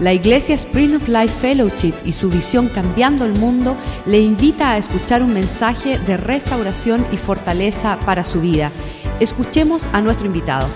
La 0.00 0.12
Iglesia 0.12 0.54
Spring 0.54 0.94
of 0.94 1.08
Life 1.08 1.34
Fellowship 1.40 1.94
y 2.04 2.12
su 2.12 2.30
visión 2.30 2.68
Cambiando 2.68 3.24
el 3.24 3.36
Mundo 3.36 3.76
le 4.06 4.20
invita 4.20 4.70
a 4.70 4.78
escuchar 4.78 5.22
un 5.24 5.34
mensaje 5.34 5.98
de 5.98 6.16
restauración 6.16 7.04
y 7.10 7.16
fortaleza 7.16 7.98
para 8.06 8.22
su 8.22 8.40
vida. 8.40 8.70
Escuchemos 9.18 9.88
a 9.92 10.00
nuestro 10.00 10.26
invitado. 10.26 10.68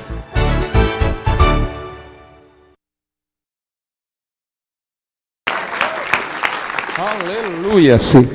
Aleluya, 6.97 8.01
sí. 8.01 8.29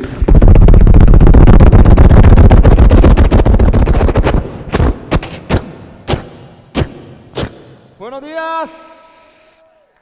Buenos 7.99 8.21
días. 8.21 8.96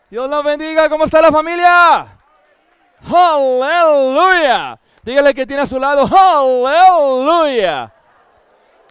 Dios 0.10 0.30
los 0.30 0.44
bendiga. 0.44 0.88
¿Cómo 0.90 1.06
está 1.06 1.22
la 1.22 1.32
familia? 1.32 2.08
Aleluya. 3.12 4.80
Dígale 5.04 5.34
que 5.34 5.46
tiene 5.46 5.64
a 5.64 5.66
su 5.66 5.80
lado. 5.80 6.08
Aleluya. 6.08 7.92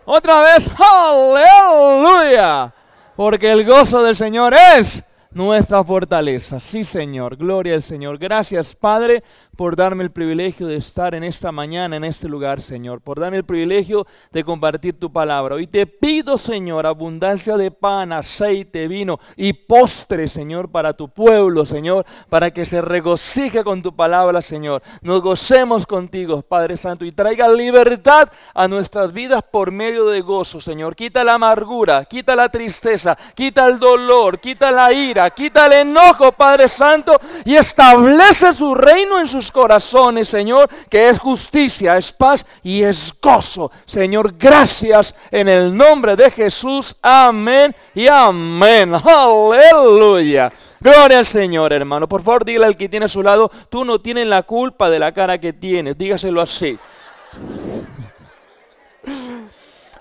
Otra 0.04 0.40
vez. 0.40 0.68
Aleluya. 0.78 2.72
Porque 3.16 3.52
el 3.52 3.64
gozo 3.64 4.02
del 4.02 4.16
Señor 4.16 4.54
es 4.54 5.04
nuestra 5.34 5.82
fortaleza. 5.84 6.60
Sí, 6.60 6.84
Señor. 6.84 7.36
Gloria 7.36 7.74
al 7.74 7.82
Señor. 7.82 8.18
Gracias, 8.18 8.74
Padre, 8.74 9.22
por 9.56 9.76
darme 9.76 10.04
el 10.04 10.10
privilegio 10.10 10.66
de 10.66 10.76
estar 10.76 11.14
en 11.14 11.24
esta 11.24 11.52
mañana, 11.52 11.96
en 11.96 12.04
este 12.04 12.28
lugar, 12.28 12.60
Señor. 12.60 13.00
Por 13.00 13.20
darme 13.20 13.38
el 13.38 13.44
privilegio 13.44 14.06
de 14.32 14.44
compartir 14.44 14.98
tu 14.98 15.12
palabra. 15.12 15.56
Hoy 15.56 15.66
te 15.66 15.86
pido, 15.86 16.38
Señor, 16.38 16.86
abundancia 16.86 17.56
de 17.56 17.70
pan, 17.70 18.12
aceite, 18.12 18.88
vino 18.88 19.18
y 19.36 19.52
postre, 19.52 20.28
Señor, 20.28 20.70
para 20.70 20.92
tu 20.92 21.08
pueblo, 21.08 21.66
Señor, 21.66 22.06
para 22.28 22.50
que 22.50 22.64
se 22.64 22.80
regocije 22.80 23.64
con 23.64 23.82
tu 23.82 23.94
palabra, 23.94 24.40
Señor. 24.40 24.82
Nos 25.02 25.20
gocemos 25.20 25.86
contigo, 25.86 26.42
Padre 26.42 26.76
Santo, 26.76 27.04
y 27.04 27.10
traiga 27.10 27.48
libertad 27.48 28.28
a 28.54 28.68
nuestras 28.68 29.12
vidas 29.12 29.42
por 29.50 29.72
medio 29.72 30.06
de 30.06 30.20
gozo, 30.20 30.60
Señor. 30.60 30.94
Quita 30.96 31.24
la 31.24 31.34
amargura, 31.34 32.04
quita 32.04 32.36
la 32.36 32.48
tristeza, 32.48 33.16
quita 33.34 33.66
el 33.66 33.78
dolor, 33.78 34.38
quita 34.38 34.70
la 34.70 34.92
ira, 34.92 35.23
quita 35.30 35.66
el 35.66 35.72
enojo, 35.72 36.32
Padre 36.32 36.68
Santo, 36.68 37.20
y 37.44 37.56
establece 37.56 38.52
su 38.52 38.74
reino 38.74 39.18
en 39.18 39.26
sus 39.26 39.50
corazones, 39.50 40.28
Señor, 40.28 40.68
que 40.88 41.08
es 41.08 41.18
justicia, 41.18 41.96
es 41.96 42.12
paz 42.12 42.46
y 42.62 42.82
es 42.82 43.12
gozo. 43.20 43.70
Señor, 43.84 44.34
gracias 44.38 45.14
en 45.30 45.48
el 45.48 45.76
nombre 45.76 46.16
de 46.16 46.30
Jesús. 46.30 46.96
Amén 47.02 47.74
y 47.94 48.06
amén. 48.06 48.94
Aleluya. 48.94 50.52
Gloria 50.80 51.18
al 51.18 51.26
Señor, 51.26 51.72
hermano. 51.72 52.08
Por 52.08 52.22
favor, 52.22 52.44
dígale 52.44 52.66
al 52.66 52.76
que 52.76 52.88
tiene 52.88 53.06
a 53.06 53.08
su 53.08 53.22
lado, 53.22 53.50
tú 53.70 53.84
no 53.84 54.00
tienes 54.00 54.26
la 54.26 54.42
culpa 54.42 54.90
de 54.90 54.98
la 54.98 55.12
cara 55.12 55.38
que 55.38 55.52
tienes. 55.52 55.96
Dígaselo 55.96 56.40
así. 56.40 56.78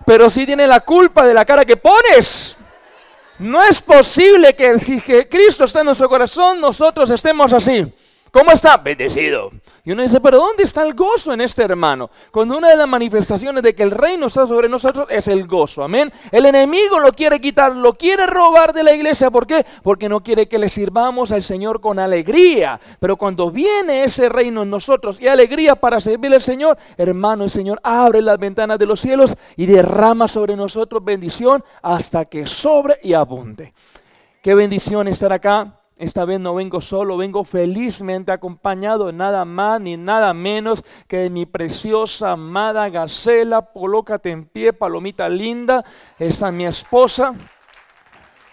Pero 0.06 0.30
sí 0.30 0.46
tienes 0.46 0.68
la 0.68 0.82
culpa 0.82 1.26
de 1.26 1.34
la 1.34 1.46
cara 1.46 1.64
que 1.66 1.78
pones. 1.78 2.58
No 3.44 3.62
es 3.62 3.82
posible 3.82 4.56
que 4.56 4.80
si 4.80 5.02
Cristo 5.02 5.66
está 5.66 5.82
en 5.82 5.88
nuestro 5.88 6.08
corazón, 6.08 6.62
nosotros 6.62 7.10
estemos 7.10 7.52
así. 7.52 7.86
¿Cómo 8.34 8.52
está? 8.52 8.78
Bendecido. 8.78 9.52
Y 9.84 9.92
uno 9.92 10.02
dice, 10.02 10.20
pero 10.20 10.38
¿dónde 10.38 10.64
está 10.64 10.82
el 10.82 10.96
gozo 10.96 11.34
en 11.34 11.42
este 11.42 11.62
hermano? 11.62 12.10
Cuando 12.32 12.58
una 12.58 12.70
de 12.70 12.76
las 12.76 12.88
manifestaciones 12.88 13.62
de 13.62 13.76
que 13.76 13.84
el 13.84 13.92
reino 13.92 14.26
está 14.26 14.48
sobre 14.48 14.68
nosotros 14.68 15.06
es 15.12 15.28
el 15.28 15.46
gozo. 15.46 15.84
Amén. 15.84 16.12
El 16.32 16.48
enemigo 16.48 16.98
lo 17.00 17.12
quiere 17.12 17.40
quitar, 17.40 17.76
lo 17.76 17.94
quiere 17.94 18.26
robar 18.26 18.74
de 18.74 18.82
la 18.82 18.92
iglesia. 18.92 19.30
¿Por 19.30 19.46
qué? 19.46 19.64
Porque 19.84 20.10
no 20.10 20.24
quiere 20.24 20.48
que 20.48 20.58
le 20.58 20.68
sirvamos 20.68 21.32
al 21.32 21.44
Señor 21.44 21.80
con 21.80 22.00
alegría. 22.00 22.80
Pero 23.00 23.18
cuando 23.18 23.52
viene 23.52 24.04
ese 24.04 24.30
reino 24.30 24.64
en 24.64 24.72
nosotros 24.72 25.22
y 25.22 25.28
alegría 25.28 25.76
para 25.76 26.00
servirle 26.00 26.38
al 26.38 26.42
Señor, 26.42 26.76
hermano, 26.98 27.44
el 27.44 27.52
Señor 27.52 27.80
abre 27.84 28.24
las 28.24 28.40
ventanas 28.40 28.80
de 28.80 28.88
los 28.88 29.00
cielos 29.00 29.36
y 29.58 29.68
derrama 29.68 30.28
sobre 30.28 30.56
nosotros 30.56 31.06
bendición 31.06 31.64
hasta 31.84 32.26
que 32.26 32.48
sobre 32.48 32.98
y 33.04 33.14
abunde. 33.14 33.76
Qué 34.42 34.56
bendición 34.56 35.08
estar 35.08 35.32
acá 35.32 35.83
esta 35.98 36.26
vez 36.26 36.40
no 36.40 36.56
vengo 36.56 36.82
solo, 36.82 37.18
vengo 37.18 37.44
felizmente 37.44 38.32
acompañado 38.32 39.08
de 39.08 39.14
nada 39.14 39.46
más 39.46 39.80
ni 39.80 39.96
nada 39.96 40.34
menos 40.34 40.84
que 41.08 41.18
de 41.18 41.30
mi 41.30 41.46
preciosa 41.46 42.32
amada 42.32 42.90
Gacela. 42.90 43.62
Polócate 43.62 44.32
en 44.32 44.46
pie, 44.46 44.74
palomita 44.74 45.30
linda. 45.30 45.86
Esa 46.18 46.48
es 46.48 46.54
mi 46.54 46.66
esposa, 46.66 47.34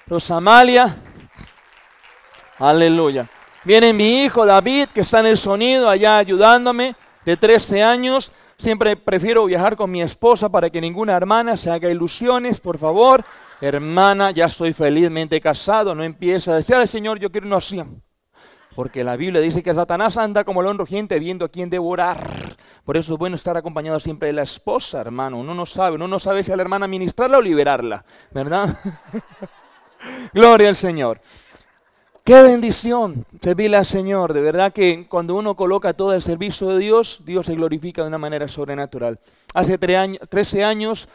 Rosamalia. 0.06 0.96
Aleluya. 2.58 3.26
Viene 3.64 3.94
mi 3.94 4.22
hijo 4.22 4.44
David, 4.44 4.88
que 4.94 5.00
está 5.00 5.20
en 5.20 5.26
el 5.26 5.38
sonido 5.38 5.88
allá 5.88 6.18
ayudándome, 6.18 6.94
de 7.24 7.36
13 7.38 7.82
años. 7.82 8.32
Siempre 8.60 8.94
prefiero 8.94 9.46
viajar 9.46 9.74
con 9.74 9.90
mi 9.90 10.02
esposa 10.02 10.50
para 10.50 10.68
que 10.68 10.82
ninguna 10.82 11.16
hermana 11.16 11.56
se 11.56 11.70
haga 11.70 11.88
ilusiones, 11.88 12.60
por 12.60 12.76
favor. 12.76 13.24
Hermana, 13.58 14.32
ya 14.32 14.44
estoy 14.44 14.74
felizmente 14.74 15.40
casado, 15.40 15.94
no 15.94 16.04
empieza 16.04 16.52
a 16.52 16.56
decir 16.56 16.76
al 16.76 16.86
Señor, 16.86 17.18
yo 17.18 17.32
quiero 17.32 17.46
una 17.46 17.56
así. 17.56 17.82
Porque 18.74 19.02
la 19.02 19.16
Biblia 19.16 19.40
dice 19.40 19.62
que 19.62 19.72
Satanás 19.72 20.18
anda 20.18 20.44
como 20.44 20.62
león 20.62 20.76
rugiente 20.76 21.18
viendo 21.18 21.46
a 21.46 21.48
quién 21.48 21.70
devorar. 21.70 22.54
Por 22.84 22.98
eso 22.98 23.14
es 23.14 23.18
bueno 23.18 23.34
estar 23.34 23.56
acompañado 23.56 23.98
siempre 23.98 24.26
de 24.26 24.34
la 24.34 24.42
esposa, 24.42 25.00
hermano. 25.00 25.38
Uno 25.38 25.54
no 25.54 25.64
sabe, 25.64 25.94
uno 25.94 26.06
no 26.06 26.20
sabe 26.20 26.42
si 26.42 26.52
a 26.52 26.56
la 26.56 26.62
hermana 26.62 26.86
ministrarla 26.86 27.38
o 27.38 27.40
liberarla, 27.40 28.04
¿verdad? 28.30 28.78
Gloria 30.34 30.68
al 30.68 30.76
Señor. 30.76 31.18
Qué 32.24 32.42
bendición 32.42 33.24
servirle 33.40 33.76
al 33.78 33.86
Señor. 33.86 34.32
De 34.34 34.40
verdad 34.40 34.72
que 34.72 35.06
cuando 35.08 35.34
uno 35.34 35.56
coloca 35.56 35.94
todo 35.94 36.12
el 36.12 36.22
servicio 36.22 36.68
de 36.68 36.78
Dios, 36.78 37.22
Dios 37.24 37.46
se 37.46 37.54
glorifica 37.54 38.02
de 38.02 38.08
una 38.08 38.18
manera 38.18 38.46
sobrenatural. 38.46 39.18
Hace 39.54 39.78
13 39.78 40.64
años 40.64 41.08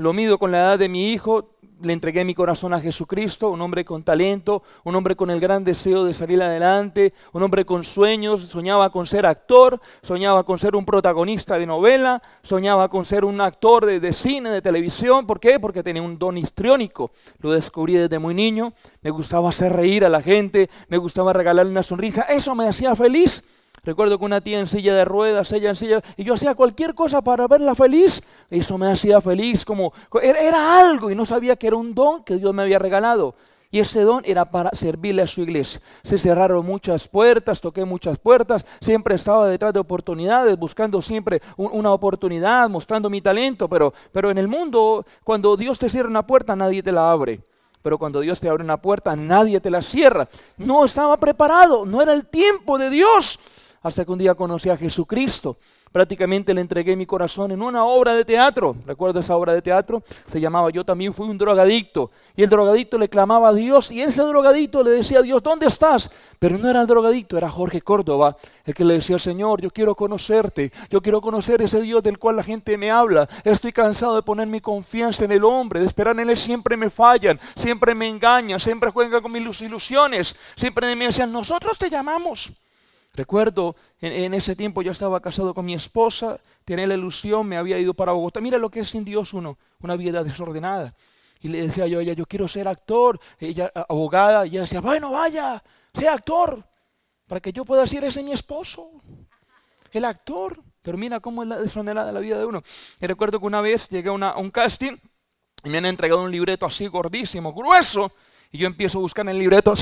lo 0.00 0.14
mido 0.14 0.38
con 0.38 0.50
la 0.50 0.60
edad 0.60 0.78
de 0.78 0.88
mi 0.88 1.12
hijo, 1.12 1.50
le 1.82 1.92
entregué 1.92 2.24
mi 2.24 2.34
corazón 2.34 2.72
a 2.72 2.80
Jesucristo, 2.80 3.50
un 3.50 3.60
hombre 3.60 3.84
con 3.84 4.02
talento, 4.02 4.62
un 4.82 4.94
hombre 4.94 5.14
con 5.14 5.28
el 5.28 5.40
gran 5.40 5.62
deseo 5.62 6.04
de 6.04 6.14
salir 6.14 6.42
adelante, 6.42 7.12
un 7.34 7.42
hombre 7.42 7.66
con 7.66 7.84
sueños, 7.84 8.40
soñaba 8.40 8.90
con 8.90 9.06
ser 9.06 9.26
actor, 9.26 9.78
soñaba 10.02 10.44
con 10.44 10.58
ser 10.58 10.74
un 10.74 10.86
protagonista 10.86 11.58
de 11.58 11.66
novela, 11.66 12.22
soñaba 12.42 12.88
con 12.88 13.04
ser 13.04 13.26
un 13.26 13.42
actor 13.42 13.84
de, 13.84 14.12
cine, 14.14 14.48
de 14.48 14.62
televisión. 14.62 15.26
¿Por 15.26 15.38
qué? 15.38 15.60
Porque 15.60 15.82
tenía 15.82 16.00
un 16.00 16.18
don 16.18 16.38
histriónico. 16.38 17.10
Lo 17.38 17.50
descubrí 17.50 17.92
desde 17.92 18.18
muy 18.18 18.32
niño, 18.32 18.72
me 19.02 19.10
gustaba 19.10 19.50
hacer 19.50 19.74
reír 19.74 20.06
a 20.06 20.08
la 20.08 20.22
gente, 20.22 20.70
me 20.88 20.96
gustaba 20.96 21.34
regalarle 21.34 21.72
una 21.72 21.82
sonrisa, 21.82 22.22
eso 22.22 22.54
me 22.54 22.66
hacía 22.66 22.94
feliz. 22.96 23.44
Recuerdo 23.82 24.18
que 24.18 24.24
una 24.24 24.40
tía 24.40 24.60
en 24.60 24.66
silla 24.66 24.94
de 24.94 25.04
ruedas, 25.04 25.52
ella 25.52 25.70
en 25.70 25.76
silla, 25.76 26.02
y 26.16 26.24
yo 26.24 26.34
hacía 26.34 26.54
cualquier 26.54 26.94
cosa 26.94 27.22
para 27.22 27.48
verla 27.48 27.74
feliz. 27.74 28.22
Eso 28.50 28.76
me 28.76 28.90
hacía 28.90 29.20
feliz, 29.20 29.64
como 29.64 29.92
era, 30.22 30.78
algo 30.78 31.10
y 31.10 31.14
no 31.14 31.24
sabía 31.24 31.56
que 31.56 31.66
era 31.66 31.76
un 31.76 31.94
don 31.94 32.22
que 32.22 32.36
Dios 32.36 32.52
me 32.52 32.62
había 32.62 32.78
regalado. 32.78 33.34
Y 33.72 33.78
ese 33.78 34.02
don 34.02 34.22
era 34.26 34.50
para 34.50 34.70
servirle 34.72 35.22
a 35.22 35.26
su 35.28 35.42
iglesia. 35.42 35.80
Se 36.02 36.18
cerraron 36.18 36.66
muchas 36.66 37.06
puertas, 37.06 37.60
toqué 37.60 37.84
muchas 37.84 38.18
puertas, 38.18 38.66
siempre 38.80 39.14
estaba 39.14 39.48
detrás 39.48 39.72
de 39.72 39.80
oportunidades, 39.80 40.58
buscando 40.58 41.00
siempre 41.00 41.40
una 41.56 41.92
oportunidad, 41.92 42.68
mostrando 42.68 43.08
mi 43.08 43.22
talento, 43.22 43.68
pero, 43.68 43.94
pero 44.12 44.30
en 44.30 44.38
el 44.38 44.48
mundo, 44.48 45.06
cuando 45.22 45.56
Dios 45.56 45.78
te 45.78 45.88
cierra 45.88 46.08
una 46.08 46.26
puerta, 46.26 46.56
nadie 46.56 46.82
te 46.82 46.90
la 46.90 47.12
abre. 47.12 47.40
Pero 47.80 47.96
cuando 47.96 48.20
Dios 48.20 48.40
te 48.40 48.48
abre 48.48 48.62
una 48.62 48.82
puerta, 48.82 49.16
nadie 49.16 49.60
te 49.60 49.70
la 49.70 49.80
cierra. 49.80 50.28
No 50.58 50.84
estaba 50.84 51.16
preparado, 51.16 51.86
no 51.86 52.02
era 52.02 52.12
el 52.12 52.26
tiempo 52.26 52.76
de 52.76 52.90
Dios 52.90 53.38
hasta 53.82 54.04
que 54.04 54.12
un 54.12 54.18
día 54.18 54.34
conocí 54.34 54.68
a 54.68 54.76
Jesucristo. 54.76 55.56
Prácticamente 55.92 56.54
le 56.54 56.60
entregué 56.60 56.94
mi 56.94 57.04
corazón 57.04 57.50
en 57.50 57.60
una 57.60 57.84
obra 57.84 58.14
de 58.14 58.24
teatro. 58.24 58.76
Recuerdo 58.86 59.18
esa 59.18 59.34
obra 59.34 59.54
de 59.54 59.60
teatro, 59.60 60.04
se 60.28 60.40
llamaba 60.40 60.70
Yo 60.70 60.84
también 60.84 61.12
fui 61.12 61.28
un 61.28 61.36
drogadicto. 61.36 62.12
Y 62.36 62.44
el 62.44 62.48
drogadicto 62.48 62.96
le 62.96 63.08
clamaba 63.08 63.48
a 63.48 63.52
Dios 63.52 63.90
y 63.90 64.00
ese 64.00 64.22
drogadicto 64.22 64.84
le 64.84 64.90
decía 64.90 65.18
a 65.18 65.22
Dios, 65.22 65.42
¿dónde 65.42 65.66
estás? 65.66 66.08
Pero 66.38 66.58
no 66.58 66.70
era 66.70 66.82
el 66.82 66.86
drogadicto, 66.86 67.36
era 67.36 67.50
Jorge 67.50 67.82
Córdoba, 67.82 68.36
el 68.64 68.72
que 68.72 68.84
le 68.84 68.94
decía 68.94 69.18
Señor, 69.18 69.60
yo 69.60 69.70
quiero 69.70 69.96
conocerte, 69.96 70.70
yo 70.90 71.02
quiero 71.02 71.20
conocer 71.20 71.60
ese 71.60 71.80
Dios 71.80 72.04
del 72.04 72.20
cual 72.20 72.36
la 72.36 72.44
gente 72.44 72.78
me 72.78 72.92
habla. 72.92 73.28
Estoy 73.42 73.72
cansado 73.72 74.14
de 74.14 74.22
poner 74.22 74.46
mi 74.46 74.60
confianza 74.60 75.24
en 75.24 75.32
el 75.32 75.42
hombre, 75.42 75.80
de 75.80 75.86
esperar 75.86 76.18
en 76.20 76.30
él, 76.30 76.36
siempre 76.36 76.76
me 76.76 76.88
fallan, 76.88 77.40
siempre 77.56 77.96
me 77.96 78.08
engañan, 78.08 78.60
siempre 78.60 78.90
juegan 78.90 79.20
con 79.20 79.32
mis 79.32 79.60
ilusiones, 79.60 80.36
siempre 80.54 80.94
me 80.94 81.06
decían, 81.06 81.32
nosotros 81.32 81.76
te 81.80 81.90
llamamos. 81.90 82.52
Recuerdo, 83.20 83.76
en, 84.00 84.32
ese 84.32 84.56
tiempo 84.56 84.80
yo 84.80 84.92
estaba 84.92 85.20
casado 85.20 85.52
con 85.52 85.66
mi 85.66 85.74
esposa, 85.74 86.40
tenía 86.64 86.86
la 86.86 86.94
ilusión, 86.94 87.46
me 87.46 87.58
había 87.58 87.78
ido 87.78 87.92
para 87.92 88.12
Bogotá. 88.12 88.40
Mira 88.40 88.56
lo 88.56 88.70
que 88.70 88.80
es 88.80 88.88
sin 88.88 89.04
Dios 89.04 89.34
uno, 89.34 89.58
una 89.80 89.94
vida 89.94 90.24
desordenada. 90.24 90.94
Y 91.38 91.48
le 91.48 91.60
decía 91.60 91.86
yo 91.86 91.98
a 91.98 92.02
ella, 92.02 92.14
yo 92.14 92.24
quiero 92.24 92.48
ser 92.48 92.66
actor. 92.66 93.20
Ella, 93.38 93.70
abogada, 93.90 94.46
y 94.46 94.52
ella 94.52 94.62
decía, 94.62 94.80
bueno, 94.80 95.10
vaya, 95.10 95.62
sea 95.92 96.14
actor, 96.14 96.66
para 97.26 97.42
que 97.42 97.52
yo 97.52 97.66
pueda 97.66 97.82
decir, 97.82 98.02
ese 98.04 98.20
es 98.20 98.24
mi 98.24 98.32
esposo, 98.32 98.90
el 99.92 100.06
actor. 100.06 100.58
Pero 100.80 100.96
mira 100.96 101.20
cómo 101.20 101.42
es 101.42 101.48
la 101.50 101.58
desordenada 101.58 102.12
la 102.12 102.20
vida 102.20 102.38
de 102.38 102.46
uno. 102.46 102.62
Y 103.02 103.06
recuerdo 103.06 103.38
que 103.38 103.44
una 103.44 103.60
vez 103.60 103.90
llegué 103.90 104.08
a, 104.08 104.12
un 104.36 104.50
casting 104.50 104.96
y 105.62 105.68
me 105.68 105.76
han 105.76 105.84
entregado 105.84 106.22
un 106.22 106.30
libreto 106.30 106.64
así 106.64 106.86
gordísimo, 106.86 107.52
grueso. 107.52 108.12
Y 108.50 108.56
yo 108.56 108.66
empiezo 108.66 108.96
a 108.96 109.02
buscar 109.02 109.26
en 109.26 109.28
el 109.32 109.38
libreto 109.40 109.74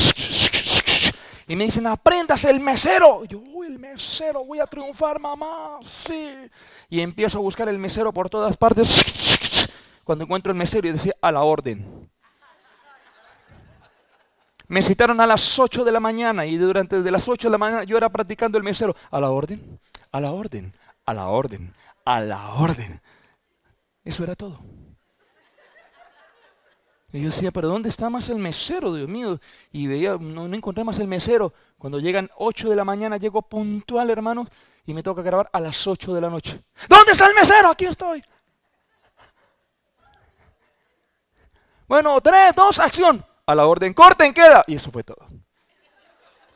Y 1.49 1.57
me 1.57 1.65
dicen, 1.65 1.87
aprendas 1.87 2.45
el 2.45 2.61
mesero. 2.61 3.25
yo, 3.25 3.39
uy, 3.39 3.69
el 3.69 3.79
mesero, 3.79 4.45
voy 4.45 4.61
a 4.61 4.67
triunfar, 4.67 5.19
mamá. 5.19 5.79
Sí. 5.83 6.35
Y 6.91 7.01
empiezo 7.01 7.39
a 7.39 7.41
buscar 7.41 7.69
el 7.71 7.79
mesero 7.79 8.13
por 8.13 8.29
todas 8.29 8.55
partes. 8.57 9.67
Cuando 10.05 10.25
encuentro 10.25 10.53
el 10.53 10.59
mesero 10.59 10.87
y 10.87 10.93
decía, 10.93 11.15
a 11.23 11.33
la 11.33 11.43
orden. 11.43 12.11
Me 14.67 14.83
citaron 14.83 15.19
a 15.23 15.27
las 15.27 15.59
8 15.59 15.83
de 15.83 15.93
la 15.93 16.01
mañana 16.01 16.45
y 16.45 16.59
durante 16.59 17.01
de 17.01 17.11
las 17.11 17.27
8 17.27 17.49
de 17.49 17.53
la 17.53 17.59
mañana 17.59 17.85
yo 17.85 17.97
era 17.97 18.11
practicando 18.11 18.59
el 18.59 18.65
mesero. 18.65 18.95
A 19.11 19.19
la 19.19 19.31
orden, 19.31 19.81
a 20.13 20.21
la 20.21 20.33
orden, 20.33 20.75
a 21.07 21.15
la 21.15 21.29
orden, 21.29 21.73
a 22.05 22.21
la 22.21 22.53
orden. 22.53 23.01
Eso 24.05 24.23
era 24.23 24.35
todo. 24.35 24.61
Y 27.11 27.21
yo 27.23 27.27
decía, 27.29 27.51
pero 27.51 27.69
¿dónde 27.69 27.89
está 27.89 28.11
más 28.11 28.29
el 28.29 28.37
mesero, 28.37 28.93
Dios 28.93 29.09
mío? 29.09 29.41
Y 29.73 29.87
veía, 29.87 30.19
no, 30.21 30.47
encontré 30.47 30.85
más 30.85 30.99
el 30.99 31.09
mesero. 31.09 31.55
Cuando 31.79 32.01
llegan 32.01 32.31
8 32.37 32.69
de 32.69 32.77
la 32.77 32.85
mañana, 32.85 33.17
llego 33.17 33.41
puntual, 33.41 34.11
hermano, 34.11 34.47
y 34.85 34.93
me 34.93 35.03
toca 35.03 35.23
grabar 35.23 35.49
a 35.53 35.61
las 35.61 35.87
8 35.87 36.15
de 36.15 36.21
la 36.21 36.29
noche. 36.29 36.63
¿Dónde 36.87 37.13
está 37.13 37.27
el 37.27 37.35
mesero? 37.35 37.71
Aquí 37.71 37.87
estoy. 37.87 38.23
Bueno, 41.87 42.21
3, 42.21 42.55
2, 42.55 42.79
acción. 42.81 43.25
A 43.47 43.55
la 43.55 43.67
orden, 43.67 43.95
corten, 43.95 44.35
queda. 44.35 44.63
Y 44.67 44.75
eso 44.75 44.91
fue 44.91 45.03
todo. 45.03 45.27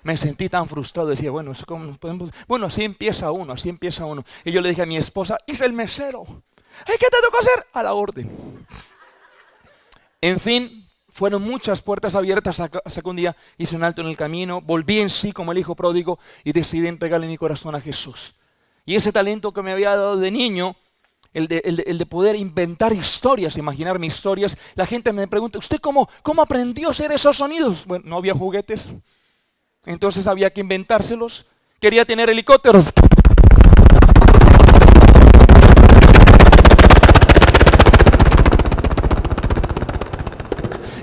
Me 0.02 0.18
sentí 0.18 0.50
tan 0.50 0.68
frustrado, 0.68 1.08
decía, 1.08 1.30
bueno, 1.30 1.52
como 1.66 1.96
podemos... 1.96 2.30
bueno, 2.46 2.66
así 2.66 2.84
empieza 2.84 3.30
uno, 3.30 3.54
así 3.54 3.70
empieza 3.70 4.04
uno. 4.04 4.22
Y 4.44 4.52
yo 4.52 4.60
le 4.60 4.68
dije 4.68 4.82
a 4.82 4.86
mi 4.86 4.98
esposa, 4.98 5.38
hice 5.46 5.64
el 5.64 5.72
mesero. 5.72 6.26
¿Qué 6.84 6.98
te 6.98 7.22
tocó 7.22 7.38
hacer? 7.38 7.66
A 7.72 7.82
la 7.82 7.94
orden. 7.94 8.66
En 10.22 10.38
fin, 10.38 10.88
fueron 11.08 11.42
muchas 11.42 11.82
puertas 11.82 12.14
abiertas 12.14 12.58
hasta 12.58 13.00
un 13.04 13.16
día 13.16 13.36
hice 13.58 13.76
un 13.76 13.84
alto 13.84 14.00
en 14.00 14.06
el 14.06 14.16
camino, 14.16 14.62
volví 14.62 15.00
en 15.00 15.10
sí 15.10 15.32
como 15.32 15.52
el 15.52 15.58
hijo 15.58 15.74
pródigo 15.74 16.18
y 16.44 16.52
decidí 16.52 16.86
entregarle 16.86 17.26
mi 17.26 17.36
corazón 17.36 17.74
a 17.74 17.80
Jesús. 17.80 18.34
Y 18.86 18.94
ese 18.94 19.12
talento 19.12 19.52
que 19.52 19.62
me 19.62 19.72
había 19.72 19.90
dado 19.90 20.16
de 20.16 20.30
niño, 20.30 20.76
el 21.34 21.48
de, 21.48 22.06
poder 22.06 22.36
inventar 22.36 22.92
historias, 22.92 23.58
imaginarme 23.58 24.06
historias, 24.06 24.56
la 24.74 24.86
gente 24.86 25.12
me 25.12 25.26
pregunta, 25.26 25.58
¿usted 25.58 25.80
cómo, 25.80 26.08
cómo 26.22 26.40
aprendió 26.40 26.88
a 26.88 26.90
hacer 26.92 27.10
esos 27.10 27.36
sonidos? 27.36 27.84
Bueno, 27.84 28.04
no 28.06 28.16
había 28.16 28.34
juguetes, 28.34 28.86
entonces 29.84 30.26
había 30.28 30.50
que 30.50 30.60
inventárselos. 30.60 31.46
Quería 31.80 32.04
tener 32.04 32.30
helicópteros. 32.30 32.84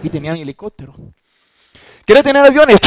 Y 0.03 0.09
tenían 0.09 0.37
helicóptero. 0.37 0.93
¿Quiere 2.05 2.23
tener 2.23 2.45
aviones? 2.45 2.79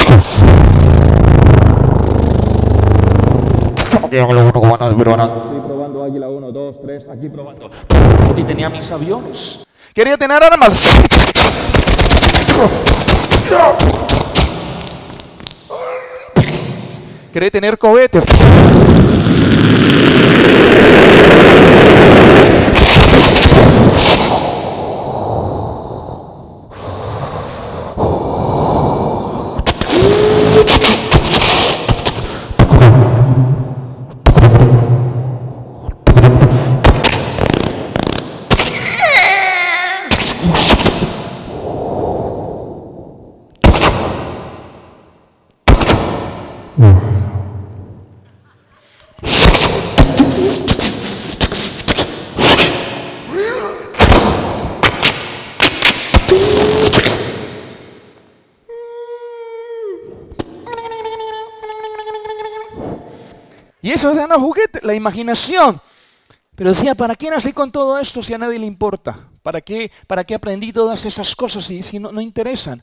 Estoy 5.36 5.60
probando 5.60 6.04
Águila 6.04 6.28
1, 6.28 6.52
2, 6.52 6.76
3, 6.82 7.02
aquí 7.10 7.28
probando. 7.28 7.70
Y 8.36 8.42
tenía 8.42 8.68
mis 8.68 8.90
aviones. 8.90 9.64
Quería 9.94 10.16
tener 10.16 10.42
armas. 10.42 10.72
Quería 17.32 17.50
tener 17.50 17.78
cohetes. 17.78 18.24
Eso 63.90 64.12
es 64.12 64.18
un 64.18 64.40
juguete, 64.40 64.80
la 64.82 64.94
imaginación. 64.94 65.80
Pero 66.54 66.70
decía, 66.70 66.94
¿para 66.94 67.16
qué 67.16 67.30
nací 67.30 67.52
con 67.52 67.72
todo 67.72 67.98
esto 67.98 68.22
si 68.22 68.34
a 68.34 68.38
nadie 68.38 68.58
le 68.58 68.66
importa? 68.66 69.28
¿Para 69.42 69.60
qué, 69.60 69.90
para 70.06 70.22
qué 70.24 70.34
aprendí 70.34 70.72
todas 70.72 71.04
esas 71.04 71.34
cosas 71.34 71.64
si, 71.64 71.82
si 71.82 71.98
no, 71.98 72.12
no 72.12 72.20
interesan? 72.20 72.82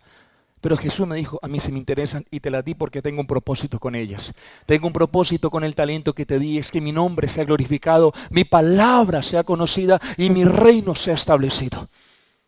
Pero 0.62 0.75
Jesús 0.75 1.07
me 1.07 1.16
dijo, 1.16 1.40
a 1.42 1.48
mí 1.48 1.60
sí 1.60 1.72
me 1.72 1.78
interesan 1.78 2.25
y 2.31 2.42
te 2.42 2.51
las 2.51 2.66
di 2.66 2.74
porque 2.74 3.01
tengo 3.01 3.22
un 3.22 3.28
propósito 3.28 3.80
con 3.80 3.96
ellas. 3.96 4.34
Tengo 4.66 4.88
un 4.88 4.94
propósito 4.94 5.50
con 5.50 5.63
el 5.63 5.74
talento 5.74 6.13
que 6.13 6.25
te 6.25 6.38
di, 6.38 6.57
es 6.57 6.69
que 6.72 6.81
mi 6.81 6.92
nombre 6.92 7.30
sea 7.30 7.45
glorificado, 7.45 8.12
mi 8.30 8.44
palabra 8.44 9.24
sea 9.24 9.44
conocida 9.44 10.02
y 10.18 10.30
mi 10.30 10.44
reino 10.44 10.95
sea 10.95 11.13
establecido. 11.13 11.88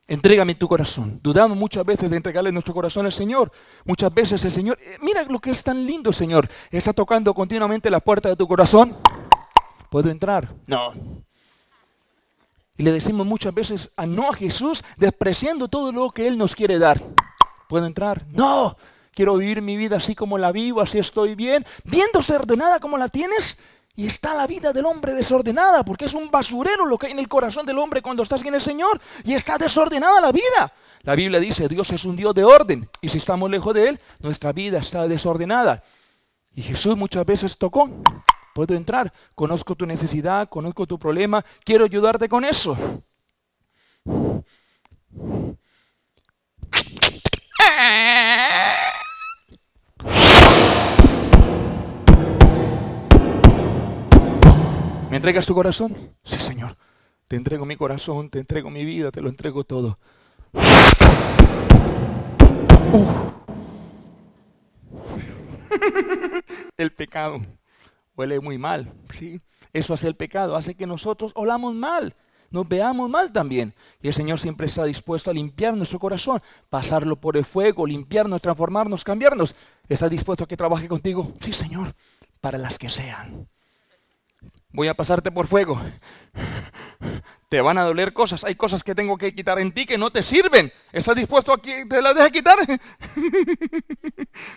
Entrégame 0.07 0.55
tu 0.55 0.67
corazón. 0.67 1.19
Dudamos 1.23 1.57
muchas 1.57 1.85
veces 1.85 2.09
de 2.09 2.17
entregarle 2.17 2.51
nuestro 2.51 2.73
corazón 2.73 3.05
al 3.05 3.11
Señor. 3.11 3.51
Muchas 3.85 4.13
veces 4.13 4.43
el 4.43 4.51
Señor, 4.51 4.77
eh, 4.81 4.97
mira 5.01 5.23
lo 5.23 5.39
que 5.39 5.51
es 5.51 5.63
tan 5.63 5.85
lindo, 5.85 6.11
Señor. 6.11 6.49
Está 6.69 6.91
tocando 6.91 7.33
continuamente 7.33 7.89
la 7.89 7.99
puerta 7.99 8.27
de 8.29 8.35
tu 8.35 8.47
corazón. 8.47 8.95
¿Puedo 9.89 10.09
entrar? 10.09 10.53
No. 10.67 10.93
Y 12.77 12.83
le 12.83 12.91
decimos 12.91 13.27
muchas 13.27 13.53
veces 13.53 13.91
a 13.95 14.05
no 14.05 14.29
a 14.29 14.33
Jesús, 14.33 14.83
despreciando 14.97 15.67
todo 15.67 15.91
lo 15.91 16.09
que 16.11 16.27
Él 16.27 16.37
nos 16.37 16.55
quiere 16.55 16.79
dar. 16.79 17.01
¿Puedo 17.69 17.85
entrar? 17.85 18.25
No. 18.31 18.75
Quiero 19.13 19.35
vivir 19.35 19.61
mi 19.61 19.77
vida 19.77 19.97
así 19.97 20.15
como 20.15 20.37
la 20.37 20.51
vivo, 20.51 20.81
así 20.81 20.97
estoy 20.97 21.35
bien. 21.35 21.65
Viéndose 21.83 22.33
ordenada 22.33 22.79
como 22.79 22.97
la 22.97 23.09
tienes, 23.09 23.59
y 23.95 24.07
está 24.07 24.33
la 24.35 24.47
vida 24.47 24.71
del 24.71 24.85
hombre 24.85 25.13
desordenada, 25.13 25.83
porque 25.83 26.05
es 26.05 26.13
un 26.13 26.31
basurero 26.31 26.85
lo 26.85 26.97
que 26.97 27.07
hay 27.07 27.11
en 27.11 27.19
el 27.19 27.27
corazón 27.27 27.65
del 27.65 27.77
hombre 27.77 28.01
cuando 28.01 28.23
estás 28.23 28.43
en 28.45 28.53
el 28.53 28.61
Señor. 28.61 29.01
Y 29.23 29.33
está 29.33 29.57
desordenada 29.57 30.21
la 30.21 30.31
vida. 30.31 30.73
La 31.03 31.15
Biblia 31.15 31.39
dice, 31.39 31.67
Dios 31.67 31.91
es 31.91 32.05
un 32.05 32.15
Dios 32.15 32.33
de 32.33 32.43
orden. 32.43 32.89
Y 33.01 33.09
si 33.09 33.17
estamos 33.17 33.49
lejos 33.49 33.73
de 33.73 33.89
Él, 33.89 33.99
nuestra 34.19 34.53
vida 34.53 34.79
está 34.79 35.07
desordenada. 35.07 35.83
Y 36.53 36.61
Jesús 36.61 36.95
muchas 36.95 37.25
veces 37.25 37.57
tocó. 37.57 37.89
Puedo 38.53 38.75
entrar, 38.75 39.11
conozco 39.33 39.75
tu 39.75 39.85
necesidad, 39.85 40.49
conozco 40.49 40.85
tu 40.85 40.99
problema, 40.99 41.43
quiero 41.63 41.85
ayudarte 41.85 42.27
con 42.27 42.43
eso. 42.43 42.77
Entregas 55.21 55.45
tu 55.45 55.53
corazón? 55.53 55.95
Sí, 56.23 56.39
Señor. 56.39 56.75
Te 57.27 57.35
entrego 57.35 57.63
mi 57.63 57.75
corazón, 57.75 58.31
te 58.31 58.39
entrego 58.39 58.71
mi 58.71 58.83
vida, 58.83 59.11
te 59.11 59.21
lo 59.21 59.29
entrego 59.29 59.63
todo. 59.63 59.95
El 66.75 66.91
pecado 66.93 67.37
huele 68.15 68.39
muy 68.39 68.57
mal, 68.57 68.91
¿sí? 69.11 69.39
Eso 69.73 69.93
hace 69.93 70.07
el 70.07 70.15
pecado, 70.15 70.55
hace 70.55 70.73
que 70.73 70.87
nosotros 70.87 71.33
olamos 71.35 71.75
mal, 71.75 72.15
nos 72.49 72.67
veamos 72.67 73.07
mal 73.07 73.31
también. 73.31 73.75
Y 74.01 74.07
el 74.07 74.15
Señor 74.15 74.39
siempre 74.39 74.65
está 74.65 74.85
dispuesto 74.85 75.29
a 75.29 75.35
limpiar 75.35 75.77
nuestro 75.77 75.99
corazón, 75.99 76.41
pasarlo 76.71 77.15
por 77.15 77.37
el 77.37 77.45
fuego, 77.45 77.85
limpiarnos, 77.85 78.41
transformarnos, 78.41 79.03
cambiarnos. 79.03 79.55
¿Está 79.87 80.09
dispuesto 80.09 80.45
a 80.45 80.47
que 80.47 80.57
trabaje 80.57 80.87
contigo? 80.87 81.31
Sí, 81.39 81.53
Señor, 81.53 81.93
para 82.41 82.57
las 82.57 82.79
que 82.79 82.89
sean 82.89 83.47
voy 84.73 84.87
a 84.87 84.93
pasarte 84.93 85.31
por 85.31 85.47
fuego. 85.47 85.81
Te 87.49 87.61
van 87.61 87.77
a 87.77 87.83
doler 87.83 88.13
cosas. 88.13 88.43
Hay 88.43 88.55
cosas 88.55 88.83
que 88.83 88.95
tengo 88.95 89.17
que 89.17 89.35
quitar 89.35 89.59
en 89.59 89.71
ti 89.73 89.85
que 89.85 89.97
no 89.97 90.11
te 90.11 90.23
sirven. 90.23 90.71
¿Estás 90.93 91.15
dispuesto 91.15 91.53
a 91.53 91.61
que 91.61 91.85
te 91.85 92.01
las 92.01 92.15
deje 92.15 92.31
quitar? 92.31 92.57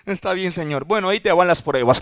Está 0.06 0.32
bien, 0.32 0.52
Señor. 0.52 0.84
Bueno, 0.84 1.08
ahí 1.08 1.18
te 1.20 1.32
van 1.32 1.48
las 1.48 1.62
pruebas. 1.62 2.00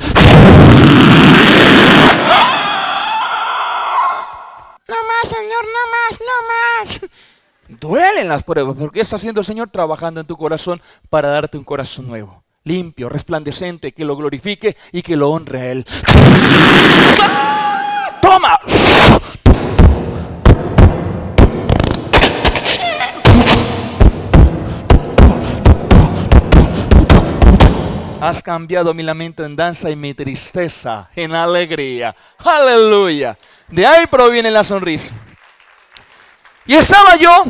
No 4.88 4.96
más, 4.96 5.28
Señor, 5.28 5.64
no 5.64 5.86
más, 5.92 6.18
no 6.20 6.26
más. 6.50 7.00
Duelen 7.80 8.28
las 8.28 8.42
pruebas, 8.42 8.76
porque 8.78 9.00
está 9.00 9.16
haciendo 9.16 9.40
el 9.40 9.46
Señor 9.46 9.70
trabajando 9.70 10.20
en 10.20 10.26
tu 10.26 10.36
corazón 10.36 10.82
para 11.08 11.30
darte 11.30 11.56
un 11.56 11.64
corazón 11.64 12.06
nuevo, 12.06 12.44
limpio, 12.64 13.08
resplandecente, 13.08 13.92
que 13.92 14.04
lo 14.04 14.14
glorifique 14.16 14.76
y 14.92 15.00
que 15.00 15.16
lo 15.16 15.30
honre 15.30 15.60
a 15.60 15.70
Él. 15.70 15.86
¡Toma! 18.32 18.58
Has 28.22 28.42
cambiado 28.42 28.94
mi 28.94 29.02
lamento 29.02 29.44
en 29.44 29.54
danza 29.54 29.90
y 29.90 29.96
mi 29.96 30.14
tristeza 30.14 31.10
en 31.14 31.34
alegría. 31.34 32.16
Aleluya. 32.38 33.36
De 33.68 33.84
ahí 33.84 34.06
proviene 34.06 34.50
la 34.50 34.64
sonrisa. 34.64 35.14
Y 36.64 36.72
estaba 36.72 37.16
yo 37.16 37.44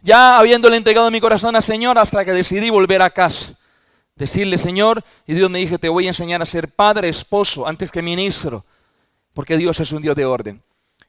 ya 0.00 0.38
habiéndole 0.38 0.76
entregado 0.76 1.10
mi 1.10 1.20
corazón 1.20 1.56
al 1.56 1.62
Señor 1.62 1.98
hasta 1.98 2.24
que 2.24 2.32
decidí 2.32 2.70
volver 2.70 3.02
a 3.02 3.10
casa. 3.10 3.54
Decirle, 4.14 4.58
Señor, 4.58 5.02
y 5.26 5.34
Dios 5.34 5.50
me 5.50 5.58
dijo, 5.58 5.76
te 5.76 5.88
voy 5.88 6.04
a 6.04 6.10
enseñar 6.10 6.40
a 6.40 6.46
ser 6.46 6.68
padre, 6.68 7.08
esposo, 7.08 7.66
antes 7.66 7.90
que 7.90 8.00
ministro, 8.00 8.64
porque 9.34 9.56
Dios 9.56 9.80
es 9.80 9.92
un 9.92 10.02
Dios 10.02 10.16
de 10.16 10.24
orden. 10.24 10.62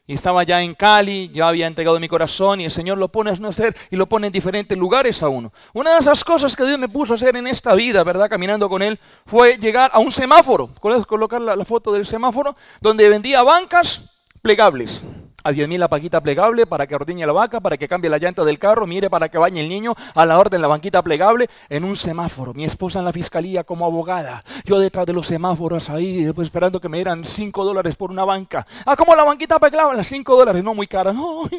Y 0.07 0.15
estaba 0.15 0.43
ya 0.43 0.61
en 0.61 0.73
Cali, 0.73 1.29
ya 1.33 1.47
había 1.47 1.67
entregado 1.67 1.99
mi 1.99 2.07
corazón 2.07 2.59
y 2.59 2.65
el 2.65 2.71
Señor 2.71 2.97
lo 2.97 3.09
pone 3.09 3.29
a 3.29 3.33
hacer 3.33 3.75
y 3.89 3.95
lo 3.95 4.07
pone 4.07 4.27
en 4.27 4.33
diferentes 4.33 4.77
lugares 4.77 5.21
a 5.23 5.29
uno. 5.29 5.53
Una 5.73 5.93
de 5.93 5.99
esas 5.99 6.23
cosas 6.23 6.55
que 6.55 6.65
Dios 6.65 6.79
me 6.79 6.89
puso 6.89 7.13
a 7.13 7.15
hacer 7.15 7.35
en 7.35 7.47
esta 7.47 7.75
vida, 7.75 8.03
¿verdad? 8.03 8.29
Caminando 8.29 8.67
con 8.67 8.81
Él, 8.81 8.99
fue 9.25 9.57
llegar 9.57 9.91
a 9.93 9.99
un 9.99 10.11
semáforo, 10.11 10.69
colocar 11.07 11.39
la, 11.39 11.55
la 11.55 11.65
foto 11.65 11.93
del 11.93 12.05
semáforo, 12.05 12.55
donde 12.81 13.07
vendía 13.09 13.43
bancas 13.43 14.09
plegables 14.41 15.03
a 15.43 15.51
10 15.51 15.67
mil 15.67 15.79
la 15.79 15.87
paquita 15.87 16.21
plegable 16.21 16.65
para 16.65 16.87
que 16.87 16.95
ordeñe 16.95 17.25
la 17.25 17.33
vaca, 17.33 17.59
para 17.59 17.77
que 17.77 17.87
cambie 17.87 18.09
la 18.09 18.17
llanta 18.17 18.43
del 18.43 18.59
carro, 18.59 18.85
mire 18.87 19.09
para 19.09 19.29
que 19.29 19.37
bañe 19.37 19.61
el 19.61 19.69
niño, 19.69 19.93
a 20.15 20.25
la 20.25 20.39
orden 20.39 20.61
la 20.61 20.67
banquita 20.67 21.01
plegable 21.01 21.49
en 21.69 21.83
un 21.83 21.95
semáforo. 21.95 22.53
Mi 22.53 22.65
esposa 22.65 22.99
en 22.99 23.05
la 23.05 23.13
fiscalía 23.13 23.63
como 23.63 23.85
abogada, 23.85 24.43
yo 24.65 24.79
detrás 24.79 25.05
de 25.05 25.13
los 25.13 25.27
semáforos 25.27 25.89
ahí, 25.89 26.23
después 26.23 26.47
esperando 26.47 26.79
que 26.79 26.89
me 26.89 26.97
dieran 26.97 27.25
5 27.25 27.65
dólares 27.65 27.95
por 27.95 28.11
una 28.11 28.25
banca. 28.25 28.65
Ah, 28.85 28.95
como 28.95 29.15
la 29.15 29.23
banquita 29.23 29.59
plegable, 29.59 30.03
5 30.03 30.35
dólares, 30.35 30.63
no 30.63 30.73
muy 30.73 30.87
cara. 30.87 31.13
No. 31.13 31.43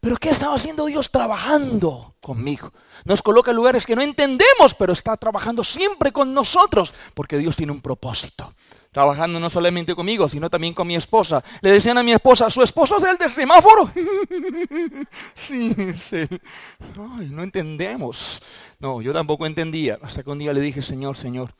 Pero 0.00 0.16
¿qué 0.16 0.30
estaba 0.30 0.54
haciendo 0.54 0.86
Dios 0.86 1.10
trabajando 1.10 2.14
conmigo? 2.20 2.72
Nos 3.04 3.20
coloca 3.20 3.50
en 3.50 3.56
lugares 3.56 3.84
que 3.84 3.96
no 3.96 4.02
entendemos, 4.02 4.74
pero 4.78 4.92
está 4.92 5.16
trabajando 5.16 5.64
siempre 5.64 6.12
con 6.12 6.32
nosotros, 6.32 6.94
porque 7.14 7.38
Dios 7.38 7.56
tiene 7.56 7.72
un 7.72 7.80
propósito 7.80 8.54
trabajando 8.90 9.38
no 9.38 9.48
solamente 9.50 9.94
conmigo, 9.94 10.28
sino 10.28 10.50
también 10.50 10.74
con 10.74 10.86
mi 10.86 10.96
esposa. 10.96 11.42
Le 11.60 11.70
decían 11.70 11.98
a 11.98 12.02
mi 12.02 12.12
esposa, 12.12 12.50
¿su 12.50 12.62
esposo 12.62 12.96
es 12.96 13.04
el 13.04 13.16
del 13.16 13.30
semáforo? 13.30 13.92
sí, 15.34 15.72
sí. 15.96 16.26
Ay, 16.98 17.28
no 17.30 17.42
entendemos. 17.42 18.42
No, 18.80 19.00
yo 19.00 19.12
tampoco 19.12 19.46
entendía. 19.46 19.98
Hasta 20.02 20.22
que 20.22 20.30
un 20.30 20.38
día 20.38 20.52
le 20.52 20.60
dije, 20.60 20.82
Señor, 20.82 21.16
Señor, 21.16 21.54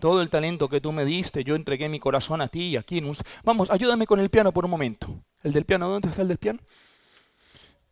todo 0.00 0.22
el 0.22 0.30
talento 0.30 0.68
que 0.68 0.80
tú 0.80 0.92
me 0.92 1.04
diste, 1.04 1.44
yo 1.44 1.56
entregué 1.56 1.88
mi 1.88 1.98
corazón 1.98 2.40
a 2.40 2.48
ti 2.48 2.68
y 2.68 2.76
aquí. 2.76 3.02
Vamos, 3.44 3.70
ayúdame 3.70 4.06
con 4.06 4.20
el 4.20 4.30
piano 4.30 4.52
por 4.52 4.64
un 4.64 4.70
momento. 4.70 5.08
¿El 5.42 5.52
del 5.52 5.64
piano? 5.64 5.88
¿Dónde 5.88 6.08
está 6.08 6.22
el 6.22 6.28
del 6.28 6.38
piano? 6.38 6.60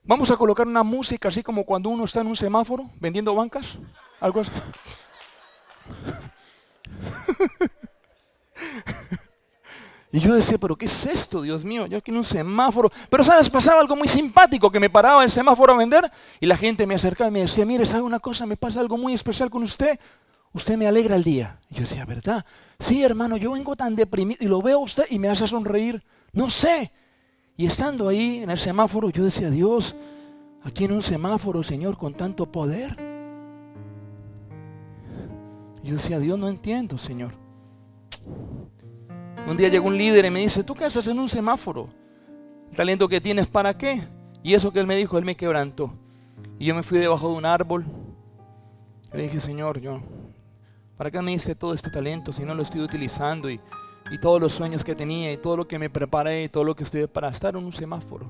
Vamos 0.03 0.31
a 0.31 0.37
colocar 0.37 0.67
una 0.67 0.83
música 0.83 1.29
así 1.29 1.43
como 1.43 1.65
cuando 1.65 1.89
uno 1.91 2.05
está 2.05 2.21
en 2.21 2.27
un 2.29 2.37
semáforo 2.37 2.91
vendiendo 2.99 3.35
bancas. 3.35 3.79
Algo 4.21 4.41
así. 4.41 4.53
Y 10.13 10.19
yo 10.19 10.35
decía, 10.35 10.59
pero 10.59 10.77
¿qué 10.77 10.87
es 10.87 11.07
esto, 11.07 11.43
Dios 11.43 11.65
mío? 11.65 11.87
Yo 11.87 11.99
aquí 11.99 12.11
en 12.11 12.17
un 12.17 12.25
semáforo. 12.25 12.91
Pero 13.09 13.23
sabes, 13.23 13.49
pasaba 13.49 13.81
algo 13.81 13.95
muy 13.95 14.09
simpático, 14.09 14.71
que 14.71 14.81
me 14.81 14.91
paraba 14.91 15.23
el 15.23 15.31
semáforo 15.31 15.73
a 15.73 15.77
vender 15.77 16.11
y 16.41 16.47
la 16.47 16.57
gente 16.57 16.87
me 16.87 16.97
acercaba 16.97 17.29
y 17.31 17.33
me 17.33 17.41
decía, 17.43 17.65
mire, 17.65 17.87
¿sabe 17.87 18.03
una 18.03 18.19
cosa? 18.19 18.45
Me 18.45 18.57
pasa 18.57 18.81
algo 18.81 18.99
muy 18.99 19.13
especial 19.13 19.51
con 19.51 19.63
usted. 19.63 20.01
Usted 20.53 20.77
me 20.77 20.89
alegra 20.89 21.15
el 21.15 21.23
día. 21.23 21.61
Y 21.71 21.77
yo 21.77 21.83
decía, 21.83 22.05
¿verdad? 22.07 22.45
Sí, 22.81 23.05
hermano, 23.05 23.37
yo 23.37 23.53
vengo 23.53 23.77
tan 23.77 23.95
deprimido 23.95 24.39
y 24.41 24.49
lo 24.49 24.61
veo 24.61 24.79
a 24.79 24.83
usted 24.83 25.05
y 25.11 25.21
me 25.21 25.29
hace 25.29 25.47
sonreír. 25.47 26.03
No 26.33 26.51
sé. 26.51 26.91
Y 27.61 27.67
estando 27.67 28.09
ahí 28.09 28.43
en 28.43 28.49
el 28.49 28.57
semáforo, 28.57 29.11
yo 29.11 29.23
decía, 29.23 29.51
Dios, 29.51 29.95
aquí 30.63 30.87
en 30.87 30.93
un 30.93 31.03
semáforo, 31.03 31.63
Señor, 31.63 31.99
con 31.99 32.15
tanto 32.15 32.47
poder. 32.47 32.97
Yo 35.85 35.93
decía, 35.93 36.19
Dios, 36.19 36.39
no 36.39 36.49
entiendo, 36.49 36.97
Señor. 36.97 37.35
Un 39.47 39.59
día 39.59 39.69
llegó 39.69 39.89
un 39.89 39.99
líder 39.99 40.25
y 40.25 40.31
me 40.31 40.41
dice, 40.41 40.65
¿tú 40.65 40.75
qué 40.75 40.87
haces 40.87 41.07
en 41.07 41.19
un 41.19 41.29
semáforo? 41.29 41.91
¿El 42.71 42.77
talento 42.79 43.07
que 43.07 43.21
tienes 43.21 43.47
para 43.47 43.77
qué? 43.77 44.05
Y 44.43 44.55
eso 44.55 44.73
que 44.73 44.81
él 44.81 44.87
me 44.87 44.97
dijo, 44.97 45.19
él 45.19 45.27
me 45.27 45.37
quebrantó. 45.37 45.93
Y 46.59 46.65
yo 46.65 46.75
me 46.75 46.83
fui 46.83 46.99
debajo 46.99 47.29
de 47.29 47.35
un 47.35 47.45
árbol. 47.45 47.85
Le 49.13 49.25
dije, 49.25 49.39
Señor, 49.39 49.83
yo, 49.83 50.01
¿para 50.97 51.11
qué 51.11 51.21
me 51.21 51.35
hice 51.35 51.55
todo 51.55 51.75
este 51.75 51.91
talento 51.91 52.33
si 52.33 52.43
no 52.43 52.55
lo 52.55 52.63
estoy 52.63 52.81
utilizando? 52.81 53.51
Y, 53.51 53.61
y 54.11 54.19
todos 54.19 54.41
los 54.41 54.53
sueños 54.53 54.83
que 54.83 54.95
tenía 54.95 55.33
y 55.33 55.37
todo 55.37 55.57
lo 55.57 55.69
que 55.69 55.79
me 55.79 55.89
preparé 55.89 56.45
y 56.45 56.49
todo 56.49 56.65
lo 56.65 56.75
que 56.75 56.85
estoy 56.85 57.07
para 57.07 57.29
estar 57.29 57.55
en 57.55 57.65
un 57.65 57.73
semáforo. 57.73 58.27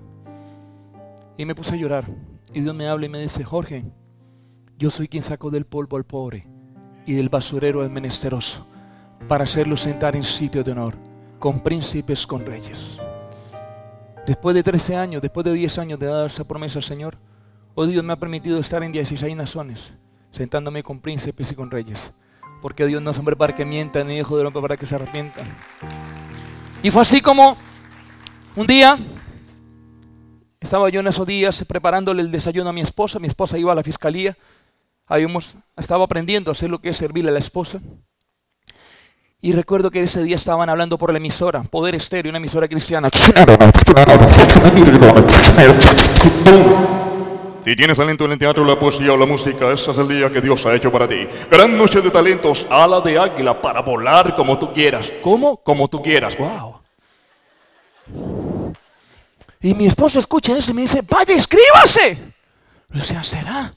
Y 1.36 1.44
me 1.44 1.54
puse 1.54 1.74
a 1.74 1.78
llorar. 1.78 2.04
Y 2.52 2.60
Dios 2.60 2.74
me 2.74 2.86
habla 2.86 3.06
y 3.06 3.08
me 3.08 3.20
dice, 3.20 3.44
Jorge, 3.44 3.84
yo 4.78 4.90
soy 4.90 5.08
quien 5.08 5.22
sacó 5.22 5.50
del 5.50 5.64
polvo 5.64 5.96
al 5.96 6.04
pobre 6.04 6.46
y 7.06 7.14
del 7.14 7.28
basurero 7.28 7.80
al 7.82 7.90
menesteroso 7.90 8.66
para 9.28 9.44
hacerlo 9.44 9.76
sentar 9.76 10.16
en 10.16 10.22
sitio 10.22 10.64
de 10.64 10.72
honor, 10.72 10.94
con 11.38 11.60
príncipes, 11.60 12.26
con 12.26 12.44
reyes. 12.44 13.00
Después 14.26 14.54
de 14.54 14.62
13 14.62 14.96
años, 14.96 15.22
después 15.22 15.44
de 15.44 15.52
10 15.52 15.78
años 15.78 15.98
de 15.98 16.06
dar 16.06 16.26
esa 16.26 16.44
promesa 16.44 16.78
al 16.78 16.82
Señor, 16.82 17.16
hoy 17.74 17.88
Dios 17.88 18.04
me 18.04 18.12
ha 18.12 18.18
permitido 18.18 18.58
estar 18.58 18.82
en 18.82 18.92
16 18.92 19.34
naciones, 19.34 19.92
sentándome 20.30 20.82
con 20.82 21.00
príncipes 21.00 21.52
y 21.52 21.54
con 21.54 21.70
reyes. 21.70 22.12
Porque 22.60 22.86
Dios 22.86 23.00
no 23.02 23.10
es 23.10 23.18
hombre 23.18 23.36
para 23.36 23.54
que 23.54 23.64
mienta, 23.64 24.04
ni 24.04 24.18
hijo 24.18 24.36
del 24.36 24.46
hombre 24.46 24.62
para 24.62 24.76
que 24.76 24.86
se 24.86 24.94
arrepienta. 24.94 25.40
Y 26.82 26.90
fue 26.90 27.02
así 27.02 27.20
como 27.20 27.56
un 28.56 28.66
día, 28.66 28.98
estaba 30.60 30.88
yo 30.90 31.00
en 31.00 31.06
esos 31.06 31.26
días 31.26 31.64
preparándole 31.66 32.22
el 32.22 32.30
desayuno 32.30 32.70
a 32.70 32.72
mi 32.72 32.80
esposa, 32.80 33.18
mi 33.18 33.28
esposa 33.28 33.58
iba 33.58 33.72
a 33.72 33.74
la 33.74 33.82
fiscalía, 33.82 34.36
habíamos, 35.06 35.56
estaba 35.76 36.04
aprendiendo 36.04 36.50
a 36.50 36.52
hacer 36.52 36.70
lo 36.70 36.80
que 36.80 36.90
es 36.90 36.96
servirle 36.96 37.30
a 37.30 37.32
la 37.32 37.38
esposa. 37.38 37.80
Y 39.42 39.52
recuerdo 39.52 39.90
que 39.90 40.02
ese 40.02 40.22
día 40.22 40.36
estaban 40.36 40.68
hablando 40.68 40.98
por 40.98 41.12
la 41.12 41.16
emisora, 41.18 41.62
Poder 41.62 41.94
Estéreo, 41.94 42.30
una 42.30 42.38
emisora 42.38 42.68
cristiana. 42.68 43.08
Si 47.62 47.76
tienes 47.76 47.98
talento 47.98 48.24
en 48.24 48.32
el 48.32 48.38
teatro, 48.38 48.64
la 48.64 48.78
poesía 48.78 49.12
o 49.12 49.16
la 49.18 49.26
música, 49.26 49.70
ese 49.70 49.90
es 49.90 49.98
el 49.98 50.08
día 50.08 50.30
que 50.30 50.40
Dios 50.40 50.64
ha 50.64 50.74
hecho 50.74 50.90
para 50.90 51.06
ti. 51.06 51.28
Gran 51.50 51.76
noche 51.76 52.00
de 52.00 52.10
talentos, 52.10 52.66
ala 52.70 53.00
de 53.00 53.18
águila 53.18 53.60
para 53.60 53.82
volar 53.82 54.34
como 54.34 54.58
tú 54.58 54.72
quieras. 54.72 55.12
¿Cómo? 55.20 55.58
Como 55.58 55.86
tú 55.88 56.00
quieras. 56.00 56.38
Wow. 56.38 56.80
Y 59.60 59.74
mi 59.74 59.86
esposo 59.86 60.18
escucha 60.18 60.56
eso 60.56 60.70
y 60.70 60.74
me 60.74 60.82
dice, 60.82 61.02
vaya, 61.08 61.34
escríbase. 61.34 62.18
Yo 62.88 62.98
decía, 62.98 63.22
¿será? 63.22 63.74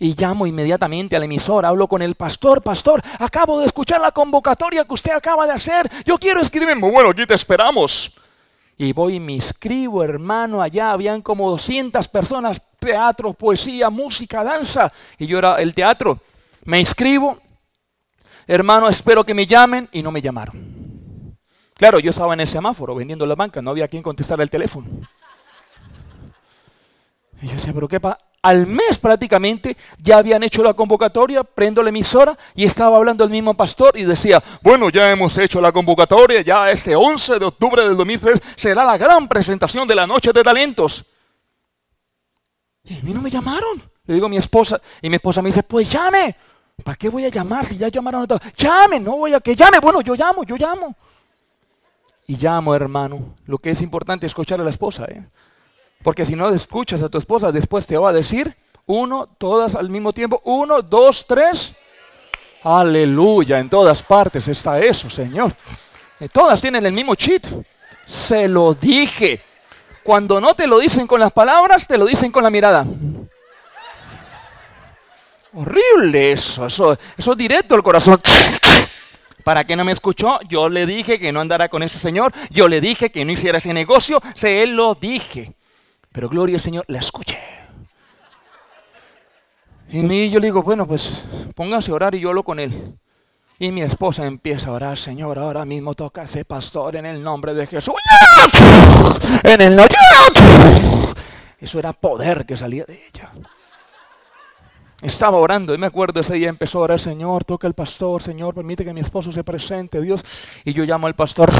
Y 0.00 0.16
llamo 0.20 0.44
inmediatamente 0.48 1.14
a 1.14 1.20
la 1.20 1.26
emisora, 1.26 1.68
hablo 1.68 1.86
con 1.86 2.02
el 2.02 2.16
pastor, 2.16 2.60
pastor, 2.62 3.00
acabo 3.20 3.60
de 3.60 3.66
escuchar 3.66 4.00
la 4.00 4.10
convocatoria 4.10 4.84
que 4.84 4.94
usted 4.94 5.12
acaba 5.12 5.46
de 5.46 5.52
hacer, 5.52 5.88
yo 6.04 6.18
quiero 6.18 6.40
escribirme, 6.40 6.90
bueno, 6.90 7.10
aquí 7.10 7.24
te 7.24 7.34
esperamos. 7.34 8.16
Y 8.80 8.94
voy 8.94 9.16
y 9.16 9.20
me 9.20 9.34
inscribo, 9.34 10.02
hermano, 10.02 10.62
allá 10.62 10.92
habían 10.92 11.20
como 11.20 11.50
200 11.50 12.08
personas, 12.08 12.62
teatro, 12.78 13.34
poesía, 13.34 13.90
música, 13.90 14.42
danza, 14.42 14.90
y 15.18 15.26
yo 15.26 15.36
era 15.36 15.56
el 15.56 15.74
teatro. 15.74 16.18
Me 16.64 16.80
inscribo, 16.80 17.38
hermano, 18.46 18.88
espero 18.88 19.22
que 19.22 19.34
me 19.34 19.44
llamen, 19.44 19.86
y 19.92 20.02
no 20.02 20.10
me 20.10 20.22
llamaron. 20.22 21.36
Claro, 21.74 21.98
yo 21.98 22.08
estaba 22.08 22.32
en 22.32 22.40
el 22.40 22.46
semáforo 22.46 22.94
vendiendo 22.94 23.26
la 23.26 23.34
banca, 23.34 23.60
no 23.60 23.68
había 23.68 23.86
quien 23.86 24.02
contestar 24.02 24.40
el 24.40 24.48
teléfono. 24.48 24.88
Y 27.42 27.48
yo 27.48 27.52
decía, 27.52 27.74
pero 27.74 27.86
¿qué 27.86 28.00
pasa? 28.00 28.29
Al 28.42 28.66
mes 28.66 28.98
prácticamente 28.98 29.76
ya 29.98 30.18
habían 30.18 30.42
hecho 30.42 30.62
la 30.62 30.74
convocatoria, 30.74 31.44
prendo 31.44 31.82
la 31.82 31.90
emisora 31.90 32.36
y 32.54 32.64
estaba 32.64 32.96
hablando 32.96 33.24
el 33.24 33.30
mismo 33.30 33.54
pastor 33.54 33.98
y 33.98 34.04
decía, 34.04 34.42
bueno, 34.62 34.88
ya 34.88 35.10
hemos 35.10 35.36
hecho 35.38 35.60
la 35.60 35.72
convocatoria, 35.72 36.40
ya 36.40 36.70
este 36.70 36.96
11 36.96 37.38
de 37.38 37.44
octubre 37.44 37.82
del 37.82 37.96
2003 37.96 38.40
será 38.56 38.84
la 38.84 38.96
gran 38.96 39.28
presentación 39.28 39.86
de 39.86 39.94
la 39.94 40.06
Noche 40.06 40.32
de 40.32 40.42
Talentos. 40.42 41.04
Y 42.84 42.98
a 42.98 43.02
mí 43.02 43.12
no 43.12 43.20
me 43.20 43.30
llamaron. 43.30 43.82
Le 44.06 44.14
digo 44.14 44.26
a 44.26 44.30
mi 44.30 44.38
esposa 44.38 44.80
y 45.02 45.10
mi 45.10 45.16
esposa 45.16 45.42
me 45.42 45.50
dice, 45.50 45.62
pues 45.62 45.90
llame. 45.90 46.34
¿Para 46.82 46.96
qué 46.96 47.10
voy 47.10 47.26
a 47.26 47.28
llamar 47.28 47.66
si 47.66 47.76
ya 47.76 47.88
llamaron 47.88 48.22
a 48.22 48.26
todos? 48.26 48.40
Llame, 48.56 48.98
no 48.98 49.18
voy 49.18 49.34
a 49.34 49.40
que 49.40 49.54
llame. 49.54 49.78
Bueno, 49.80 50.00
yo 50.00 50.14
llamo, 50.14 50.44
yo 50.44 50.56
llamo. 50.56 50.96
Y 52.26 52.36
llamo, 52.36 52.74
hermano. 52.74 53.34
Lo 53.44 53.58
que 53.58 53.70
es 53.70 53.82
importante 53.82 54.24
es 54.24 54.30
escuchar 54.30 54.60
a 54.60 54.64
la 54.64 54.70
esposa. 54.70 55.04
¿eh? 55.04 55.22
Porque 56.02 56.24
si 56.24 56.34
no 56.34 56.48
escuchas 56.48 57.02
a 57.02 57.08
tu 57.08 57.18
esposa, 57.18 57.52
después 57.52 57.86
te 57.86 57.96
va 57.96 58.10
a 58.10 58.12
decir 58.12 58.54
uno, 58.86 59.28
todas 59.38 59.74
al 59.74 59.90
mismo 59.90 60.12
tiempo. 60.12 60.40
Uno, 60.44 60.82
dos, 60.82 61.26
tres. 61.26 61.74
Aleluya, 62.62 63.58
en 63.58 63.70
todas 63.70 64.02
partes 64.02 64.48
está 64.48 64.80
eso, 64.80 65.08
Señor. 65.08 65.54
Eh, 66.18 66.28
todas 66.28 66.60
tienen 66.60 66.84
el 66.86 66.92
mismo 66.92 67.14
cheat. 67.14 67.46
Se 68.06 68.48
lo 68.48 68.74
dije. 68.74 69.42
Cuando 70.02 70.40
no 70.40 70.54
te 70.54 70.66
lo 70.66 70.78
dicen 70.78 71.06
con 71.06 71.20
las 71.20 71.32
palabras, 71.32 71.86
te 71.86 71.98
lo 71.98 72.06
dicen 72.06 72.32
con 72.32 72.42
la 72.42 72.50
mirada. 72.50 72.86
Horrible 75.52 76.32
eso, 76.32 76.66
eso, 76.66 76.96
eso 77.16 77.34
directo 77.34 77.74
al 77.74 77.82
corazón. 77.82 78.20
¿Para 79.44 79.64
qué 79.64 79.76
no 79.76 79.84
me 79.84 79.92
escuchó? 79.92 80.38
Yo 80.48 80.68
le 80.68 80.86
dije 80.86 81.18
que 81.18 81.32
no 81.32 81.40
andara 81.40 81.68
con 81.68 81.82
ese 81.82 81.98
señor. 81.98 82.32
Yo 82.50 82.68
le 82.68 82.80
dije 82.80 83.10
que 83.10 83.24
no 83.24 83.32
hiciera 83.32 83.58
ese 83.58 83.72
negocio. 83.72 84.22
Se 84.34 84.66
lo 84.66 84.94
dije. 84.94 85.54
Pero 86.12 86.28
gloria 86.28 86.56
al 86.56 86.60
Señor, 86.60 86.84
la 86.88 86.98
escuché. 86.98 87.38
Y 89.90 90.02
mí, 90.02 90.30
yo 90.30 90.38
le 90.38 90.46
digo, 90.46 90.62
bueno, 90.62 90.86
pues 90.86 91.26
póngase 91.54 91.90
a 91.90 91.94
orar 91.94 92.14
y 92.14 92.20
yo 92.20 92.28
hablo 92.28 92.44
con 92.44 92.60
él. 92.60 92.72
Y 93.58 93.72
mi 93.72 93.82
esposa 93.82 94.24
empieza 94.24 94.70
a 94.70 94.72
orar, 94.72 94.96
Señor, 94.96 95.38
ahora 95.38 95.64
mismo 95.64 95.94
toca 95.94 96.22
ese 96.22 96.44
pastor 96.44 96.96
en 96.96 97.06
el 97.06 97.22
nombre 97.22 97.54
de 97.54 97.66
Jesús. 97.66 97.94
En 99.42 99.60
el. 99.60 99.80
Eso 101.60 101.78
era 101.78 101.92
poder 101.92 102.46
que 102.46 102.56
salía 102.56 102.84
de 102.84 102.94
ella. 102.94 103.30
Estaba 105.02 105.38
orando 105.38 105.74
y 105.74 105.78
me 105.78 105.86
acuerdo 105.86 106.20
ese 106.20 106.34
día 106.34 106.48
empezó 106.48 106.78
a 106.78 106.82
orar, 106.82 106.98
Señor, 106.98 107.44
toca 107.44 107.66
el 107.66 107.74
pastor, 107.74 108.22
Señor, 108.22 108.54
permite 108.54 108.84
que 108.84 108.94
mi 108.94 109.00
esposo 109.00 109.32
se 109.32 109.44
presente, 109.44 110.00
Dios. 110.00 110.22
Y 110.64 110.72
yo 110.72 110.84
llamo 110.84 111.06
al 111.06 111.14
pastor. 111.14 111.50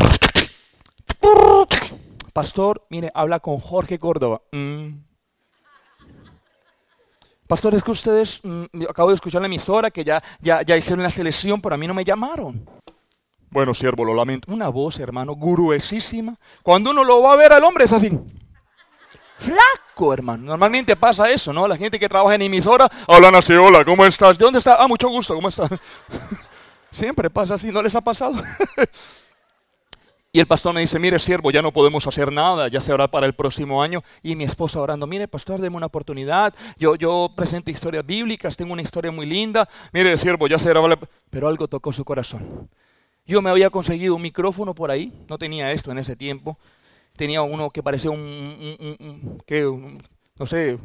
Pastor, 2.33 2.87
mire, 2.91 3.11
habla 3.15 3.41
con 3.41 3.59
Jorge 3.59 3.99
Córdoba. 3.99 4.41
Mm. 4.53 4.89
Pastor, 7.47 7.75
es 7.75 7.83
que 7.83 7.91
ustedes, 7.91 8.41
mm, 8.45 8.65
acabo 8.89 9.09
de 9.09 9.17
escuchar 9.17 9.41
la 9.41 9.47
emisora 9.47 9.91
que 9.91 10.05
ya, 10.05 10.23
ya, 10.41 10.63
ya 10.63 10.77
hicieron 10.77 11.03
la 11.03 11.11
selección, 11.11 11.61
pero 11.61 11.75
a 11.75 11.79
mí 11.79 11.87
no 11.87 11.95
me 11.95 12.05
llamaron. 12.05 12.65
Bueno, 13.51 13.75
siervo, 13.75 14.05
lo 14.05 14.15
lamento. 14.15 14.53
Una 14.53 14.69
voz, 14.69 15.01
hermano, 15.01 15.35
gruesísima. 15.35 16.37
Cuando 16.63 16.93
uno 16.93 17.03
lo 17.03 17.21
va 17.21 17.33
a 17.33 17.37
ver 17.37 17.53
al 17.53 17.65
hombre 17.65 17.85
es 17.85 17.93
así. 17.93 18.17
Flaco, 19.37 20.15
hermano. 20.15 20.45
Normalmente 20.45 20.95
pasa 20.95 21.29
eso, 21.31 21.53
¿no? 21.53 21.67
La 21.67 21.77
gente 21.77 21.99
que 21.99 22.09
trabaja 22.09 22.37
en 22.37 22.43
emisora 22.43 22.89
hablan 23.09 23.35
así, 23.35 23.55
hola, 23.55 23.85
¿cómo 23.85 24.07
estás? 24.07 24.39
¿De 24.39 24.45
dónde 24.45 24.59
estás? 24.59 24.77
Ah, 24.79 24.87
mucho 24.87 25.09
gusto, 25.09 25.35
¿cómo 25.35 25.49
estás? 25.49 25.69
Siempre 26.93 27.31
pasa 27.31 27.55
así, 27.55 27.73
¿no 27.73 27.83
les 27.83 27.97
ha 27.97 28.01
pasado? 28.01 28.35
Y 30.33 30.39
el 30.39 30.47
pastor 30.47 30.73
me 30.73 30.81
dice, 30.81 30.99
mire 31.01 31.19
siervo, 31.19 31.51
ya 31.51 31.61
no 31.61 31.73
podemos 31.73 32.07
hacer 32.07 32.31
nada, 32.31 32.69
ya 32.69 32.81
se 32.81 32.93
hará 32.93 33.09
para 33.09 33.27
el 33.27 33.35
próximo 33.35 33.83
año. 33.83 34.03
Y 34.23 34.37
mi 34.37 34.45
esposa 34.45 34.81
orando, 34.81 35.07
mire 35.09 35.27
pastor, 35.27 35.61
deme 35.61 35.77
una 35.77 35.87
oportunidad. 35.87 36.55
Yo, 36.79 36.95
yo 36.95 37.33
presento 37.35 37.71
historias 37.73 38.07
bíblicas, 38.07 38.57
tengo 38.57 38.73
una 38.73 38.83
historia 38.83 39.11
muy 39.11 39.27
linda. 39.27 39.69
Mire 39.93 40.17
siervo, 40.17 40.47
ya 40.47 40.59
será... 40.59 40.81
Pero 41.31 41.49
algo 41.49 41.67
tocó 41.67 41.91
su 41.91 42.05
corazón. 42.05 42.69
Yo 43.27 43.43
me 43.43 43.51
había 43.51 43.71
conseguido 43.71 44.15
un 44.15 44.23
micrófono 44.23 44.73
por 44.75 44.93
ahí, 44.93 45.13
no 45.29 45.37
tenía 45.37 45.73
esto 45.73 45.91
en 45.91 45.99
ese 45.99 46.15
tiempo. 46.15 46.59
Tenía 47.17 47.43
uno 47.43 47.69
que 47.71 47.83
parecía 47.83 48.13
un, 48.13 49.39
no 50.37 50.47
sé, 50.47 50.79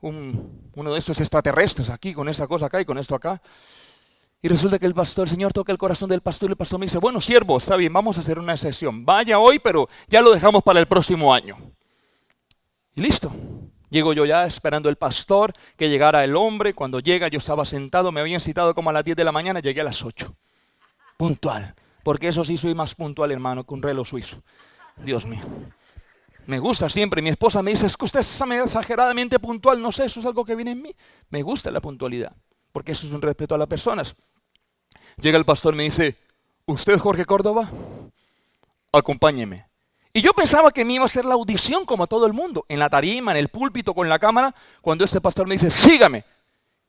uno 0.00 0.92
de 0.92 0.98
esos 0.98 1.20
extraterrestres 1.20 1.90
aquí, 1.90 2.14
con 2.14 2.28
esa 2.28 2.46
cosa 2.46 2.66
acá 2.66 2.80
y 2.80 2.86
con 2.86 2.96
esto 2.96 3.14
acá. 3.14 3.40
Y 4.42 4.48
resulta 4.48 4.78
que 4.78 4.86
el 4.86 4.94
pastor, 4.94 5.26
el 5.26 5.30
Señor 5.30 5.52
toca 5.52 5.72
el 5.72 5.78
corazón 5.78 6.08
del 6.08 6.20
pastor 6.20 6.50
y 6.50 6.52
el 6.52 6.56
pastor 6.56 6.78
me 6.78 6.86
dice, 6.86 6.98
bueno, 6.98 7.20
siervo, 7.20 7.56
está 7.56 7.76
bien, 7.76 7.92
vamos 7.92 8.18
a 8.18 8.20
hacer 8.20 8.38
una 8.38 8.56
sesión. 8.56 9.04
Vaya 9.04 9.38
hoy, 9.38 9.58
pero 9.58 9.88
ya 10.08 10.20
lo 10.20 10.30
dejamos 10.32 10.62
para 10.62 10.78
el 10.78 10.86
próximo 10.86 11.32
año. 11.32 11.56
Y 12.94 13.00
listo. 13.00 13.32
Llego 13.88 14.12
yo 14.12 14.26
ya 14.26 14.44
esperando 14.44 14.88
el 14.88 14.96
pastor, 14.96 15.54
que 15.76 15.88
llegara 15.88 16.24
el 16.24 16.36
hombre. 16.36 16.74
Cuando 16.74 17.00
llega 17.00 17.28
yo 17.28 17.38
estaba 17.38 17.64
sentado, 17.64 18.12
me 18.12 18.20
habían 18.20 18.40
citado 18.40 18.74
como 18.74 18.90
a 18.90 18.92
las 18.92 19.04
10 19.04 19.16
de 19.16 19.24
la 19.24 19.32
mañana, 19.32 19.60
llegué 19.60 19.80
a 19.80 19.84
las 19.84 20.04
8. 20.04 20.34
Puntual. 21.16 21.74
Porque 22.02 22.28
eso 22.28 22.44
sí 22.44 22.56
soy 22.56 22.74
más 22.74 22.94
puntual, 22.94 23.32
hermano, 23.32 23.64
que 23.64 23.74
un 23.74 23.82
reloj 23.82 24.06
suizo. 24.06 24.38
Dios 24.96 25.24
mío. 25.24 25.42
Me 26.46 26.58
gusta 26.58 26.88
siempre. 26.88 27.22
Mi 27.22 27.30
esposa 27.30 27.62
me 27.62 27.70
dice, 27.70 27.86
es 27.86 27.96
que 27.96 28.04
usted 28.04 28.20
es 28.20 28.40
exageradamente 28.40 29.38
puntual. 29.38 29.80
No 29.80 29.92
sé, 29.92 30.04
eso 30.04 30.20
es 30.20 30.26
algo 30.26 30.44
que 30.44 30.54
viene 30.54 30.72
en 30.72 30.82
mí. 30.82 30.94
Me 31.30 31.42
gusta 31.42 31.70
la 31.70 31.80
puntualidad 31.80 32.32
porque 32.76 32.92
eso 32.92 33.06
es 33.06 33.14
un 33.14 33.22
respeto 33.22 33.54
a 33.54 33.58
las 33.58 33.68
personas. 33.68 34.14
Llega 35.16 35.38
el 35.38 35.46
pastor 35.46 35.72
y 35.72 35.78
me 35.78 35.84
dice, 35.84 36.14
¿usted 36.66 36.98
Jorge 36.98 37.24
Córdoba? 37.24 37.70
Acompáñeme. 38.92 39.66
Y 40.12 40.20
yo 40.20 40.34
pensaba 40.34 40.70
que 40.70 40.84
me 40.84 40.92
iba 40.92 41.04
a 41.04 41.06
hacer 41.06 41.24
la 41.24 41.32
audición 41.32 41.86
como 41.86 42.04
a 42.04 42.06
todo 42.06 42.26
el 42.26 42.34
mundo, 42.34 42.66
en 42.68 42.78
la 42.78 42.90
tarima, 42.90 43.30
en 43.30 43.38
el 43.38 43.48
púlpito, 43.48 43.94
con 43.94 44.10
la 44.10 44.18
cámara, 44.18 44.54
cuando 44.82 45.06
este 45.06 45.22
pastor 45.22 45.46
me 45.46 45.54
dice, 45.54 45.70
sígame. 45.70 46.24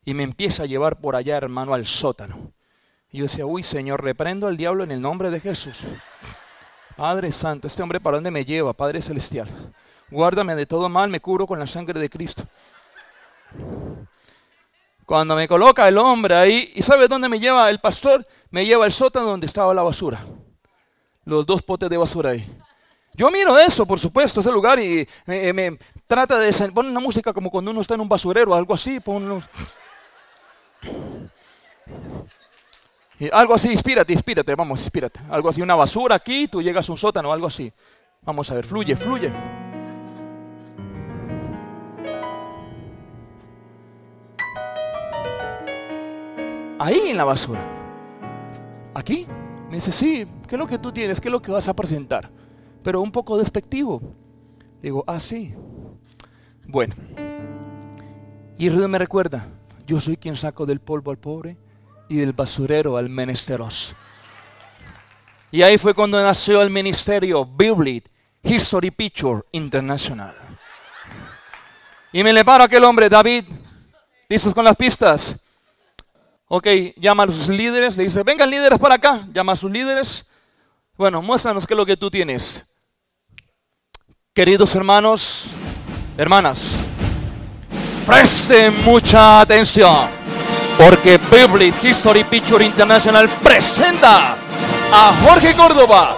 Y 0.04 0.14
me 0.14 0.24
empieza 0.24 0.64
a 0.64 0.66
llevar 0.66 1.00
por 1.00 1.16
allá, 1.16 1.38
hermano, 1.38 1.74
al 1.74 1.86
sótano. 1.86 2.52
Y 3.10 3.20
yo 3.20 3.24
decía, 3.24 3.46
uy, 3.46 3.64
Señor, 3.64 4.04
reprendo 4.04 4.48
al 4.48 4.58
diablo 4.58 4.84
en 4.84 4.92
el 4.92 5.00
nombre 5.00 5.30
de 5.30 5.40
Jesús. 5.40 5.84
Padre 6.98 7.32
Santo, 7.32 7.68
este 7.68 7.82
hombre 7.82 8.02
para 8.02 8.18
dónde 8.18 8.32
me 8.32 8.44
lleva, 8.44 8.74
Padre 8.74 9.02
Celestial. 9.02 9.48
Guárdame 10.12 10.54
de 10.54 10.66
todo 10.66 10.90
mal, 10.90 11.10
me 11.10 11.22
cubro 11.22 11.48
con 11.48 11.60
la 11.60 11.66
sangre 11.66 11.98
de 11.98 12.10
Cristo. 12.10 12.44
Cuando 15.08 15.38
me 15.38 15.48
coloca 15.48 15.88
el 15.88 15.98
hombre 15.98 16.36
ahí, 16.36 16.74
¿y 16.76 16.82
sabe 16.82 17.08
dónde 17.08 17.30
me 17.30 17.40
lleva 17.40 17.70
el 17.70 17.80
pastor? 17.80 18.28
Me 18.50 18.66
lleva 18.66 18.84
al 18.84 18.92
sótano 18.92 19.28
donde 19.28 19.48
estaba 19.48 19.74
la 19.74 19.82
basura. 19.82 20.20
Los 21.24 21.46
dos 21.46 21.64
potes 21.64 21.90
de 21.90 21.96
basura 21.96 22.32
ahí. 22.32 22.46
Yo 23.14 23.32
miro 23.32 23.58
eso, 23.58 23.86
por 23.86 24.00
supuesto, 24.00 24.42
ese 24.42 24.52
lugar 24.52 24.78
y 24.82 25.08
me, 25.26 25.80
trata 26.08 26.38
de 26.38 26.52
poner 26.74 26.92
una 26.92 27.00
música 27.00 27.32
como 27.32 27.50
cuando 27.50 27.72
uno 27.72 27.80
está 27.80 27.94
en 27.94 28.02
un 28.02 28.10
basurero, 28.10 28.54
algo 28.54 28.74
así, 28.74 29.00
algo 33.32 33.54
así, 33.54 33.72
inspírate, 33.72 34.12
inspírate, 34.12 34.56
vamos, 34.56 34.82
inspírate. 34.82 35.22
Algo 35.30 35.48
así, 35.48 35.62
una 35.62 35.76
basura 35.76 36.16
aquí, 36.16 36.50
tú 36.50 36.62
llegas 36.62 36.90
a 36.90 36.92
un 36.92 36.98
sótano, 36.98 37.32
algo 37.32 37.48
así. 37.48 37.72
Vamos 38.24 38.52
a 38.52 38.56
ver, 38.56 38.66
fluye, 38.66 38.98
fluye. 38.98 39.32
Ahí 46.80 47.10
en 47.10 47.18
la 47.18 47.24
basura. 47.24 47.62
Aquí. 48.94 49.28
Me 49.70 49.76
dice, 49.76 49.92
sí, 49.92 50.26
¿qué 50.48 50.56
es 50.56 50.60
lo 50.60 50.66
que 50.66 50.80
tú 50.80 50.94
tienes? 50.94 51.20
¿Qué 51.20 51.28
es 51.28 51.32
lo 51.32 51.42
que 51.42 51.52
vas 51.52 51.68
a 51.68 51.74
presentar? 51.74 52.30
Pero 52.84 53.02
un 53.02 53.12
poco 53.12 53.38
despectivo. 53.38 54.02
Digo, 54.82 55.04
ah, 55.08 55.20
sí. 55.20 55.54
Bueno. 56.66 56.96
Y 58.58 58.70
me 58.70 58.98
recuerda, 58.98 59.48
yo 59.86 60.00
soy 60.00 60.16
quien 60.16 60.36
saco 60.36 60.66
del 60.66 60.80
polvo 60.80 61.12
al 61.12 61.18
pobre 61.18 61.58
y 62.08 62.16
del 62.16 62.32
basurero 62.32 62.96
al 62.96 63.10
menesteroso. 63.10 63.94
Y 65.52 65.62
ahí 65.62 65.78
fue 65.78 65.94
cuando 65.94 66.22
nació 66.22 66.62
el 66.62 66.70
ministerio 66.70 67.46
Biblit 67.46 68.08
History 68.42 68.92
Picture 68.92 69.44
International. 69.52 70.34
Y 72.14 72.24
me 72.24 72.32
le 72.32 72.46
paro 72.46 72.64
aquel 72.64 72.84
hombre, 72.86 73.10
David, 73.10 73.46
¿listos 74.30 74.54
con 74.54 74.64
las 74.64 74.76
pistas? 74.76 75.38
Ok, 76.50 76.68
llama 76.96 77.24
a 77.24 77.28
sus 77.28 77.50
líderes, 77.50 77.98
le 77.98 78.06
dice, 78.06 78.24
vengan 78.24 78.50
líderes 78.50 78.80
para 78.80 78.96
acá, 78.96 79.28
llama 79.34 79.52
a 79.52 79.56
sus 79.56 79.70
líderes. 79.70 80.26
Bueno, 80.96 81.22
muéstranos 81.22 81.68
qué 81.68 81.74
es 81.74 81.78
lo 81.78 81.86
que 81.86 81.98
tú 81.98 82.10
tienes. 82.10 82.66
Queridos 84.34 84.74
hermanos, 84.76 85.48
hermanas, 86.18 86.76
presten 88.06 88.82
mucha 88.86 89.42
atención, 89.42 90.08
porque 90.78 91.20
Biblic 91.30 91.84
History 91.84 92.24
Picture 92.24 92.64
International 92.64 93.28
presenta 93.44 94.38
a 94.94 95.14
Jorge 95.26 95.54
Córdoba 95.54 96.16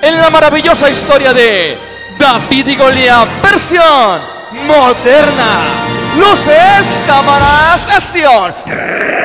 en 0.00 0.16
la 0.16 0.30
maravillosa 0.30 0.88
historia 0.90 1.32
de 1.32 1.76
David 2.18 2.68
y 2.68 2.76
Goliat, 2.76 3.28
versión 3.42 4.20
moderna. 4.66 5.58
Luces, 6.18 7.02
cámaras, 7.06 7.88
acción. 7.88 9.21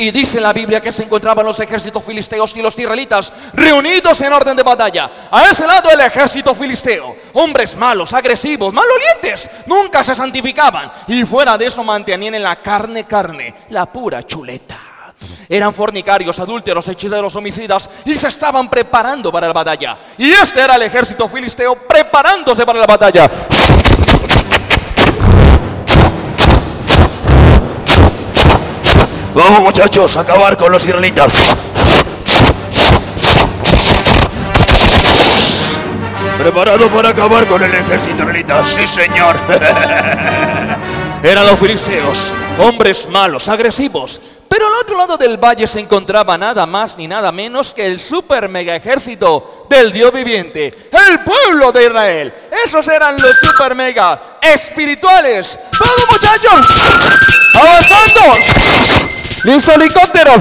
Y 0.00 0.10
dice 0.12 0.40
la 0.40 0.54
Biblia 0.54 0.80
que 0.80 0.92
se 0.92 1.02
encontraban 1.02 1.44
los 1.44 1.60
ejércitos 1.60 2.02
filisteos 2.02 2.56
y 2.56 2.62
los 2.62 2.78
israelitas 2.78 3.30
reunidos 3.52 4.18
en 4.22 4.32
orden 4.32 4.56
de 4.56 4.62
batalla. 4.62 5.10
A 5.30 5.44
ese 5.44 5.66
lado 5.66 5.90
el 5.90 6.00
ejército 6.00 6.54
filisteo. 6.54 7.14
Hombres 7.34 7.76
malos, 7.76 8.14
agresivos, 8.14 8.72
malolientes. 8.72 9.50
Nunca 9.66 10.02
se 10.02 10.14
santificaban. 10.14 10.90
Y 11.06 11.26
fuera 11.26 11.58
de 11.58 11.66
eso 11.66 11.84
mantenían 11.84 12.34
en 12.34 12.42
la 12.42 12.62
carne 12.62 13.04
carne, 13.04 13.54
la 13.68 13.84
pura 13.92 14.22
chuleta. 14.22 14.78
Eran 15.50 15.74
fornicarios, 15.74 16.38
adúlteros, 16.38 16.88
hechiceros, 16.88 17.36
homicidas 17.36 17.90
y 18.06 18.16
se 18.16 18.28
estaban 18.28 18.70
preparando 18.70 19.30
para 19.30 19.48
la 19.48 19.52
batalla. 19.52 19.98
Y 20.16 20.30
este 20.30 20.60
era 20.60 20.76
el 20.76 20.82
ejército 20.82 21.28
filisteo 21.28 21.74
preparándose 21.74 22.64
para 22.64 22.78
la 22.78 22.86
batalla. 22.86 23.30
Vamos 29.34 29.60
muchachos, 29.60 30.16
a 30.16 30.20
acabar 30.20 30.56
con 30.56 30.72
los 30.72 30.84
israelitas. 30.84 31.32
¿Preparado 36.36 36.88
para 36.88 37.10
acabar 37.10 37.46
con 37.46 37.62
el 37.62 37.72
ejército 37.72 38.22
israelita? 38.22 38.64
Sí, 38.64 38.86
señor. 38.86 39.36
Eran 41.22 41.46
los 41.46 41.58
filisteos, 41.58 42.32
hombres 42.58 43.08
malos, 43.08 43.48
agresivos. 43.48 44.20
Pero 44.48 44.66
al 44.66 44.74
otro 44.82 44.98
lado 44.98 45.16
del 45.16 45.36
valle 45.36 45.66
se 45.68 45.78
encontraba 45.78 46.36
nada 46.36 46.66
más 46.66 46.96
ni 46.96 47.06
nada 47.06 47.30
menos 47.30 47.72
que 47.72 47.86
el 47.86 48.00
super 48.00 48.48
mega 48.48 48.74
ejército 48.74 49.66
del 49.70 49.92
Dios 49.92 50.12
viviente, 50.12 50.74
el 51.08 51.20
pueblo 51.20 51.70
de 51.70 51.84
Israel. 51.84 52.34
Esos 52.64 52.88
eran 52.88 53.16
los 53.20 53.36
super 53.38 53.76
mega 53.76 54.38
espirituales. 54.42 55.60
¡Vamos 55.78 56.06
muchachos! 56.10 56.66
¡Avanzando! 57.54 59.19
¡Listo, 59.42 59.72
helicóptero! 59.72 60.32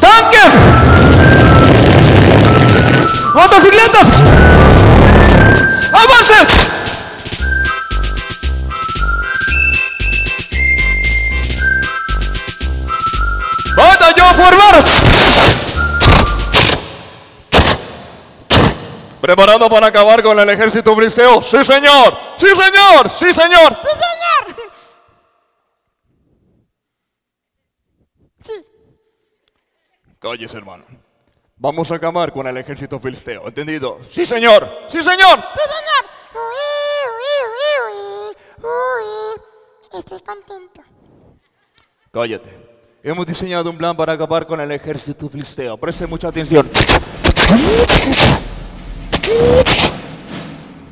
¡Tanque! 0.00 0.38
¡Motocicletas! 3.34 4.06
¡Avance! 5.92 6.68
¡Batallón 13.76 14.34
formar! 14.34 14.84
¿Preparado 19.20 19.68
para 19.68 19.88
acabar 19.88 20.22
con 20.22 20.38
el 20.38 20.48
ejército 20.48 20.94
briseo? 20.94 21.42
¡Sí, 21.42 21.62
señor! 21.62 22.18
¡Sí, 22.36 22.46
señor! 22.46 23.10
¡Sí, 23.10 23.34
señor! 23.34 23.78
¡Sí, 23.82 23.90
señor! 23.90 23.98
Sí. 28.40 28.52
Calles, 30.28 30.54
hermano. 30.54 30.84
Vamos 31.56 31.90
a 31.90 31.94
acabar 31.94 32.30
con 32.34 32.46
el 32.46 32.54
ejército 32.58 33.00
filisteo, 33.00 33.48
¿entendido? 33.48 33.98
¡Sí, 34.10 34.26
señor! 34.26 34.68
¡Sí, 34.86 35.02
señor! 35.02 35.38
¡Sí, 35.54 35.60
señor! 35.70 36.04
Uy, 36.34 36.58
uy, 37.16 37.32
uy, 37.88 38.36
uy, 38.60 38.68
uy. 39.94 39.98
Estoy 39.98 40.20
contento. 40.20 40.82
Cállate. 42.12 42.50
Hemos 43.02 43.26
diseñado 43.26 43.70
un 43.70 43.78
plan 43.78 43.96
para 43.96 44.12
acabar 44.12 44.46
con 44.46 44.60
el 44.60 44.70
ejército 44.70 45.30
filisteo. 45.30 45.78
Preste 45.78 46.06
mucha 46.06 46.28
atención. 46.28 46.68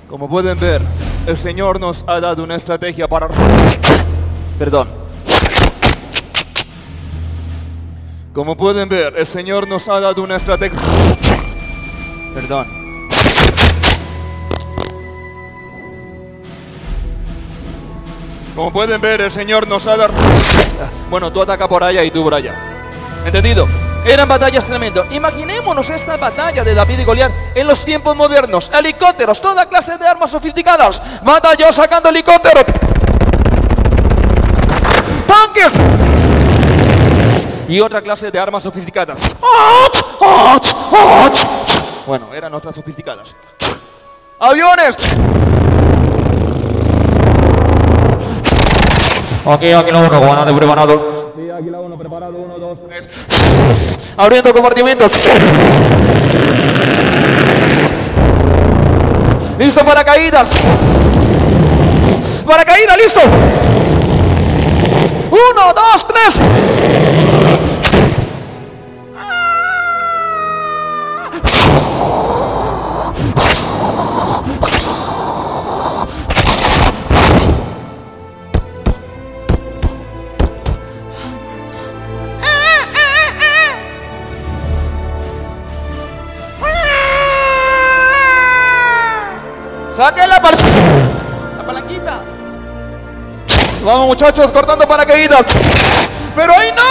Como 0.09 0.31
pueden 0.31 0.59
ver, 0.59 0.81
el 1.27 1.37
Señor 1.37 1.79
nos 1.79 2.05
ha 2.09 2.20
dado 2.20 2.42
una 2.42 2.57
estrategia 2.57 3.07
para... 3.07 3.29
Perdón. 4.59 5.05
Como 8.37 8.55
pueden 8.55 8.87
ver, 8.87 9.14
el 9.16 9.25
Señor 9.25 9.66
nos 9.66 9.88
ha 9.88 9.99
dado 9.99 10.22
una 10.22 10.37
estrategia... 10.37 10.79
Perdón. 12.35 12.66
Como 18.55 18.70
pueden 18.75 19.01
ver, 19.01 19.22
el 19.22 19.31
Señor 19.31 19.66
nos 19.66 19.87
ha 19.87 19.96
dado... 19.96 20.12
Bueno, 21.09 21.33
tú 21.33 21.40
ataca 21.40 21.66
por 21.66 21.83
allá 21.83 22.05
y 22.05 22.11
tú 22.11 22.22
por 22.22 22.35
allá. 22.35 22.55
¿Entendido? 23.25 23.66
Eran 24.05 24.29
batallas 24.29 24.66
tremendas. 24.66 25.11
Imaginémonos 25.12 25.88
esta 25.88 26.18
batalla 26.18 26.62
de 26.62 26.75
David 26.75 26.99
y 26.99 27.05
Goliat 27.05 27.33
en 27.55 27.66
los 27.66 27.87
tiempos 27.87 28.14
modernos. 28.14 28.70
Helicópteros, 28.70 29.40
toda 29.40 29.64
clase 29.66 29.96
de 29.96 30.07
armas 30.07 30.31
sofisticadas. 30.31 31.01
Batalla 31.25 31.72
sacando 31.72 32.11
helicópteros. 32.11 32.66
Tanques. 35.27 36.25
Y 37.68 37.81
otra 37.81 38.00
clase 38.00 38.31
de 38.31 38.38
armas 38.38 38.62
sofisticadas. 38.62 39.18
Bueno, 42.07 42.33
eran 42.33 42.55
otras 42.55 42.74
sofisticadas. 42.74 43.35
Aviones. 44.38 44.96
Aquí, 49.44 49.72
aquí 49.72 49.90
la 49.90 49.98
uno, 49.98 50.20
comandante 50.20 50.52
preparado. 50.52 51.33
Sí, 51.37 51.50
aquí 51.50 51.70
la 51.70 51.81
uno, 51.81 51.98
preparado, 51.98 52.37
uno, 52.37 52.59
dos, 52.59 52.79
tres. 52.88 53.09
Abriendo 54.16 54.52
compartimentos. 54.52 55.11
Listo 59.59 59.85
para 59.85 60.05
caídas. 60.05 60.48
Para 62.46 62.64
caída, 62.64 62.96
listo. 62.96 63.20
Uno, 65.31 65.72
dos, 65.74 66.07
tres. 66.07 67.36
¡Saquen 89.96 90.28
la, 90.28 90.37
la 91.56 91.66
palanquita! 91.66 92.20
Vamos 93.82 94.09
muchachos, 94.09 94.52
cortando 94.52 94.87
paracaídas. 94.87 95.46
¡Pero 96.35 96.52
ahí 96.52 96.70
no! 96.72 96.82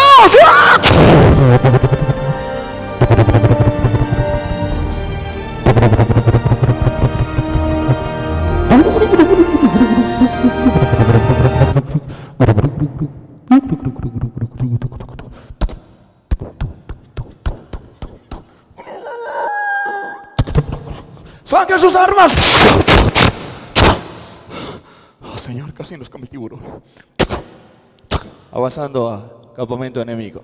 ¡Saquen 21.43 21.77
sus 21.77 21.95
armas! 21.95 22.31
Señor, 25.45 25.75
casi 25.75 25.95
nos 25.95 26.09
come 26.09 26.23
el 26.23 26.29
tiburón. 26.31 26.59
Avanzando 28.51 29.11
a 29.11 29.53
campamento 29.55 30.01
enemigo. 30.01 30.41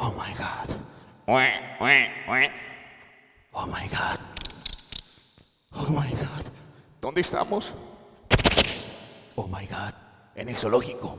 Oh 0.00 0.12
my 0.16 0.32
God. 0.38 0.70
Oh 3.52 3.66
my 3.66 3.88
God. 3.88 4.18
Oh 5.74 5.90
my 5.90 6.10
God. 6.10 6.50
¿Dónde 7.18 7.26
estamos? 7.26 7.72
Oh 9.34 9.48
my 9.48 9.66
God. 9.66 9.92
En 10.36 10.50
el 10.50 10.56
zoológico. 10.56 11.18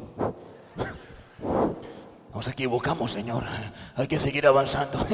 Nos 2.33 2.47
equivocamos, 2.47 3.11
señor. 3.11 3.43
Hay 3.97 4.07
que 4.07 4.17
seguir 4.17 4.47
avanzando. 4.47 5.05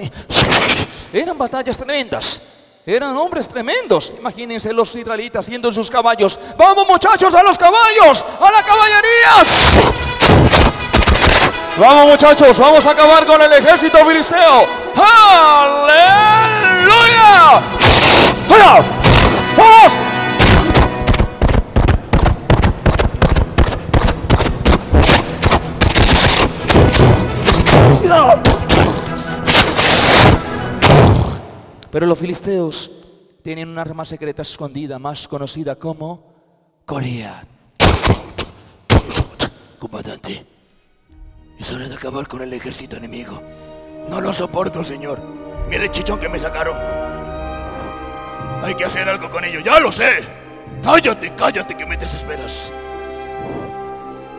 Eran 1.11 1.39
batallas 1.39 1.75
tremendas. 1.75 2.39
Eran 2.85 3.17
hombres 3.17 3.49
tremendos. 3.49 4.13
Imagínense 4.19 4.71
los 4.73 4.95
israelitas 4.95 5.47
yendo 5.47 5.69
en 5.69 5.73
sus 5.73 5.89
caballos. 5.89 6.37
¡Vamos, 6.55 6.87
muchachos, 6.87 7.33
a 7.33 7.41
los 7.41 7.57
caballos! 7.57 8.23
¡A 8.39 8.51
la 8.51 8.61
caballería! 8.61 9.43
Vamos 11.79 12.05
muchachos, 12.05 12.59
vamos 12.59 12.85
a 12.85 12.91
acabar 12.91 13.25
con 13.25 13.41
el 13.41 13.53
ejército 13.53 14.05
filisteo. 14.05 14.67
¡Aleluya! 14.95 16.29
¡Fuera! 18.47 18.85
Pero 31.91 32.05
los 32.05 32.19
filisteos 32.19 32.91
tienen 33.41 33.69
una 33.69 33.81
arma 33.81 34.03
secreta 34.03 34.41
escondida, 34.41 34.99
más 34.99 35.27
conocida 35.27 35.75
como 35.75 36.33
Goliat. 36.85 37.47
Comandante, 39.79 40.45
es 41.57 41.71
hora 41.71 41.87
de 41.87 41.95
acabar 41.95 42.27
con 42.27 42.41
el 42.41 42.51
ejército 42.51 42.97
enemigo. 42.97 43.41
No 44.09 44.19
lo 44.19 44.33
soporto, 44.33 44.83
señor. 44.83 45.19
Mira 45.69 45.83
el 45.83 45.91
chichón 45.91 46.19
que 46.19 46.27
me 46.27 46.37
sacaron. 46.37 46.75
Hay 48.63 48.73
que 48.75 48.85
hacer 48.85 49.07
algo 49.07 49.29
con 49.29 49.45
ello, 49.45 49.59
ya 49.59 49.79
lo 49.79 49.91
sé. 49.91 50.27
Cállate, 50.83 51.33
cállate 51.35 51.77
que 51.77 51.85
me 51.85 51.97
desesperas. 51.97 52.73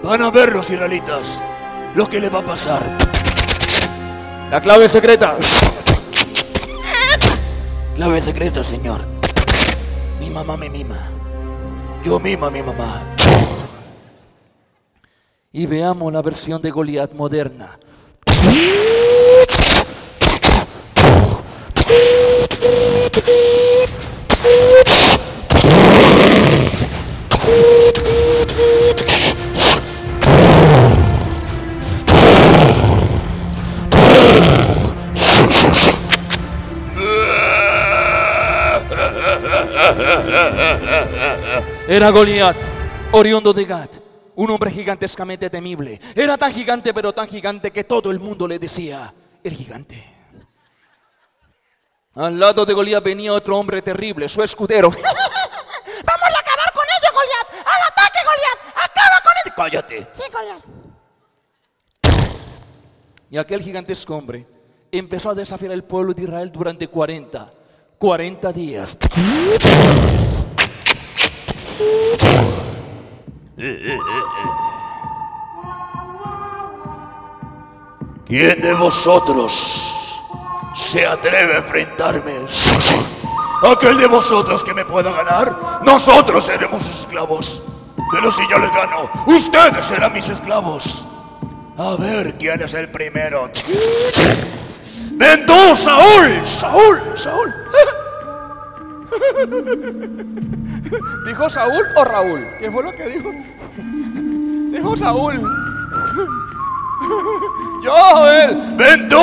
Van 0.02 0.22
a 0.22 0.30
ver 0.30 0.52
los 0.52 0.68
israelitas 0.70 1.42
lo 1.94 2.08
que 2.08 2.20
le 2.20 2.28
va 2.28 2.40
a 2.40 2.44
pasar. 2.44 2.82
La 4.50 4.60
clave 4.60 4.88
secreta. 4.88 5.36
Clave 7.96 8.20
secreta, 8.20 8.62
señor. 8.62 9.04
Mi 10.20 10.30
mamá 10.30 10.56
me 10.56 10.70
mima. 10.70 11.10
Yo 12.04 12.20
mimo 12.20 12.46
a 12.46 12.50
mi 12.50 12.62
mamá. 12.62 13.02
Y 15.52 15.66
veamos 15.66 16.12
la 16.12 16.22
versión 16.22 16.62
de 16.62 16.70
Goliat 16.70 17.12
moderna. 17.12 17.76
Era 41.88 42.10
Goliat, 42.10 42.56
oriundo 43.12 43.52
de 43.52 43.64
Gat, 43.64 43.98
un 44.34 44.50
hombre 44.50 44.72
gigantescamente 44.72 45.48
temible. 45.48 46.00
Era 46.16 46.36
tan 46.36 46.52
gigante, 46.52 46.92
pero 46.92 47.12
tan 47.12 47.28
gigante 47.28 47.70
que 47.70 47.84
todo 47.84 48.10
el 48.10 48.18
mundo 48.18 48.48
le 48.48 48.58
decía, 48.58 49.14
el 49.44 49.54
gigante. 49.54 50.04
Al 52.16 52.40
lado 52.40 52.66
de 52.66 52.74
Goliat 52.74 53.04
venía 53.04 53.32
otro 53.32 53.56
hombre 53.56 53.82
terrible, 53.82 54.28
su 54.28 54.42
escudero. 54.42 54.90
¡Vamos 54.90 55.04
a 55.04 56.40
acabar 56.40 56.72
con 56.74 56.84
ellos, 56.84 57.12
Goliat! 57.12 57.66
¡Al 57.66 57.82
ataque, 57.92 58.18
Goliat! 58.24 58.58
¡Acaba 58.84 59.20
con 59.22 59.32
ellos! 59.44 59.54
Cállate. 59.54 60.08
Sí, 60.12 60.22
Goliat. 60.32 60.62
Y 63.30 63.38
aquel 63.38 63.62
gigantesco 63.62 64.16
hombre 64.16 64.44
empezó 64.90 65.30
a 65.30 65.34
desafiar 65.36 65.70
al 65.70 65.84
pueblo 65.84 66.14
de 66.14 66.22
Israel 66.22 66.50
durante 66.50 66.88
40, 66.88 67.52
40 67.96 68.52
días. 68.52 68.96
¿Quién 78.26 78.60
de 78.60 78.74
vosotros 78.74 79.86
se 80.74 81.06
atreve 81.06 81.54
a 81.54 81.58
enfrentarme? 81.58 82.32
Aquel 83.62 83.98
de 83.98 84.06
vosotros 84.06 84.62
que 84.64 84.74
me 84.74 84.84
pueda 84.84 85.10
ganar, 85.10 85.80
nosotros 85.84 86.44
seremos 86.44 86.86
esclavos. 86.88 87.62
Pero 88.12 88.30
si 88.30 88.42
yo 88.48 88.58
les 88.58 88.72
gano, 88.72 89.10
ustedes 89.26 89.84
serán 89.84 90.12
mis 90.12 90.28
esclavos. 90.28 91.06
A 91.78 91.96
ver 91.96 92.34
quién 92.38 92.62
es 92.62 92.74
el 92.74 92.88
primero. 92.88 93.50
¡Ven 95.12 95.46
tú, 95.46 95.76
Saúl! 95.76 96.40
¡Saúl! 96.44 97.00
¡Saúl! 97.14 97.54
¿Dijo 101.26 101.50
Saúl 101.50 101.84
o 101.96 102.04
Raúl? 102.04 102.46
¿Qué 102.58 102.70
fue 102.70 102.82
lo 102.82 102.92
que 102.92 103.08
dijo? 103.08 103.30
Dijo 104.72 104.96
Saúl. 104.96 105.40
Yo, 107.82 108.28
él. 108.28 108.76
¡Ven 108.76 109.08
tú! 109.08 109.16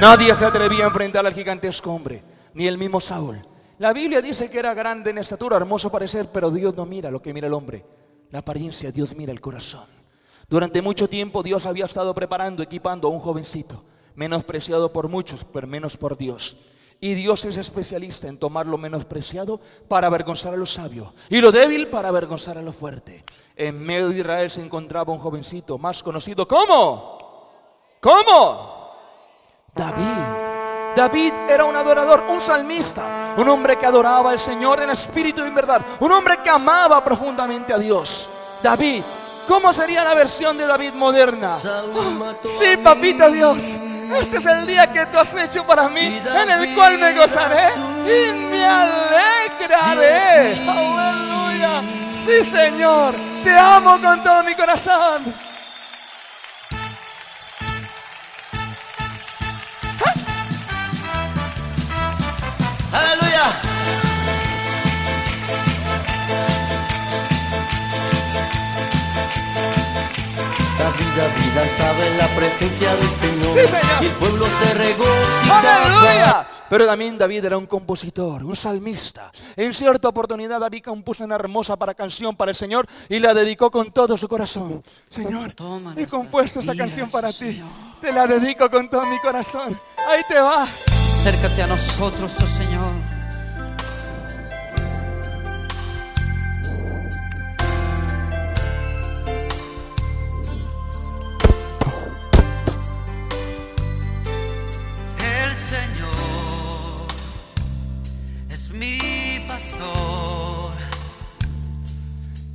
Nadie 0.00 0.34
se 0.34 0.44
atrevía 0.44 0.84
a 0.84 0.88
enfrentar 0.88 1.26
al 1.26 1.34
gigantesco 1.34 1.92
hombre, 1.92 2.22
ni 2.54 2.66
el 2.66 2.78
mismo 2.78 3.00
Saúl. 3.00 3.38
La 3.78 3.92
Biblia 3.92 4.20
dice 4.20 4.50
que 4.50 4.58
era 4.58 4.74
grande 4.74 5.10
en 5.10 5.18
estatura, 5.18 5.56
hermoso 5.56 5.90
parecer, 5.90 6.28
pero 6.32 6.50
Dios 6.50 6.76
no 6.76 6.84
mira 6.86 7.10
lo 7.10 7.22
que 7.22 7.32
mira 7.32 7.46
el 7.46 7.54
hombre. 7.54 7.84
La 8.30 8.40
apariencia, 8.40 8.92
Dios 8.92 9.16
mira 9.16 9.32
el 9.32 9.40
corazón. 9.40 9.84
Durante 10.48 10.82
mucho 10.82 11.08
tiempo 11.08 11.42
Dios 11.42 11.64
había 11.66 11.84
estado 11.84 12.14
preparando, 12.14 12.62
equipando 12.62 13.08
a 13.08 13.10
un 13.10 13.20
jovencito, 13.20 13.82
menospreciado 14.14 14.92
por 14.92 15.08
muchos, 15.08 15.44
pero 15.44 15.66
menos 15.66 15.96
por 15.96 16.16
Dios. 16.16 16.58
Y 17.00 17.14
Dios 17.14 17.44
es 17.46 17.56
especialista 17.56 18.28
en 18.28 18.38
tomar 18.38 18.66
lo 18.66 18.76
menospreciado 18.76 19.60
para 19.88 20.06
avergonzar 20.06 20.52
a 20.52 20.56
lo 20.56 20.66
sabio 20.66 21.14
y 21.30 21.40
lo 21.40 21.50
débil 21.50 21.88
para 21.88 22.08
avergonzar 22.08 22.58
a 22.58 22.62
lo 22.62 22.72
fuerte. 22.72 23.24
En 23.56 23.80
medio 23.80 24.10
de 24.10 24.18
Israel 24.18 24.50
se 24.50 24.60
encontraba 24.60 25.12
un 25.12 25.18
jovencito 25.18 25.78
más 25.78 26.02
conocido 26.02 26.46
como 26.46 27.20
¿Cómo? 28.00 28.94
David. 29.74 30.94
David 30.96 31.32
era 31.48 31.64
un 31.64 31.76
adorador, 31.76 32.24
un 32.28 32.40
salmista, 32.40 33.34
un 33.36 33.48
hombre 33.48 33.76
que 33.76 33.86
adoraba 33.86 34.30
al 34.30 34.38
Señor 34.38 34.82
en 34.82 34.90
espíritu 34.90 35.44
y 35.44 35.48
en 35.48 35.54
verdad, 35.54 35.84
un 36.00 36.10
hombre 36.10 36.38
que 36.42 36.50
amaba 36.50 37.04
profundamente 37.04 37.72
a 37.72 37.78
Dios. 37.78 38.28
David, 38.62 39.02
¿cómo 39.46 39.72
sería 39.72 40.02
la 40.02 40.14
versión 40.14 40.56
de 40.56 40.66
David 40.66 40.94
moderna? 40.94 41.56
Ah, 41.64 42.34
sí, 42.42 42.76
papito 42.82 43.30
Dios, 43.30 43.62
este 44.18 44.38
es 44.38 44.46
el 44.46 44.66
día 44.66 44.90
que 44.90 45.06
tú 45.06 45.18
has 45.18 45.34
hecho 45.34 45.64
para 45.66 45.88
mí, 45.88 46.20
en 46.24 46.50
el 46.50 46.74
cual 46.74 46.98
me 46.98 47.12
gozaré 47.14 47.68
y 48.04 48.32
me 48.32 48.64
alegraré. 48.64 50.60
Aleluya. 50.68 51.82
Sí, 52.24 52.42
Señor, 52.42 53.14
te 53.44 53.58
amo 53.58 54.00
con 54.00 54.22
todo 54.22 54.42
mi 54.42 54.54
corazón. 54.54 55.34
Aleluya. 62.92 63.99
David, 71.20 71.34
David 71.34 71.54
danzaba 71.54 72.06
en 72.06 72.18
la 72.18 72.26
presencia 72.28 72.96
del 72.96 73.08
Señor. 73.08 73.58
Sí, 73.58 73.66
Señor. 73.66 74.02
Y 74.02 74.06
el 74.06 74.12
pueblo 74.12 74.46
se 74.46 74.74
regocijaba. 74.74 75.58
¡Aleluya! 75.58 76.46
Pero 76.70 76.86
también 76.86 77.18
David 77.18 77.44
era 77.44 77.58
un 77.58 77.66
compositor, 77.66 78.44
un 78.44 78.56
salmista. 78.56 79.30
En 79.56 79.74
cierta 79.74 80.08
oportunidad 80.08 80.60
David 80.60 80.84
compuso 80.84 81.24
una 81.24 81.34
hermosa 81.34 81.76
para 81.76 81.94
canción 81.94 82.36
para 82.36 82.52
el 82.52 82.54
Señor 82.54 82.86
y 83.08 83.18
la 83.18 83.34
dedicó 83.34 83.70
con 83.70 83.92
todo 83.92 84.16
su 84.16 84.28
corazón. 84.28 84.82
Señor, 85.10 85.52
Toma 85.52 85.94
he 85.96 86.06
compuesto 86.06 86.60
esa 86.60 86.74
canción 86.74 87.10
para 87.10 87.32
ti. 87.32 87.60
Te 88.00 88.12
la 88.12 88.26
dedico 88.26 88.70
con 88.70 88.88
todo 88.88 89.04
mi 89.04 89.18
corazón. 89.18 89.78
Ahí 90.08 90.22
te 90.28 90.38
va. 90.38 90.62
Acércate 90.62 91.62
a 91.64 91.66
nosotros, 91.66 92.32
oh 92.40 92.46
Señor. 92.46 93.19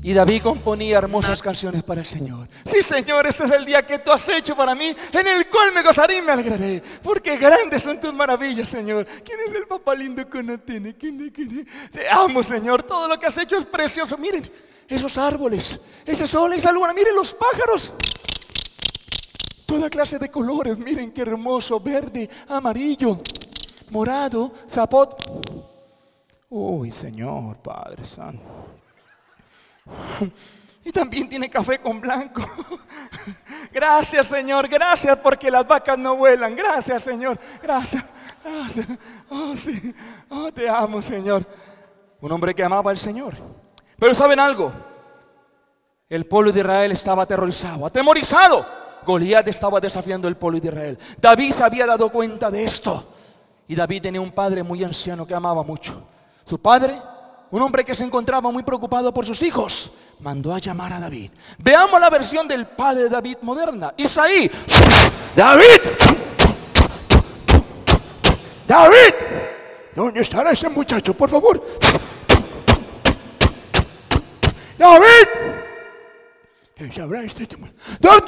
Y 0.06 0.14
David 0.14 0.44
componía 0.44 1.00
hermosas 1.00 1.42
canciones 1.42 1.82
para 1.82 2.02
el 2.02 2.06
Señor. 2.06 2.48
Sí, 2.64 2.84
Señor, 2.84 3.26
ese 3.26 3.46
es 3.46 3.52
el 3.52 3.66
día 3.66 3.84
que 3.84 3.98
tú 3.98 4.12
has 4.12 4.30
hecho 4.30 4.56
para 4.56 4.76
mí, 4.76 4.96
en 5.12 5.28
el 5.28 5.50
cual 5.50 5.72
me 5.74 5.82
gozaré 5.82 6.18
y 6.18 6.22
me 6.22 6.32
alegraré. 6.32 6.84
Porque 7.02 7.38
grandes 7.38 7.82
son 7.82 8.00
tus 8.00 8.14
maravillas, 8.14 8.70
Señor. 8.70 9.08
¿Quién 9.24 9.40
es 9.48 9.56
el 9.56 9.66
papá 9.66 9.96
lindo 9.96 10.30
que 10.30 10.44
no 10.44 10.60
tiene? 10.60 10.94
¿Quién. 10.96 11.34
Te 11.92 12.08
amo, 12.08 12.44
Señor. 12.44 12.84
Todo 12.84 13.08
lo 13.08 13.20
que 13.20 13.26
has 13.26 13.38
hecho 13.40 13.58
es 13.58 13.66
precioso. 13.66 14.16
Miren, 14.16 14.48
esos 14.88 15.18
árboles, 15.18 15.80
ese 16.06 16.28
sol, 16.28 16.54
esa 16.54 16.72
luna. 16.72 16.94
Miren 16.94 17.16
los 17.16 17.34
pájaros. 17.34 17.92
Toda 19.66 19.90
clase 19.90 20.20
de 20.20 20.30
colores. 20.30 20.78
Miren 20.78 21.12
qué 21.14 21.22
hermoso. 21.22 21.80
Verde, 21.80 22.30
amarillo, 22.48 23.18
morado, 23.90 24.54
zapot. 24.70 25.75
Uy, 26.58 26.90
Señor, 26.90 27.58
Padre 27.58 28.06
Santo. 28.06 28.42
Y 30.86 30.90
también 30.90 31.28
tiene 31.28 31.50
café 31.50 31.80
con 31.80 32.00
blanco. 32.00 32.42
Gracias, 33.74 34.28
Señor. 34.28 34.70
Gracias 34.70 35.18
porque 35.18 35.52
las 35.52 35.68
vacas 35.68 35.98
no 35.98 36.16
vuelan. 36.16 36.56
Gracias, 36.56 37.04
Señor. 37.04 37.38
Gracias. 37.62 38.06
Gracias. 38.42 38.88
Oh, 39.30 39.54
sí. 39.54 39.94
Oh, 40.30 40.50
te 40.50 40.70
amo, 40.70 41.02
Señor. 41.02 41.46
Un 42.22 42.32
hombre 42.32 42.56
que 42.56 42.64
amaba 42.64 42.90
al 42.90 42.98
Señor. 42.98 43.34
Pero 44.00 44.16
¿saben 44.16 44.40
algo? 44.40 44.72
El 46.08 46.26
pueblo 46.26 46.54
de 46.54 46.62
Israel 46.62 46.94
estaba 46.94 47.24
aterrorizado, 47.24 47.86
atemorizado. 47.86 48.66
Goliat 49.06 49.46
estaba 49.50 49.82
desafiando 49.82 50.30
el 50.30 50.38
pueblo 50.38 50.62
de 50.62 50.70
Israel. 50.70 50.98
David 51.20 51.52
se 51.52 51.66
había 51.66 51.86
dado 51.86 52.10
cuenta 52.10 52.50
de 52.50 52.64
esto. 52.64 53.04
Y 53.68 53.76
David 53.76 54.04
tenía 54.04 54.22
un 54.22 54.32
padre 54.32 54.64
muy 54.64 54.86
anciano 54.86 55.28
que 55.28 55.34
amaba 55.34 55.62
mucho. 55.62 56.15
Su 56.46 56.60
padre, 56.60 57.02
un 57.50 57.62
hombre 57.62 57.84
que 57.84 57.96
se 57.96 58.04
encontraba 58.04 58.52
muy 58.52 58.62
preocupado 58.62 59.12
por 59.12 59.26
sus 59.26 59.42
hijos, 59.42 59.92
mandó 60.20 60.54
a 60.54 60.60
llamar 60.60 60.94
a 60.94 61.00
David. 61.00 61.32
Veamos 61.58 62.00
la 62.00 62.10
versión 62.12 62.48
del 62.48 62.68
padre 62.68 63.04
de 63.04 63.10
David 63.10 63.38
moderna. 63.42 63.94
Isaí, 63.98 64.52
¡David! 65.36 65.82
¡David! 68.68 69.14
¿Dónde 69.96 70.22
estará 70.22 70.52
ese 70.52 70.70
muchacho, 70.70 71.16
por 71.16 71.30
favor? 71.32 71.66
¡David! 74.78 75.28
¿Qué 76.76 76.92
sabrá 76.92 77.24
este? 77.24 77.48
¡David! 78.00 78.22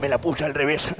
Me 0.00 0.08
la 0.08 0.20
puse 0.20 0.44
al 0.44 0.54
revés. 0.54 0.88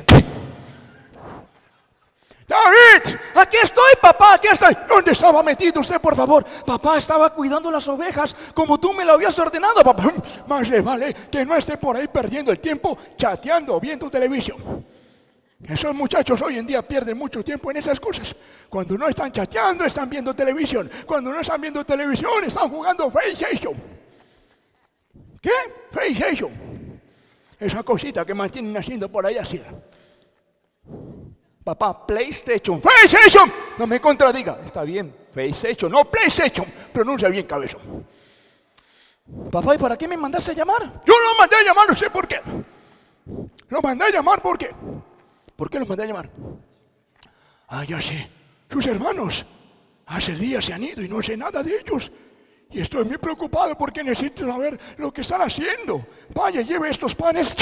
¡David! 2.50 3.16
aquí 3.36 3.56
estoy, 3.62 3.92
papá, 4.00 4.34
aquí 4.34 4.48
estoy. 4.48 4.76
¿Dónde 4.88 5.12
estaba 5.12 5.40
metido 5.42 5.80
usted, 5.80 6.00
por 6.00 6.16
favor? 6.16 6.44
Papá 6.66 6.98
estaba 6.98 7.32
cuidando 7.32 7.70
las 7.70 7.86
ovejas 7.86 8.36
como 8.52 8.78
tú 8.78 8.92
me 8.92 9.04
lo 9.04 9.12
habías 9.12 9.38
ordenado, 9.38 9.82
papá. 9.84 10.12
Más 10.48 10.68
le 10.68 10.80
vale 10.80 11.14
que 11.30 11.46
no 11.46 11.54
esté 11.54 11.76
por 11.76 11.96
ahí 11.96 12.08
perdiendo 12.08 12.50
el 12.50 12.58
tiempo 12.58 12.98
chateando 13.16 13.76
o 13.76 13.80
viendo 13.80 14.10
televisión. 14.10 14.84
Esos 15.62 15.94
muchachos 15.94 16.40
hoy 16.42 16.58
en 16.58 16.66
día 16.66 16.82
pierden 16.82 17.16
mucho 17.16 17.44
tiempo 17.44 17.70
en 17.70 17.76
esas 17.76 18.00
cosas. 18.00 18.34
Cuando 18.68 18.98
no 18.98 19.06
están 19.06 19.30
chateando, 19.30 19.84
están 19.84 20.10
viendo 20.10 20.34
televisión. 20.34 20.90
Cuando 21.06 21.30
no 21.30 21.40
están 21.40 21.60
viendo 21.60 21.84
televisión, 21.84 22.44
están 22.44 22.68
jugando 22.68 23.10
PlayStation. 23.10 23.74
¿Qué? 25.40 25.52
PlayStation. 25.92 26.79
Esa 27.60 27.82
cosita 27.82 28.24
que 28.24 28.32
mantienen 28.32 28.74
haciendo 28.74 29.10
por 29.10 29.26
ahí 29.26 29.36
así. 29.36 29.60
Papá, 31.62 32.06
PlayStation. 32.06 32.80
PlayStation. 32.80 33.52
No 33.78 33.86
me 33.86 34.00
contradiga. 34.00 34.58
Está 34.64 34.82
bien, 34.82 35.14
PlayStation. 35.30 35.92
No, 35.92 36.10
PlayStation. 36.10 36.66
Pronuncia 36.90 37.28
bien, 37.28 37.46
cabezón. 37.46 38.06
Papá, 39.50 39.74
¿y 39.74 39.78
para 39.78 39.96
qué 39.96 40.08
me 40.08 40.16
mandaste 40.16 40.52
a 40.52 40.54
llamar? 40.54 41.02
Yo 41.04 41.14
lo 41.14 41.38
mandé 41.38 41.56
a 41.56 41.62
llamar, 41.62 41.88
no 41.88 41.94
sé 41.94 42.08
por 42.10 42.26
qué. 42.26 42.40
Lo 43.68 43.82
mandé 43.82 44.06
a 44.06 44.10
llamar 44.10 44.40
porque. 44.40 44.74
¿Por 45.54 45.68
qué 45.70 45.78
lo 45.78 45.86
mandé 45.86 46.04
a 46.04 46.06
llamar? 46.06 46.30
Ah, 47.68 47.84
ya 47.84 48.00
sé. 48.00 48.28
Sus 48.70 48.86
hermanos 48.86 49.44
hace 50.06 50.34
días 50.34 50.64
se 50.64 50.72
han 50.72 50.82
ido 50.82 51.02
y 51.02 51.08
no 51.08 51.22
sé 51.22 51.36
nada 51.36 51.62
de 51.62 51.78
ellos. 51.78 52.10
Y 52.72 52.80
estoy 52.80 53.04
muy 53.04 53.18
preocupado 53.18 53.76
porque 53.76 54.04
necesito 54.04 54.46
saber 54.46 54.78
lo 54.98 55.12
que 55.12 55.22
están 55.22 55.42
haciendo. 55.42 56.06
Vaya, 56.32 56.60
lleve 56.60 56.88
estos 56.88 57.14
panes 57.16 57.54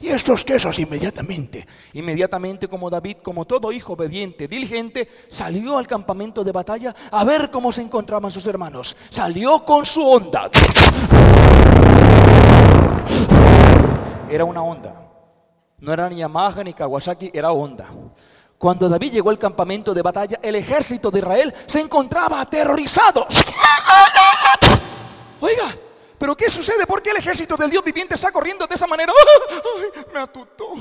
y 0.00 0.08
estos 0.08 0.44
quesos 0.44 0.78
inmediatamente. 0.78 1.66
Inmediatamente 1.94 2.68
como 2.68 2.90
David, 2.90 3.18
como 3.22 3.46
todo 3.46 3.72
hijo 3.72 3.94
obediente, 3.94 4.48
diligente, 4.48 5.08
salió 5.28 5.78
al 5.78 5.86
campamento 5.86 6.44
de 6.44 6.52
batalla 6.52 6.94
a 7.10 7.24
ver 7.24 7.50
cómo 7.50 7.72
se 7.72 7.80
encontraban 7.80 8.30
sus 8.30 8.46
hermanos. 8.46 8.96
Salió 9.08 9.64
con 9.64 9.86
su 9.86 10.06
onda. 10.06 10.50
Era 14.30 14.44
una 14.44 14.62
onda. 14.62 15.06
No 15.80 15.92
era 15.92 16.10
ni 16.10 16.16
Yamaha 16.16 16.62
ni 16.62 16.74
Kawasaki, 16.74 17.30
era 17.32 17.52
onda. 17.52 17.86
Cuando 18.60 18.88
David 18.90 19.12
llegó 19.12 19.30
al 19.30 19.38
campamento 19.38 19.94
de 19.94 20.02
batalla, 20.02 20.38
el 20.42 20.54
ejército 20.54 21.10
de 21.10 21.20
Israel 21.20 21.54
se 21.64 21.80
encontraba 21.80 22.42
aterrorizado. 22.42 23.26
Oiga, 25.40 25.74
pero 26.18 26.36
¿qué 26.36 26.50
sucede? 26.50 26.86
¿Por 26.86 27.00
qué 27.00 27.08
el 27.08 27.16
ejército 27.16 27.56
del 27.56 27.70
Dios 27.70 27.82
viviente 27.82 28.16
está 28.16 28.30
corriendo 28.30 28.66
de 28.66 28.74
esa 28.74 28.86
manera? 28.86 29.14
¡Ay, 29.16 30.02
me 30.12 30.20
atutó! 30.20 30.74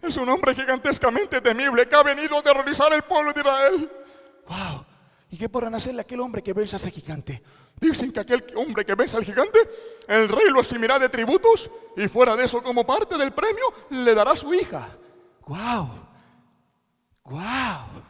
Es 0.00 0.16
un 0.16 0.30
hombre 0.30 0.54
gigantescamente 0.54 1.42
temible 1.42 1.84
que 1.84 1.94
ha 1.94 2.02
venido 2.02 2.36
a 2.36 2.40
aterrorizar 2.40 2.90
el 2.94 3.02
pueblo 3.02 3.34
de 3.34 3.40
Israel. 3.40 3.92
¡Wow! 4.48 4.86
¿Y 5.30 5.36
qué 5.36 5.50
podrán 5.50 5.74
hacerle 5.74 6.00
aquel 6.00 6.20
hombre 6.20 6.40
que 6.40 6.54
vence 6.54 6.76
a 6.76 6.78
ese 6.78 6.90
gigante? 6.90 7.42
Dicen 7.78 8.14
que 8.14 8.20
aquel 8.20 8.46
hombre 8.56 8.82
que 8.82 8.94
vence 8.94 9.18
al 9.18 9.26
gigante, 9.26 9.58
el 10.08 10.26
rey 10.26 10.48
lo 10.48 10.60
asimirá 10.60 10.98
de 10.98 11.10
tributos 11.10 11.70
y 11.98 12.08
fuera 12.08 12.34
de 12.34 12.44
eso, 12.44 12.62
como 12.62 12.86
parte 12.86 13.18
del 13.18 13.34
premio, 13.34 13.66
le 13.90 14.14
dará 14.14 14.34
su 14.34 14.54
hija. 14.54 14.88
¡Wow! 15.46 16.13
¡Wow! 17.24 18.02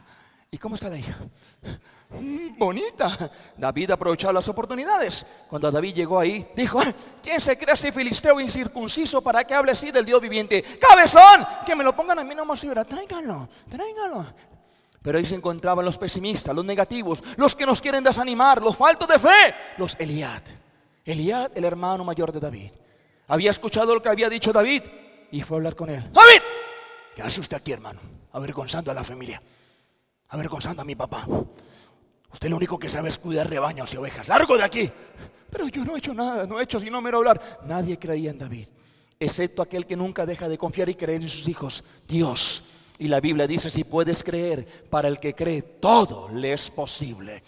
¿Y 0.51 0.57
cómo 0.57 0.75
está 0.75 0.89
la 0.89 0.97
hija? 0.97 1.15
Mm, 2.09 2.57
Bonita. 2.57 3.31
David 3.57 3.91
aprovechó 3.91 4.31
las 4.31 4.47
oportunidades. 4.47 5.25
Cuando 5.49 5.71
David 5.71 5.95
llegó 5.95 6.19
ahí, 6.19 6.47
dijo, 6.55 6.79
"Ah, 6.79 6.93
¿quién 7.21 7.39
se 7.41 7.57
cree 7.57 7.73
ese 7.73 7.91
filisteo 7.91 8.39
incircunciso 8.39 9.21
para 9.21 9.43
que 9.43 9.53
hable 9.53 9.71
así 9.71 9.91
del 9.91 10.05
Dios 10.05 10.21
viviente? 10.21 10.63
¡Cabezón! 10.79 11.45
Que 11.65 11.75
me 11.75 11.83
lo 11.83 11.95
pongan 11.95 12.19
a 12.19 12.23
mí 12.23 12.35
nomás 12.35 12.63
y 12.63 12.67
verá, 12.67 12.85
tráigalo, 12.85 13.49
tráigalo. 13.69 14.25
Pero 15.01 15.17
ahí 15.17 15.25
se 15.25 15.35
encontraban 15.35 15.85
los 15.85 15.97
pesimistas, 15.97 16.55
los 16.55 16.65
negativos, 16.65 17.21
los 17.37 17.55
que 17.55 17.65
nos 17.65 17.81
quieren 17.81 18.03
desanimar, 18.03 18.61
los 18.61 18.75
faltos 18.77 19.07
de 19.07 19.19
fe, 19.19 19.53
los 19.77 19.95
Eliad. 19.99 20.41
Eliad, 21.03 21.51
el 21.55 21.63
hermano 21.65 22.03
mayor 22.03 22.31
de 22.31 22.39
David. 22.39 22.71
Había 23.27 23.51
escuchado 23.51 23.93
lo 23.93 24.01
que 24.01 24.09
había 24.09 24.29
dicho 24.29 24.51
David 24.51 24.83
y 25.31 25.41
fue 25.41 25.55
a 25.55 25.59
hablar 25.59 25.75
con 25.75 25.89
él. 25.89 26.01
David, 26.11 26.41
¿qué 27.15 27.21
hace 27.21 27.39
usted 27.39 27.57
aquí, 27.57 27.71
hermano? 27.71 27.99
Avergonzando 28.33 28.91
a 28.91 28.93
la 28.93 29.03
familia, 29.03 29.41
avergonzando 30.29 30.81
a 30.81 30.85
mi 30.85 30.95
papá. 30.95 31.25
Usted 32.31 32.49
lo 32.49 32.57
único 32.57 32.77
que 32.77 32.89
sabe 32.89 33.09
es 33.09 33.17
cuidar 33.17 33.49
rebaños 33.49 33.93
y 33.93 33.97
ovejas. 33.97 34.27
Largo 34.27 34.57
de 34.57 34.63
aquí. 34.63 34.91
Pero 35.49 35.69
yo 35.69 35.85
no 35.85 35.95
he 35.95 35.99
hecho 35.99 36.13
nada, 36.13 36.45
no 36.45 36.59
he 36.59 36.63
hecho 36.63 36.79
sino 36.79 37.01
mero 37.01 37.19
hablar. 37.19 37.41
Nadie 37.65 37.97
creía 37.97 38.31
en 38.31 38.37
David, 38.37 38.67
excepto 39.17 39.61
aquel 39.61 39.85
que 39.85 39.95
nunca 39.95 40.25
deja 40.25 40.49
de 40.49 40.57
confiar 40.57 40.89
y 40.89 40.95
creer 40.95 41.21
en 41.21 41.29
sus 41.29 41.47
hijos, 41.47 41.83
Dios. 42.05 42.65
Y 42.97 43.07
la 43.07 43.21
Biblia 43.21 43.47
dice, 43.47 43.69
si 43.69 43.83
puedes 43.83 44.23
creer, 44.23 44.67
para 44.89 45.07
el 45.07 45.19
que 45.19 45.33
cree, 45.33 45.61
todo 45.61 46.29
le 46.29 46.53
es 46.53 46.69
posible. 46.69 47.43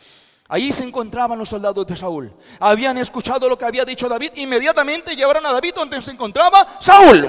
Ahí 0.49 0.71
se 0.71 0.86
encontraban 0.86 1.38
los 1.38 1.49
soldados 1.49 1.86
de 1.86 1.95
Saúl. 1.95 2.34
Habían 2.60 2.97
escuchado 2.97 3.49
lo 3.49 3.58
que 3.58 3.65
había 3.65 3.84
dicho 3.84 4.08
David. 4.08 4.32
Inmediatamente 4.36 5.15
llevaron 5.15 5.45
a 5.45 5.51
David 5.51 5.73
donde 5.75 6.01
se 6.01 6.12
encontraba 6.12 6.65
Saúl. 6.80 7.27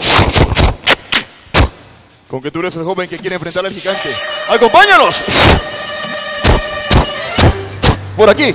Con 2.29 2.43
que 2.43 2.51
tú 2.51 2.61
eres 2.61 2.77
el 2.77 2.85
joven 2.85 3.09
que 3.09 3.19
quiere 3.19 3.37
enfrentar 3.37 3.65
al 3.65 3.73
gigante. 3.73 4.11
¡Acompáñanos! 4.51 5.23
Por 8.17 8.29
aquí. 8.29 8.55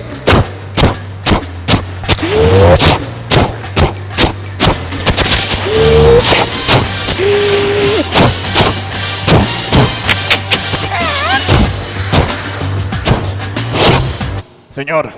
Señor, 14.69 15.11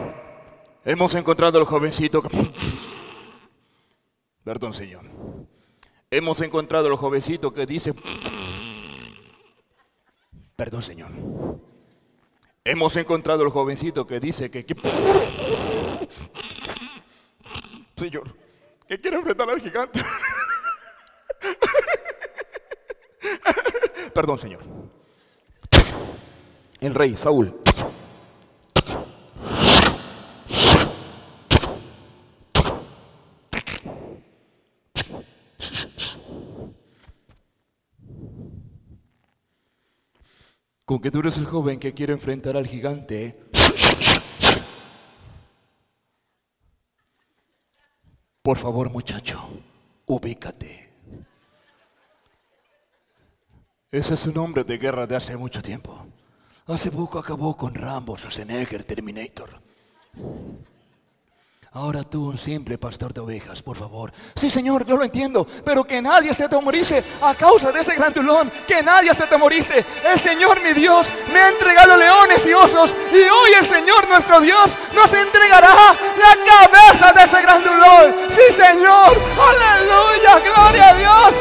hemos 0.86 1.16
encontrado 1.16 1.60
al 1.60 1.66
jovencito. 1.66 2.24
Perdón, 4.46 4.74
señor. 4.74 5.02
Hemos 6.10 6.40
encontrado 6.42 6.88
al 6.88 6.96
jovencito 6.96 7.54
que 7.54 7.66
dice. 7.66 7.94
Perdón, 10.56 10.82
señor. 10.82 11.12
Hemos 12.64 12.98
encontrado 12.98 13.44
al 13.44 13.50
jovencito 13.50 14.08
que 14.08 14.20
dice 14.20 14.50
que. 14.50 14.66
Señor, 17.96 18.36
que 18.88 18.98
quiere 18.98 19.18
enfrentar 19.18 19.48
al 19.50 19.62
gigante. 19.62 20.04
Perdón, 24.14 24.38
señor. 24.38 24.62
El 26.80 26.96
rey 26.96 27.18
Saúl. 27.18 27.54
Con 40.86 41.02
que 41.02 41.10
tú 41.10 41.20
eres 41.20 41.38
el 41.38 41.46
joven 41.46 41.80
que 41.80 41.94
quiere 41.94 42.14
enfrentar 42.14 42.56
al 42.56 42.68
gigante. 42.68 43.40
Por 48.44 48.58
favor, 48.60 48.92
muchacho, 48.92 49.42
ubícate. 50.06 50.94
Ese 53.90 54.14
es 54.14 54.28
un 54.28 54.38
hombre 54.38 54.64
de 54.64 54.78
guerra 54.78 55.08
de 55.08 55.16
hace 55.16 55.36
mucho 55.36 55.64
tiempo. 55.64 56.06
Hace 56.68 56.92
poco 56.92 57.18
acabó 57.18 57.58
con 57.58 57.74
Rambo, 57.74 58.16
Schwarzenegger, 58.16 58.84
Terminator. 58.84 59.62
Ahora 61.76 62.04
tú, 62.06 62.30
un 62.30 62.38
simple 62.38 62.78
pastor 62.78 63.14
de 63.14 63.20
ovejas, 63.20 63.62
por 63.62 63.76
favor. 63.76 64.10
Sí, 64.34 64.50
Señor, 64.50 64.86
yo 64.86 64.96
lo 64.96 65.04
entiendo, 65.04 65.46
pero 65.66 65.84
que 65.84 66.02
nadie 66.02 66.34
se 66.34 66.46
atemorice 66.46 67.04
a 67.22 67.36
causa 67.36 67.70
de 67.70 67.82
ese 67.82 67.96
grandulón. 67.96 68.50
Que 68.66 68.82
nadie 68.82 69.14
se 69.14 69.26
atemorice. 69.26 69.86
El 70.06 70.18
Señor, 70.18 70.62
mi 70.62 70.72
Dios, 70.72 71.12
me 71.34 71.40
ha 71.40 71.50
entregado 71.50 71.98
leones 71.98 72.46
y 72.46 72.54
osos. 72.54 72.96
Y 73.12 73.18
hoy 73.18 73.52
el 73.60 73.66
Señor, 73.66 74.08
nuestro 74.08 74.40
Dios, 74.40 74.74
nos 74.94 75.14
entregará 75.14 75.68
la 75.68 76.38
cabeza 76.46 77.12
de 77.12 77.24
ese 77.26 77.42
grandulón. 77.42 78.16
Sí, 78.30 78.54
Señor. 78.54 79.20
Aleluya, 79.38 80.40
gloria 80.40 80.90
a 80.90 80.94
Dios. 80.96 81.36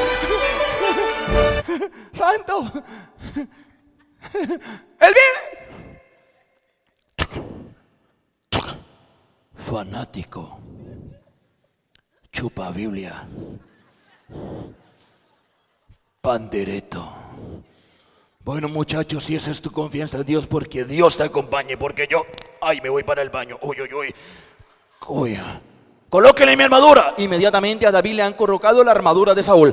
Santo. 2.13 2.73
Él. 4.99 5.15
Fanático, 9.65 10.59
chupa 12.31 12.71
Biblia, 12.71 13.27
pandereto. 16.21 17.03
Bueno 18.45 18.69
muchachos, 18.69 19.25
si 19.25 19.37
esa 19.37 19.51
es 19.51 19.63
tu 19.63 19.71
confianza 19.71 20.19
en 20.19 20.27
Dios, 20.27 20.47
porque 20.47 20.85
Dios 20.85 21.17
te 21.17 21.23
acompañe, 21.23 21.79
porque 21.79 22.07
yo, 22.07 22.27
ay, 22.61 22.81
me 22.83 22.91
voy 22.91 23.03
para 23.03 23.23
el 23.23 23.31
baño, 23.31 23.59
uy, 23.63 23.77
uy, 23.81 23.95
uy, 23.95 24.15
uy. 25.09 25.39
Colóquenle 26.11 26.57
mi 26.57 26.65
armadura. 26.65 27.15
Inmediatamente 27.17 27.87
a 27.87 27.91
David 27.91 28.15
le 28.15 28.23
han 28.23 28.35
colocado 28.35 28.85
la 28.85 28.93
armadura 28.93 29.35
de 29.35 29.43
Saúl. 29.43 29.73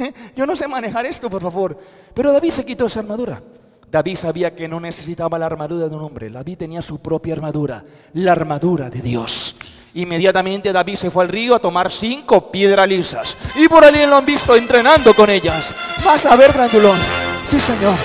Yo 0.36 0.46
no 0.46 0.56
sé 0.56 0.68
manejar 0.68 1.06
esto, 1.06 1.28
por 1.30 1.42
favor. 1.42 1.78
Pero 2.14 2.32
David 2.32 2.50
se 2.50 2.64
quitó 2.64 2.86
esa 2.86 3.00
armadura. 3.00 3.42
David 3.90 4.16
sabía 4.16 4.54
que 4.54 4.68
no 4.68 4.78
necesitaba 4.78 5.38
la 5.38 5.46
armadura 5.46 5.88
de 5.88 5.96
un 5.96 6.02
hombre. 6.02 6.30
David 6.30 6.58
tenía 6.58 6.80
su 6.80 7.00
propia 7.00 7.34
armadura, 7.34 7.84
la 8.14 8.32
armadura 8.32 8.88
de 8.88 9.00
Dios. 9.00 9.56
Inmediatamente 9.94 10.72
David 10.72 10.94
se 10.94 11.10
fue 11.10 11.24
al 11.24 11.28
río 11.28 11.56
a 11.56 11.58
tomar 11.58 11.90
cinco 11.90 12.52
piedras 12.52 12.88
lisas. 12.88 13.36
Y 13.56 13.66
por 13.68 13.84
allí 13.84 14.06
lo 14.06 14.16
han 14.16 14.24
visto 14.24 14.54
entrenando 14.54 15.12
con 15.14 15.28
ellas. 15.28 15.74
Vas 16.04 16.24
a 16.26 16.36
ver, 16.36 16.52
grandulón. 16.52 16.96
Sí, 17.44 17.60
señor. 17.60 17.96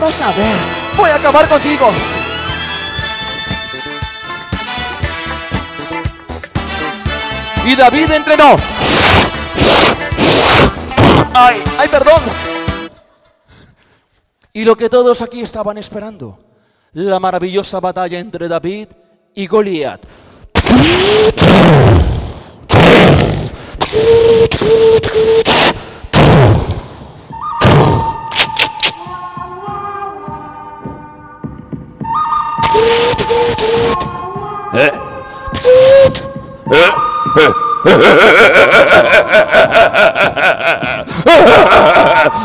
Vas 0.00 0.20
a 0.22 0.28
ver. 0.28 0.56
voy 0.96 1.10
a 1.10 1.16
acabar 1.16 1.48
contigo. 1.48 1.88
Y 7.66 7.74
David 7.74 8.12
entrenó. 8.12 8.54
Ay, 11.38 11.62
ay, 11.78 11.88
perdón. 11.88 12.22
Y 14.54 14.64
lo 14.64 14.74
que 14.74 14.88
todos 14.88 15.20
aquí 15.20 15.42
estaban 15.42 15.76
esperando, 15.76 16.38
la 16.94 17.20
maravillosa 17.20 17.78
batalla 17.78 18.18
entre 18.18 18.48
David 18.48 18.88
y 19.34 19.46
Goliat. 19.46 20.00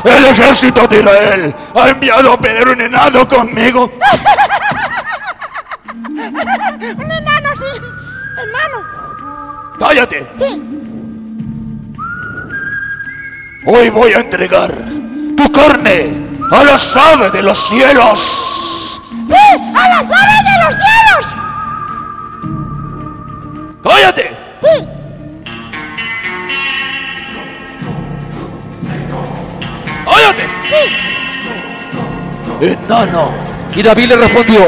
El 0.03 0.25
ejército 0.51 0.87
de 0.87 0.99
Israel 0.99 1.55
ha 1.75 1.89
enviado 1.89 2.33
a 2.33 2.39
pelear 2.39 2.67
un 2.67 2.81
enano 2.81 3.27
conmigo. 3.27 3.91
Un 5.93 7.11
enano, 7.11 7.49
sí. 7.55 7.71
Enano. 8.43 8.79
¡Cállate! 9.79 10.27
Sí. 10.37 10.61
Hoy 13.65 13.89
voy 13.89 14.13
a 14.13 14.19
entregar 14.19 14.73
tu 15.37 15.51
carne 15.51 16.27
a 16.51 16.63
las 16.63 16.97
aves 16.97 17.31
de 17.31 17.43
los 17.43 17.57
cielos. 17.57 19.01
¡Sí! 19.27 19.33
¡A 19.75 19.89
las 19.89 20.03
aves 20.03 20.43
de 20.49 20.55
los 20.65 20.75
cielos! 20.75 21.25
¡Cállate! 23.83 24.30
Enano. 32.91 33.31
Y 33.73 33.81
David 33.81 34.09
le 34.09 34.15
respondió, 34.17 34.67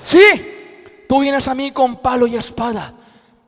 sí, 0.00 1.04
tú 1.08 1.20
vienes 1.20 1.48
a 1.48 1.54
mí 1.56 1.72
con 1.72 1.96
palo 1.96 2.24
y 2.28 2.36
espada, 2.36 2.92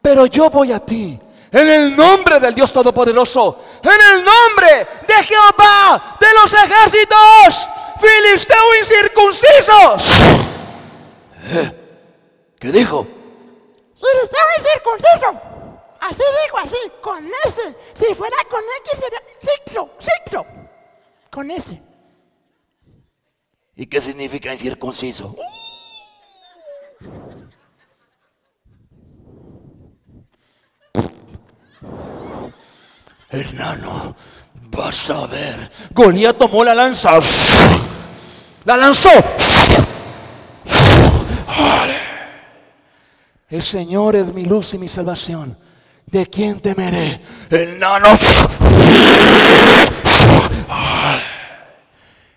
pero 0.02 0.26
yo 0.26 0.50
voy 0.50 0.72
a 0.72 0.80
ti. 0.80 1.18
En 1.52 1.68
el 1.68 1.94
nombre 1.94 2.40
del 2.40 2.52
Dios 2.56 2.72
Todopoderoso, 2.72 3.62
en 3.84 4.16
el 4.16 4.24
nombre 4.24 4.88
de 5.06 5.14
Jehová 5.22 6.16
de 6.18 6.26
los 6.34 6.52
ejércitos, 6.52 7.68
filisteo 8.00 8.74
incircuncisos. 8.80 10.24
¿Qué 12.58 12.72
dijo? 12.72 13.06
Filisteo 13.94 14.44
incircunciso. 14.58 15.40
Así 16.00 16.22
digo, 16.44 16.58
así, 16.58 16.92
con 17.00 17.24
ese. 17.44 17.76
Si 17.96 18.12
fuera 18.16 18.36
con 18.50 18.60
X 18.80 19.00
sería 19.00 19.22
sixo, 19.40 19.90
sixo. 20.00 20.44
Con 21.30 21.48
ese. 21.52 21.93
¿Y 23.76 23.86
qué 23.86 24.00
significa 24.00 24.52
incircunciso? 24.52 25.36
Hermano, 33.30 34.14
vas 34.70 35.10
a 35.10 35.26
ver. 35.26 35.70
Goliat 35.90 36.38
tomó 36.38 36.64
la 36.64 36.74
lanza, 36.74 37.18
la 38.64 38.76
lanzó. 38.76 39.10
El 43.50 43.62
Señor 43.62 44.16
es 44.16 44.32
mi 44.32 44.44
luz 44.44 44.74
y 44.74 44.78
mi 44.78 44.88
salvación. 44.88 45.56
¿De 46.06 46.26
quién 46.26 46.60
temeré? 46.60 47.20
Enano. 47.50 48.08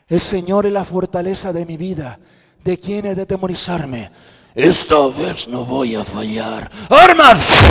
El 0.10 0.22
Señor 0.22 0.66
es 0.66 0.72
la 0.72 0.86
fortaleza 0.86 1.52
de 1.52 1.66
mi 1.66 1.76
vida. 1.76 2.18
¿De 2.64 2.80
quién 2.80 3.06
he 3.08 3.14
de 3.14 3.26
temorizarme? 3.26 4.10
Esta 4.56 5.08
vez 5.08 5.50
no 5.50 5.66
voy 5.66 5.96
a 5.96 6.06
fallar. 6.06 6.72
¡Armas! 6.90 7.66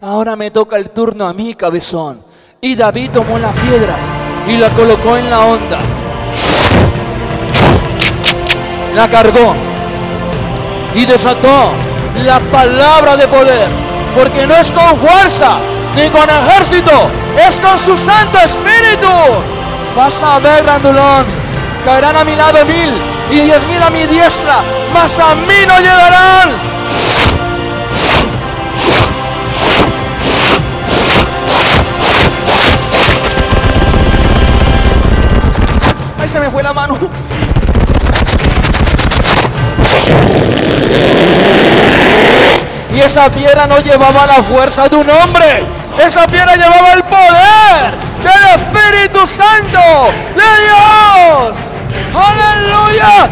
Ahora 0.00 0.36
me 0.36 0.50
toca 0.50 0.76
el 0.76 0.90
turno 0.90 1.26
a 1.26 1.34
mí, 1.34 1.54
cabezón. 1.54 2.24
Y 2.62 2.74
David 2.74 3.10
tomó 3.10 3.38
la 3.38 3.52
piedra 3.52 3.98
y 4.48 4.56
la 4.56 4.70
colocó 4.70 5.18
en 5.18 5.28
la 5.28 5.44
onda. 5.44 5.78
La 8.94 9.10
cargó 9.10 9.73
y 10.94 11.04
desató 11.04 11.72
la 12.24 12.38
palabra 12.40 13.16
de 13.16 13.26
poder. 13.28 13.68
Porque 14.14 14.46
no 14.46 14.54
es 14.54 14.70
con 14.70 14.96
fuerza 14.98 15.58
ni 15.96 16.08
con 16.10 16.28
ejército, 16.28 17.06
es 17.36 17.60
con 17.60 17.78
su 17.78 17.96
Santo 17.96 18.38
Espíritu. 18.38 19.08
Vas 19.96 20.22
a 20.22 20.38
ver, 20.38 20.62
grandulón, 20.64 21.24
caerán 21.84 22.16
a 22.16 22.24
mi 22.24 22.36
lado 22.36 22.64
mil 22.64 22.90
y 23.30 23.40
diez 23.40 23.66
mil 23.66 23.82
a 23.82 23.90
mi 23.90 24.06
diestra, 24.06 24.56
mas 24.92 25.18
a 25.18 25.34
mí 25.34 25.66
no 25.66 25.78
llegarán. 25.78 26.74
Ahí 36.20 36.28
se 36.28 36.40
me 36.40 36.50
fue 36.50 36.62
la 36.62 36.72
mano. 36.72 36.98
Y 42.94 43.00
esa 43.00 43.28
piedra 43.28 43.66
no 43.66 43.80
llevaba 43.80 44.24
la 44.26 44.40
fuerza 44.42 44.88
de 44.88 44.94
un 44.94 45.10
hombre. 45.10 45.64
Esa 45.98 46.26
piedra 46.28 46.54
llevaba 46.54 46.92
el 46.92 47.02
poder 47.02 47.92
del 48.22 48.44
Espíritu 48.54 49.26
Santo 49.26 50.12
de 50.36 50.42
Dios. 50.62 51.56
Aleluya. 52.14 53.28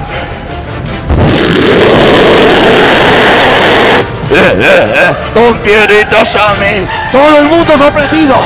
Con 5.33 5.57
piedritas 5.59 6.35
a 6.35 6.55
mí. 6.55 6.85
Todo 7.13 7.39
el 7.39 7.45
mundo 7.45 7.79
sorprendido. 7.79 8.37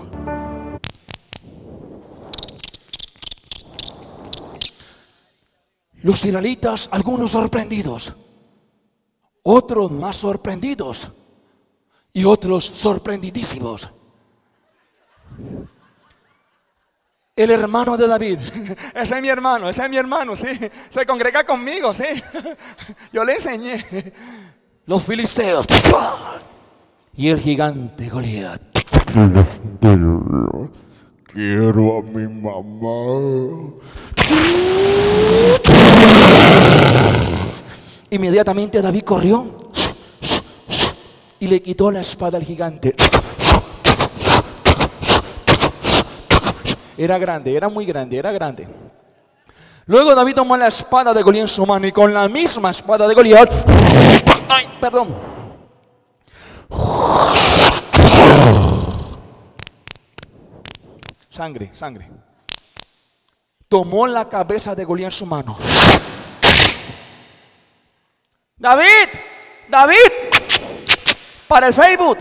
Los 6.02 6.24
israelitas, 6.24 6.88
algunos 6.92 7.32
sorprendidos, 7.32 8.14
otros 9.42 9.90
más 9.90 10.16
sorprendidos 10.16 11.12
y 12.12 12.24
otros 12.24 12.64
sorprendidísimos. 12.64 13.92
El 17.36 17.50
hermano 17.50 17.96
de 17.96 18.06
David, 18.06 18.38
ese 18.94 19.16
es 19.16 19.22
mi 19.22 19.28
hermano, 19.28 19.68
ese 19.68 19.84
es 19.84 19.90
mi 19.90 19.96
hermano, 19.96 20.36
sí, 20.36 20.48
se 20.88 21.06
congrega 21.06 21.44
conmigo, 21.44 21.94
sí. 21.94 22.04
Yo 23.12 23.24
le 23.24 23.34
enseñé. 23.34 24.12
Los 24.86 25.04
filisteos 25.04 25.66
y 27.16 27.28
el 27.28 27.38
gigante 27.38 28.08
Goliat. 28.08 28.60
Quiero 31.24 31.98
a 31.98 32.02
mi 32.02 32.26
mamá. 32.26 33.74
Inmediatamente 38.10 38.82
David 38.82 39.02
corrió 39.04 39.70
y 41.38 41.46
le 41.46 41.62
quitó 41.62 41.90
la 41.90 42.00
espada 42.00 42.38
al 42.38 42.44
gigante. 42.44 42.94
Era 46.98 47.18
grande, 47.18 47.56
era 47.56 47.68
muy 47.68 47.86
grande, 47.86 48.18
era 48.18 48.30
grande. 48.30 48.68
Luego 49.86 50.14
David 50.14 50.34
tomó 50.34 50.56
la 50.56 50.66
espada 50.66 51.14
de 51.14 51.22
Goliat 51.22 51.42
en 51.42 51.48
su 51.48 51.64
mano 51.64 51.86
y 51.86 51.92
con 51.92 52.12
la 52.12 52.28
misma 52.28 52.70
espada 52.70 53.08
de 53.08 53.14
Goliat, 53.14 53.50
ay, 54.48 54.68
perdón, 54.80 55.14
sangre, 61.30 61.70
sangre. 61.72 62.10
Tomó 63.66 64.06
la 64.06 64.28
cabeza 64.28 64.74
de 64.74 64.84
Goliat 64.84 65.06
en 65.06 65.18
su 65.18 65.26
mano. 65.26 65.56
David, 68.60 69.08
David, 69.68 69.96
para 71.48 71.68
el 71.68 71.74
Facebook. 71.74 72.18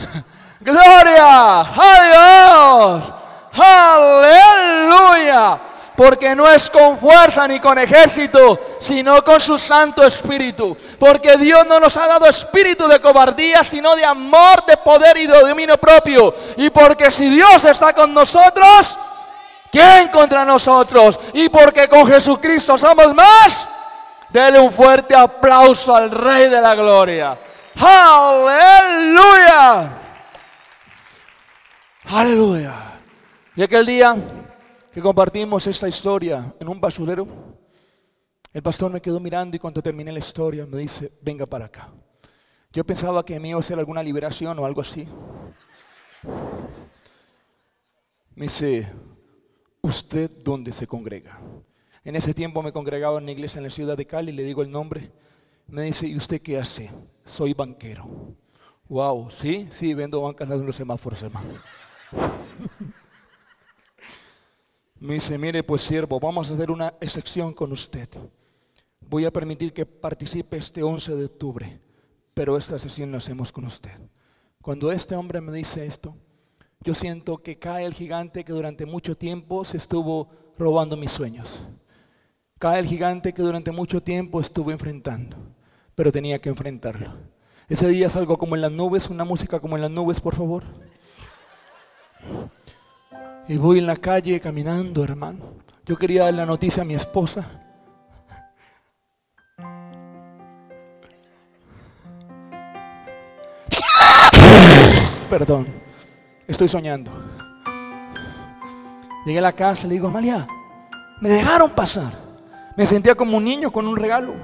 Gloria 0.60 1.60
a 1.60 2.92
Dios. 2.92 3.14
Aleluya. 3.52 5.58
Porque 5.96 6.36
no 6.36 6.48
es 6.48 6.70
con 6.70 6.96
fuerza 6.98 7.48
ni 7.48 7.58
con 7.58 7.76
ejército, 7.78 8.76
sino 8.78 9.24
con 9.24 9.40
su 9.40 9.58
Santo 9.58 10.04
Espíritu. 10.04 10.76
Porque 11.00 11.36
Dios 11.36 11.66
no 11.66 11.80
nos 11.80 11.96
ha 11.96 12.06
dado 12.06 12.26
espíritu 12.26 12.86
de 12.86 13.00
cobardía, 13.00 13.64
sino 13.64 13.96
de 13.96 14.04
amor, 14.04 14.64
de 14.64 14.76
poder 14.76 15.16
y 15.16 15.26
de 15.26 15.40
dominio 15.40 15.78
propio. 15.78 16.32
Y 16.58 16.70
porque 16.70 17.10
si 17.10 17.28
Dios 17.28 17.64
está 17.64 17.92
con 17.92 18.14
nosotros, 18.14 18.96
¿quién 19.72 20.10
contra 20.10 20.44
nosotros? 20.44 21.18
Y 21.32 21.48
porque 21.48 21.88
con 21.88 22.06
Jesucristo 22.06 22.78
somos 22.78 23.12
más, 23.12 23.66
dele 24.32 24.58
un 24.60 24.72
fuerte 24.72 25.14
aplauso 25.14 25.94
al 25.94 26.10
Rey 26.10 26.48
de 26.48 26.60
la 26.60 26.74
Gloria. 26.74 27.38
Aleluya. 27.76 29.22
Aleluya. 32.04 32.74
Y 33.54 33.62
aquel 33.62 33.86
día 33.86 34.16
que 34.92 35.00
compartimos 35.00 35.66
esta 35.66 35.88
historia 35.88 36.54
en 36.58 36.68
un 36.68 36.80
basurero, 36.80 37.26
el 38.52 38.62
pastor 38.62 38.90
me 38.90 39.00
quedó 39.00 39.20
mirando 39.20 39.56
y 39.56 39.60
cuando 39.60 39.82
terminé 39.82 40.12
la 40.12 40.18
historia 40.18 40.66
me 40.66 40.78
dice, 40.78 41.12
venga 41.22 41.46
para 41.46 41.66
acá. 41.66 41.90
Yo 42.72 42.84
pensaba 42.84 43.24
que 43.24 43.38
me 43.38 43.48
iba 43.48 43.58
a 43.58 43.60
hacer 43.60 43.78
alguna 43.78 44.02
liberación 44.02 44.58
o 44.58 44.64
algo 44.64 44.80
así. 44.80 45.06
Me 48.34 48.44
dice, 48.44 48.90
¿usted 49.82 50.30
dónde 50.42 50.72
se 50.72 50.86
congrega? 50.86 51.38
En 52.04 52.16
ese 52.16 52.34
tiempo 52.34 52.62
me 52.62 52.72
congregaba 52.72 53.18
en 53.18 53.24
una 53.24 53.32
iglesia 53.32 53.58
en 53.58 53.64
la 53.64 53.70
ciudad 53.70 53.96
de 53.96 54.06
Cali, 54.06 54.32
le 54.32 54.42
digo 54.42 54.62
el 54.62 54.70
nombre. 54.70 55.12
Me 55.68 55.82
dice, 55.82 56.08
¿y 56.08 56.16
usted 56.16 56.42
qué 56.42 56.58
hace? 56.58 56.90
Soy 57.24 57.54
banquero. 57.54 58.34
Wow, 58.88 59.30
¿sí? 59.30 59.68
Sí, 59.70 59.94
vendo 59.94 60.20
bancas 60.20 60.50
en 60.50 60.66
los 60.66 60.76
semáforos, 60.76 61.22
hermano. 61.22 61.54
Me 64.98 65.14
dice, 65.14 65.36
mire 65.36 65.64
pues 65.64 65.82
siervo, 65.82 66.20
vamos 66.20 66.48
a 66.50 66.54
hacer 66.54 66.70
una 66.70 66.94
excepción 67.00 67.52
con 67.52 67.72
usted. 67.72 68.08
Voy 69.00 69.24
a 69.24 69.32
permitir 69.32 69.72
que 69.72 69.84
participe 69.84 70.56
este 70.56 70.82
11 70.82 71.16
de 71.16 71.24
octubre, 71.24 71.80
pero 72.34 72.56
esta 72.56 72.78
sesión 72.78 73.10
la 73.10 73.18
hacemos 73.18 73.50
con 73.50 73.64
usted. 73.64 73.98
Cuando 74.60 74.92
este 74.92 75.16
hombre 75.16 75.40
me 75.40 75.50
dice 75.50 75.84
esto, 75.84 76.14
yo 76.80 76.94
siento 76.94 77.38
que 77.38 77.58
cae 77.58 77.84
el 77.84 77.94
gigante 77.94 78.44
que 78.44 78.52
durante 78.52 78.86
mucho 78.86 79.16
tiempo 79.16 79.64
se 79.64 79.76
estuvo 79.76 80.28
robando 80.56 80.96
mis 80.96 81.10
sueños. 81.10 81.64
Cae 82.62 82.78
el 82.78 82.86
gigante 82.86 83.34
que 83.34 83.42
durante 83.42 83.72
mucho 83.72 84.00
tiempo 84.04 84.40
estuve 84.40 84.72
enfrentando, 84.72 85.36
pero 85.96 86.12
tenía 86.12 86.38
que 86.38 86.48
enfrentarlo. 86.48 87.12
Ese 87.68 87.88
día 87.88 88.08
salgo 88.08 88.38
como 88.38 88.54
en 88.54 88.60
las 88.60 88.70
nubes, 88.70 89.10
una 89.10 89.24
música 89.24 89.58
como 89.58 89.74
en 89.74 89.82
las 89.82 89.90
nubes, 89.90 90.20
por 90.20 90.36
favor. 90.36 90.62
Y 93.48 93.56
voy 93.56 93.80
en 93.80 93.86
la 93.88 93.96
calle 93.96 94.38
caminando, 94.38 95.02
hermano. 95.02 95.40
Yo 95.84 95.98
quería 95.98 96.22
dar 96.22 96.34
la 96.34 96.46
noticia 96.46 96.84
a 96.84 96.86
mi 96.86 96.94
esposa. 96.94 97.50
Perdón, 105.28 105.66
estoy 106.46 106.68
soñando. 106.68 107.10
Llegué 109.26 109.40
a 109.40 109.42
la 109.42 109.52
casa 109.52 109.84
y 109.86 109.88
le 109.88 109.94
digo, 109.94 110.06
Amalia, 110.06 110.46
me 111.20 111.28
dejaron 111.28 111.68
pasar. 111.72 112.22
Me 112.76 112.86
sentía 112.86 113.14
como 113.14 113.36
un 113.36 113.44
niño 113.44 113.70
con 113.70 113.86
un 113.86 113.96
regalo. 113.96 114.34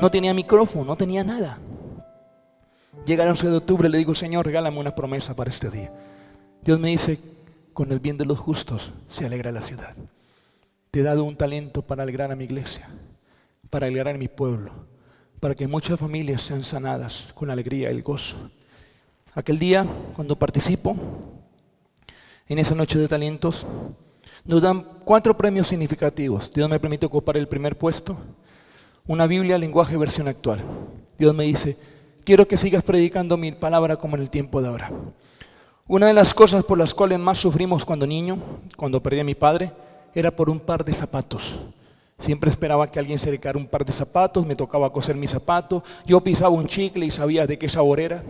No 0.00 0.10
tenía 0.10 0.32
micrófono, 0.32 0.84
no 0.84 0.96
tenía 0.96 1.22
nada. 1.22 1.58
Llega 3.04 3.24
el 3.24 3.30
11 3.30 3.50
de 3.50 3.56
octubre, 3.56 3.88
le 3.88 3.98
digo, 3.98 4.14
Señor, 4.14 4.46
regálame 4.46 4.78
una 4.78 4.94
promesa 4.94 5.34
para 5.34 5.50
este 5.50 5.70
día. 5.70 5.92
Dios 6.62 6.78
me 6.78 6.88
dice, 6.88 7.18
con 7.72 7.92
el 7.92 8.00
bien 8.00 8.16
de 8.16 8.24
los 8.24 8.38
justos 8.38 8.92
se 9.08 9.26
alegra 9.26 9.52
la 9.52 9.62
ciudad. 9.62 9.94
Te 10.90 11.00
he 11.00 11.02
dado 11.02 11.24
un 11.24 11.36
talento 11.36 11.82
para 11.82 12.02
alegrar 12.02 12.30
a 12.32 12.36
mi 12.36 12.44
iglesia, 12.44 12.88
para 13.70 13.86
alegrar 13.86 14.14
a 14.14 14.18
mi 14.18 14.28
pueblo, 14.28 14.70
para 15.40 15.54
que 15.54 15.66
muchas 15.66 15.98
familias 15.98 16.42
sean 16.42 16.64
sanadas 16.64 17.32
con 17.34 17.50
alegría 17.50 17.90
y 17.90 17.94
el 17.94 18.02
gozo. 18.02 18.36
Aquel 19.34 19.58
día, 19.58 19.86
cuando 20.14 20.38
participo 20.38 20.96
en 22.46 22.58
esa 22.58 22.74
noche 22.74 22.98
de 22.98 23.08
talentos, 23.08 23.66
nos 24.44 24.60
dan 24.60 24.84
cuatro 25.04 25.36
premios 25.36 25.68
significativos. 25.68 26.52
Dios 26.52 26.68
me 26.68 26.80
permite 26.80 27.06
ocupar 27.06 27.36
el 27.36 27.48
primer 27.48 27.76
puesto, 27.76 28.16
una 29.06 29.26
Biblia 29.26 29.58
lenguaje 29.58 29.96
versión 29.96 30.28
actual. 30.28 30.60
Dios 31.18 31.34
me 31.34 31.44
dice, 31.44 31.76
quiero 32.24 32.46
que 32.46 32.56
sigas 32.56 32.82
predicando 32.82 33.36
mi 33.36 33.52
palabra 33.52 33.96
como 33.96 34.16
en 34.16 34.22
el 34.22 34.30
tiempo 34.30 34.62
de 34.62 34.68
ahora. 34.68 34.90
Una 35.88 36.06
de 36.06 36.14
las 36.14 36.32
cosas 36.32 36.64
por 36.64 36.78
las 36.78 36.94
cuales 36.94 37.18
más 37.18 37.38
sufrimos 37.38 37.84
cuando 37.84 38.06
niño, 38.06 38.38
cuando 38.76 39.02
perdí 39.02 39.20
a 39.20 39.24
mi 39.24 39.34
padre, 39.34 39.72
era 40.14 40.30
por 40.30 40.48
un 40.48 40.60
par 40.60 40.84
de 40.84 40.94
zapatos. 40.94 41.60
Siempre 42.18 42.50
esperaba 42.50 42.86
que 42.86 42.98
alguien 43.00 43.18
se 43.18 43.32
le 43.32 43.40
un 43.56 43.66
par 43.66 43.84
de 43.84 43.92
zapatos, 43.92 44.46
me 44.46 44.54
tocaba 44.54 44.92
coser 44.92 45.16
mis 45.16 45.30
zapatos, 45.30 45.82
yo 46.06 46.20
pisaba 46.20 46.50
un 46.50 46.66
chicle 46.66 47.04
y 47.06 47.10
sabía 47.10 47.46
de 47.46 47.58
qué 47.58 47.68
sabor 47.68 47.98
era. 47.98 48.22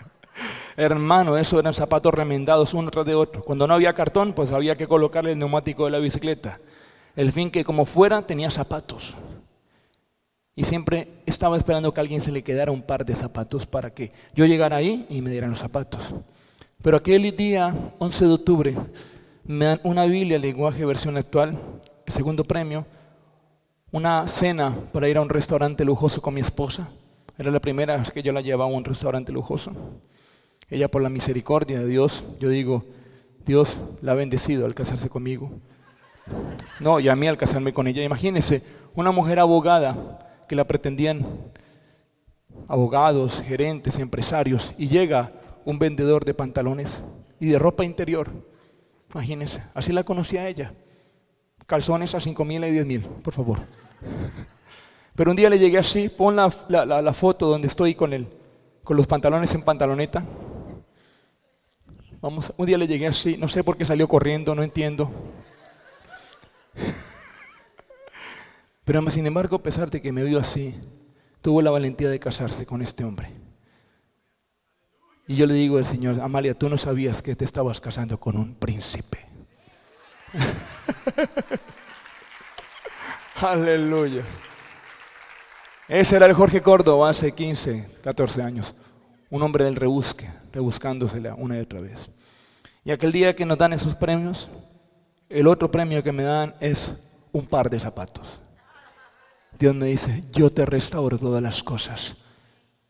Hermano, 0.76 1.36
eso 1.36 1.58
eran 1.58 1.74
zapatos 1.74 2.12
remendados 2.14 2.74
uno 2.74 2.90
tras 2.90 3.06
de 3.06 3.14
otro. 3.14 3.42
Cuando 3.42 3.66
no 3.66 3.74
había 3.74 3.94
cartón, 3.94 4.32
pues 4.32 4.52
había 4.52 4.76
que 4.76 4.86
colocarle 4.86 5.32
el 5.32 5.38
neumático 5.38 5.84
de 5.84 5.90
la 5.90 5.98
bicicleta. 5.98 6.60
El 7.16 7.32
fin 7.32 7.50
que 7.50 7.64
como 7.64 7.84
fuera 7.84 8.22
tenía 8.22 8.50
zapatos. 8.50 9.16
Y 10.54 10.64
siempre 10.64 11.08
estaba 11.26 11.56
esperando 11.56 11.92
que 11.94 12.00
alguien 12.00 12.20
se 12.20 12.32
le 12.32 12.42
quedara 12.42 12.72
un 12.72 12.82
par 12.82 13.04
de 13.04 13.14
zapatos 13.14 13.66
para 13.66 13.90
que 13.94 14.12
yo 14.34 14.44
llegara 14.46 14.76
ahí 14.76 15.06
y 15.08 15.20
me 15.22 15.30
dieran 15.30 15.50
los 15.50 15.58
zapatos. 15.58 16.14
Pero 16.82 16.96
aquel 16.96 17.34
día, 17.36 17.74
11 17.98 18.26
de 18.26 18.32
octubre, 18.32 18.76
me 19.44 19.64
dan 19.66 19.80
una 19.84 20.04
Biblia, 20.06 20.38
lenguaje 20.38 20.84
versión 20.84 21.16
actual, 21.16 21.58
segundo 22.06 22.44
premio, 22.44 22.86
una 23.92 24.26
cena 24.28 24.74
para 24.92 25.08
ir 25.08 25.16
a 25.16 25.22
un 25.22 25.28
restaurante 25.28 25.84
lujoso 25.84 26.22
con 26.22 26.34
mi 26.34 26.40
esposa. 26.40 26.88
Era 27.36 27.50
la 27.50 27.60
primera 27.60 27.96
vez 27.96 28.10
que 28.10 28.22
yo 28.22 28.32
la 28.32 28.40
llevaba 28.40 28.64
a 28.70 28.74
un 28.74 28.84
restaurante 28.84 29.32
lujoso. 29.32 29.72
Ella 30.70 30.88
por 30.88 31.02
la 31.02 31.08
misericordia 31.08 31.80
de 31.80 31.86
Dios, 31.86 32.24
yo 32.38 32.48
digo, 32.48 32.84
Dios 33.44 33.78
la 34.02 34.12
ha 34.12 34.14
bendecido 34.14 34.66
al 34.66 34.74
casarse 34.74 35.08
conmigo. 35.08 35.50
No, 36.78 37.00
y 37.00 37.08
a 37.08 37.16
mí 37.16 37.26
al 37.26 37.36
casarme 37.36 37.72
con 37.72 37.86
ella. 37.86 38.02
Imagínense, 38.02 38.62
una 38.94 39.10
mujer 39.10 39.38
abogada 39.38 40.44
que 40.48 40.56
la 40.56 40.66
pretendían 40.66 41.26
abogados, 42.68 43.42
gerentes, 43.42 43.98
empresarios, 43.98 44.72
y 44.78 44.88
llega 44.88 45.32
un 45.64 45.78
vendedor 45.78 46.24
de 46.24 46.34
pantalones 46.34 47.02
y 47.38 47.48
de 47.48 47.58
ropa 47.58 47.84
interior. 47.84 48.30
Imagínense, 49.12 49.62
así 49.74 49.92
la 49.92 50.04
conocía 50.04 50.48
ella. 50.48 50.72
Calzones 51.66 52.14
a 52.14 52.20
cinco 52.20 52.44
mil 52.44 52.64
y 52.64 52.70
diez 52.70 52.86
mil, 52.86 53.00
por 53.00 53.34
favor. 53.34 53.58
Pero 55.14 55.30
un 55.30 55.36
día 55.36 55.50
le 55.50 55.58
llegué 55.58 55.78
así, 55.78 56.08
pon 56.08 56.36
la, 56.36 56.52
la, 56.68 57.12
foto 57.12 57.46
donde 57.46 57.68
estoy 57.68 57.94
con, 57.94 58.12
el, 58.12 58.26
con 58.82 58.96
los 58.96 59.06
pantalones 59.06 59.54
en 59.54 59.62
pantaloneta. 59.62 60.24
Vamos, 62.20 62.52
un 62.58 62.66
día 62.66 62.76
le 62.76 62.86
llegué 62.86 63.06
así, 63.06 63.38
no 63.38 63.48
sé 63.48 63.64
por 63.64 63.78
qué 63.78 63.84
salió 63.84 64.06
corriendo, 64.06 64.54
no 64.54 64.62
entiendo. 64.62 65.10
Pero 68.84 69.10
sin 69.10 69.26
embargo, 69.26 69.56
a 69.56 69.62
pesar 69.62 69.90
de 69.90 70.02
que 70.02 70.12
me 70.12 70.22
vio 70.22 70.38
así, 70.38 70.78
tuvo 71.40 71.62
la 71.62 71.70
valentía 71.70 72.10
de 72.10 72.20
casarse 72.20 72.66
con 72.66 72.82
este 72.82 73.04
hombre. 73.04 73.30
Y 75.26 75.36
yo 75.36 75.46
le 75.46 75.54
digo 75.54 75.78
al 75.78 75.86
Señor, 75.86 76.20
Amalia, 76.20 76.52
tú 76.52 76.68
no 76.68 76.76
sabías 76.76 77.22
que 77.22 77.36
te 77.36 77.46
estabas 77.46 77.80
casando 77.80 78.20
con 78.20 78.36
un 78.36 78.54
príncipe. 78.54 79.24
Aleluya. 83.40 84.24
Ese 85.88 86.16
era 86.16 86.26
el 86.26 86.34
Jorge 86.34 86.60
Córdoba 86.60 87.08
hace 87.08 87.32
15, 87.32 87.88
14 88.02 88.42
años. 88.42 88.74
Un 89.30 89.42
hombre 89.42 89.64
del 89.64 89.76
rebusque, 89.76 90.28
rebuscándosela 90.52 91.34
una 91.34 91.56
y 91.56 91.60
otra 91.60 91.80
vez. 91.80 92.10
Y 92.84 92.90
aquel 92.90 93.12
día 93.12 93.34
que 93.34 93.46
nos 93.46 93.58
dan 93.58 93.72
esos 93.72 93.94
premios, 93.94 94.48
el 95.28 95.46
otro 95.46 95.70
premio 95.70 96.02
que 96.02 96.12
me 96.12 96.24
dan 96.24 96.54
es 96.60 96.94
un 97.32 97.46
par 97.46 97.70
de 97.70 97.78
zapatos. 97.78 98.40
Dios 99.58 99.74
me 99.74 99.86
dice, 99.86 100.24
yo 100.32 100.50
te 100.50 100.66
restauro 100.66 101.18
todas 101.18 101.42
las 101.42 101.62
cosas 101.62 102.16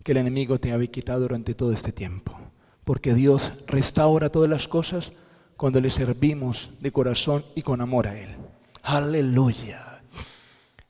que 0.02 0.12
el 0.12 0.18
enemigo 0.18 0.58
te 0.58 0.72
había 0.72 0.90
quitado 0.90 1.20
durante 1.20 1.54
todo 1.54 1.72
este 1.72 1.92
tiempo. 1.92 2.38
Porque 2.84 3.14
Dios 3.14 3.52
restaura 3.66 4.30
todas 4.30 4.48
las 4.48 4.66
cosas 4.66 5.12
cuando 5.56 5.80
le 5.80 5.90
servimos 5.90 6.72
de 6.80 6.90
corazón 6.90 7.44
y 7.54 7.62
con 7.62 7.80
amor 7.80 8.06
a 8.06 8.18
Él. 8.18 8.30
Aleluya. 8.82 10.00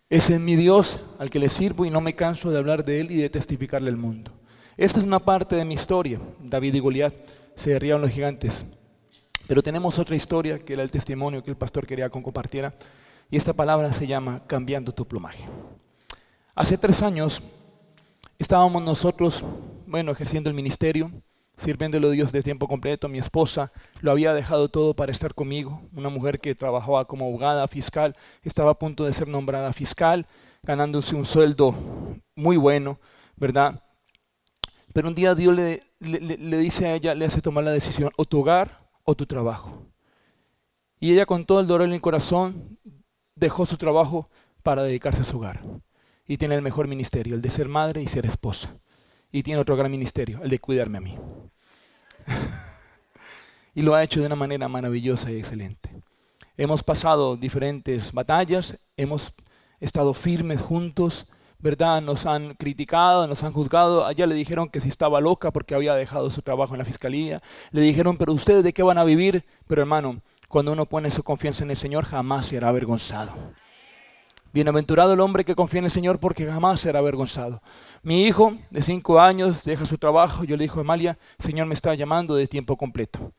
Ese 0.08 0.34
es 0.34 0.40
mi 0.40 0.56
Dios 0.56 1.00
al 1.18 1.30
que 1.30 1.38
le 1.38 1.48
sirvo 1.48 1.84
y 1.84 1.90
no 1.90 2.00
me 2.00 2.14
canso 2.14 2.50
de 2.50 2.58
hablar 2.58 2.84
de 2.84 3.00
Él 3.00 3.10
y 3.10 3.16
de 3.16 3.30
testificarle 3.30 3.90
al 3.90 3.96
mundo. 3.96 4.32
Esta 4.80 4.98
es 4.98 5.04
una 5.04 5.18
parte 5.18 5.56
de 5.56 5.66
mi 5.66 5.74
historia. 5.74 6.18
David 6.38 6.76
y 6.76 6.78
Goliat 6.78 7.14
se 7.54 7.68
derribaron 7.68 8.00
los 8.00 8.12
gigantes. 8.12 8.64
Pero 9.46 9.62
tenemos 9.62 9.98
otra 9.98 10.16
historia 10.16 10.58
que 10.58 10.72
era 10.72 10.82
el 10.82 10.90
testimonio 10.90 11.44
que 11.44 11.50
el 11.50 11.56
pastor 11.58 11.86
quería 11.86 12.08
que 12.08 12.22
compartiera. 12.22 12.72
Y 13.28 13.36
esta 13.36 13.52
palabra 13.52 13.92
se 13.92 14.06
llama 14.06 14.42
cambiando 14.46 14.90
tu 14.92 15.06
plumaje. 15.06 15.44
Hace 16.54 16.78
tres 16.78 17.02
años 17.02 17.42
estábamos 18.38 18.82
nosotros, 18.82 19.44
bueno, 19.86 20.12
ejerciendo 20.12 20.48
el 20.48 20.56
ministerio, 20.56 21.12
sirviéndole 21.58 22.06
a 22.06 22.12
Dios 22.12 22.32
de 22.32 22.42
tiempo 22.42 22.66
completo. 22.66 23.06
Mi 23.06 23.18
esposa 23.18 23.72
lo 24.00 24.12
había 24.12 24.32
dejado 24.32 24.70
todo 24.70 24.94
para 24.94 25.12
estar 25.12 25.34
conmigo. 25.34 25.82
Una 25.94 26.08
mujer 26.08 26.40
que 26.40 26.54
trabajaba 26.54 27.04
como 27.04 27.26
abogada 27.26 27.68
fiscal, 27.68 28.16
estaba 28.42 28.70
a 28.70 28.78
punto 28.78 29.04
de 29.04 29.12
ser 29.12 29.28
nombrada 29.28 29.74
fiscal, 29.74 30.26
ganándose 30.62 31.14
un 31.16 31.26
sueldo 31.26 31.74
muy 32.34 32.56
bueno, 32.56 32.98
¿verdad? 33.36 33.82
Pero 34.92 35.08
un 35.08 35.14
día 35.14 35.34
Dios 35.34 35.54
le, 35.54 35.82
le, 36.00 36.58
dice 36.58 36.86
a 36.86 36.94
ella, 36.94 37.14
le 37.14 37.24
hace 37.24 37.40
tomar 37.40 37.64
la 37.64 37.70
decisión, 37.70 38.10
o 38.16 38.24
tu 38.24 38.40
hogar 38.40 38.88
o 39.04 39.14
tu 39.14 39.26
trabajo. 39.26 39.86
Y 40.98 41.12
ella 41.12 41.26
con 41.26 41.44
todo 41.44 41.60
el 41.60 41.66
dolor 41.66 41.86
en 41.86 41.94
el 41.94 42.00
corazón 42.00 42.78
dejó 43.34 43.66
su 43.66 43.76
trabajo 43.76 44.28
para 44.62 44.82
dedicarse 44.82 45.22
a 45.22 45.24
su 45.24 45.38
hogar. 45.38 45.62
Y 46.26 46.36
tiene 46.36 46.54
el 46.54 46.62
mejor 46.62 46.88
ministerio, 46.88 47.34
el 47.34 47.42
de 47.42 47.50
ser 47.50 47.68
madre 47.68 48.02
y 48.02 48.06
ser 48.06 48.26
esposa. 48.26 48.76
Y 49.32 49.42
tiene 49.42 49.60
otro 49.60 49.76
gran 49.76 49.90
ministerio, 49.90 50.40
el 50.42 50.50
de 50.50 50.58
cuidarme 50.58 50.98
a 50.98 51.00
mí. 51.00 51.18
y 53.74 53.82
lo 53.82 53.94
ha 53.94 54.02
hecho 54.02 54.20
de 54.20 54.26
una 54.26 54.36
manera 54.36 54.68
maravillosa 54.68 55.30
y 55.30 55.38
excelente. 55.38 55.90
Hemos 56.56 56.82
pasado 56.82 57.36
diferentes 57.36 58.12
batallas, 58.12 58.76
hemos 58.96 59.32
estado 59.78 60.12
firmes 60.12 60.60
juntos, 60.60 61.26
¿verdad? 61.62 62.00
Nos 62.00 62.26
han 62.26 62.54
criticado, 62.54 63.26
nos 63.26 63.42
han 63.44 63.52
juzgado. 63.52 64.06
Allá 64.06 64.26
le 64.26 64.34
dijeron 64.34 64.68
que 64.68 64.80
si 64.80 64.88
estaba 64.88 65.20
loca 65.20 65.50
porque 65.50 65.74
había 65.74 65.94
dejado 65.94 66.30
su 66.30 66.42
trabajo 66.42 66.74
en 66.74 66.78
la 66.78 66.84
fiscalía. 66.84 67.40
Le 67.70 67.80
dijeron, 67.80 68.16
pero 68.16 68.32
ustedes 68.32 68.64
de 68.64 68.72
qué 68.72 68.82
van 68.82 68.98
a 68.98 69.04
vivir? 69.04 69.44
Pero 69.66 69.82
hermano, 69.82 70.20
cuando 70.48 70.72
uno 70.72 70.86
pone 70.86 71.10
su 71.10 71.22
confianza 71.22 71.64
en 71.64 71.70
el 71.70 71.76
Señor, 71.76 72.04
jamás 72.04 72.46
será 72.46 72.68
avergonzado. 72.68 73.32
Bienaventurado 74.52 75.12
el 75.12 75.20
hombre 75.20 75.44
que 75.44 75.54
confía 75.54 75.78
en 75.78 75.84
el 75.84 75.90
Señor 75.92 76.18
porque 76.18 76.44
jamás 76.44 76.80
será 76.80 76.98
avergonzado. 76.98 77.62
Mi 78.02 78.24
hijo 78.24 78.56
de 78.70 78.82
cinco 78.82 79.20
años 79.20 79.62
deja 79.62 79.86
su 79.86 79.96
trabajo. 79.96 80.42
Yo 80.42 80.56
le 80.56 80.64
digo 80.64 80.78
a 80.78 80.80
Amalia, 80.80 81.18
Señor 81.38 81.66
me 81.66 81.74
está 81.74 81.94
llamando 81.94 82.34
de 82.34 82.48
tiempo 82.48 82.76
completo. 82.76 83.32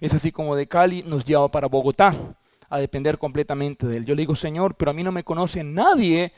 Es 0.00 0.12
así 0.12 0.32
como 0.32 0.56
de 0.56 0.66
Cali 0.66 1.04
nos 1.04 1.24
lleva 1.24 1.48
para 1.50 1.68
Bogotá 1.68 2.16
a 2.68 2.78
depender 2.78 3.16
completamente 3.16 3.86
de 3.86 3.98
él. 3.98 4.04
Yo 4.04 4.14
le 4.16 4.22
digo, 4.22 4.34
Señor, 4.34 4.74
pero 4.74 4.90
a 4.90 4.94
mí 4.94 5.04
no 5.04 5.12
me 5.12 5.22
conoce 5.22 5.62
nadie 5.62 6.32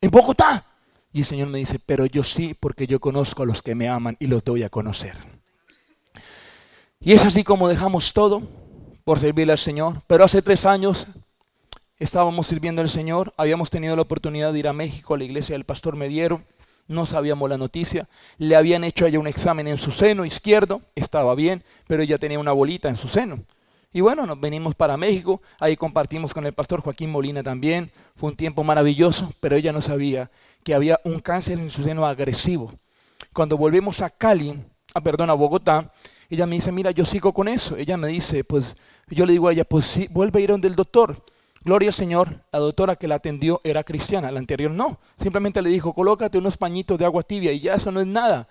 en 0.00 0.10
Bogotá. 0.10 0.64
Y 1.12 1.20
el 1.20 1.24
Señor 1.26 1.48
me 1.48 1.58
dice, 1.58 1.78
pero 1.84 2.06
yo 2.06 2.24
sí, 2.24 2.54
porque 2.58 2.86
yo 2.86 3.00
conozco 3.00 3.42
a 3.42 3.46
los 3.46 3.62
que 3.62 3.74
me 3.74 3.88
aman 3.88 4.16
y 4.18 4.26
los 4.26 4.44
doy 4.44 4.62
a 4.62 4.70
conocer. 4.70 5.14
Y 7.00 7.12
es 7.12 7.24
así 7.24 7.44
como 7.44 7.68
dejamos 7.68 8.12
todo 8.12 8.42
por 9.04 9.18
servirle 9.18 9.52
al 9.52 9.58
Señor. 9.58 10.02
Pero 10.06 10.24
hace 10.24 10.40
tres 10.40 10.64
años 10.64 11.06
estábamos 11.98 12.46
sirviendo 12.46 12.80
al 12.80 12.88
Señor, 12.88 13.32
habíamos 13.36 13.70
tenido 13.70 13.94
la 13.96 14.02
oportunidad 14.02 14.52
de 14.52 14.58
ir 14.58 14.68
a 14.68 14.72
México, 14.72 15.14
a 15.14 15.18
la 15.18 15.24
iglesia 15.24 15.54
del 15.54 15.64
pastor 15.64 15.96
Mediero, 15.96 16.42
no 16.88 17.06
sabíamos 17.06 17.48
la 17.48 17.58
noticia, 17.58 18.08
le 18.38 18.56
habían 18.56 18.84
hecho 18.84 19.06
allá 19.06 19.20
un 19.20 19.28
examen 19.28 19.68
en 19.68 19.78
su 19.78 19.92
seno 19.92 20.24
izquierdo, 20.24 20.82
estaba 20.94 21.34
bien, 21.34 21.62
pero 21.86 22.02
ella 22.02 22.18
tenía 22.18 22.38
una 22.38 22.52
bolita 22.52 22.88
en 22.88 22.96
su 22.96 23.08
seno. 23.08 23.44
Y 23.92 24.00
bueno, 24.00 24.24
nos 24.26 24.40
venimos 24.40 24.74
para 24.74 24.96
México, 24.96 25.42
ahí 25.60 25.76
compartimos 25.76 26.32
con 26.32 26.46
el 26.46 26.52
pastor 26.52 26.80
Joaquín 26.80 27.10
Molina 27.10 27.42
también, 27.42 27.90
fue 28.16 28.30
un 28.30 28.36
tiempo 28.36 28.64
maravilloso, 28.64 29.32
pero 29.40 29.56
ella 29.56 29.72
no 29.72 29.82
sabía 29.82 30.30
que 30.64 30.74
había 30.74 30.98
un 31.04 31.20
cáncer 31.20 31.58
en 31.58 31.68
su 31.68 31.82
seno 31.82 32.06
agresivo. 32.06 32.72
Cuando 33.32 33.56
volvemos 33.56 34.00
a 34.00 34.10
Cali, 34.10 34.58
a, 34.94 35.00
perdón, 35.00 35.30
a 35.30 35.34
Bogotá, 35.34 35.90
ella 36.28 36.46
me 36.46 36.54
dice, 36.54 36.72
mira, 36.72 36.90
yo 36.90 37.04
sigo 37.04 37.32
con 37.32 37.48
eso. 37.48 37.76
Ella 37.76 37.96
me 37.96 38.08
dice, 38.08 38.44
pues 38.44 38.76
yo 39.08 39.26
le 39.26 39.32
digo 39.32 39.48
a 39.48 39.52
ella, 39.52 39.64
pues 39.64 39.84
sí, 39.84 40.08
vuelve 40.10 40.40
a 40.40 40.42
ir 40.42 40.50
donde 40.50 40.68
el 40.68 40.74
doctor. 40.74 41.22
Gloria 41.64 41.90
al 41.90 41.94
Señor, 41.94 42.40
la 42.50 42.58
doctora 42.58 42.96
que 42.96 43.06
la 43.06 43.16
atendió 43.16 43.60
era 43.62 43.84
cristiana, 43.84 44.32
la 44.32 44.38
anterior 44.38 44.70
no. 44.70 44.98
Simplemente 45.16 45.62
le 45.62 45.70
dijo, 45.70 45.92
colócate 45.92 46.38
unos 46.38 46.56
pañitos 46.56 46.98
de 46.98 47.04
agua 47.04 47.22
tibia 47.22 47.52
y 47.52 47.60
ya 47.60 47.74
eso 47.74 47.92
no 47.92 48.00
es 48.00 48.06
nada. 48.06 48.48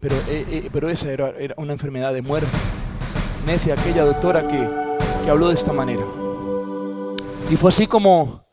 Pero, 0.00 0.16
eh, 0.28 0.46
eh, 0.48 0.70
pero 0.72 0.88
esa 0.88 1.12
era, 1.12 1.30
era, 1.38 1.54
una 1.58 1.72
enfermedad 1.72 2.12
de 2.14 2.22
muerte. 2.22 2.48
Necia, 3.46 3.74
aquella 3.74 4.04
doctora 4.04 4.46
que, 4.48 4.83
que 5.24 5.30
habló 5.30 5.48
de 5.48 5.54
esta 5.54 5.72
manera. 5.72 6.04
Y 7.50 7.56
fue 7.56 7.70
así 7.70 7.86
como 7.86 8.44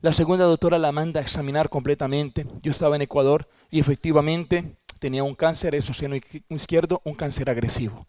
la 0.00 0.12
segunda 0.12 0.44
doctora 0.44 0.78
la 0.78 0.92
manda 0.92 1.20
a 1.20 1.22
examinar 1.22 1.68
completamente. 1.68 2.46
Yo 2.62 2.72
estaba 2.72 2.96
en 2.96 3.02
Ecuador 3.02 3.48
y 3.70 3.78
efectivamente 3.78 4.76
tenía 4.98 5.22
un 5.22 5.34
cáncer 5.34 5.74
en 5.74 5.82
su 5.82 5.94
seno 5.94 6.16
izquierdo, 6.48 7.00
un 7.04 7.14
cáncer 7.14 7.48
agresivo. 7.48 8.06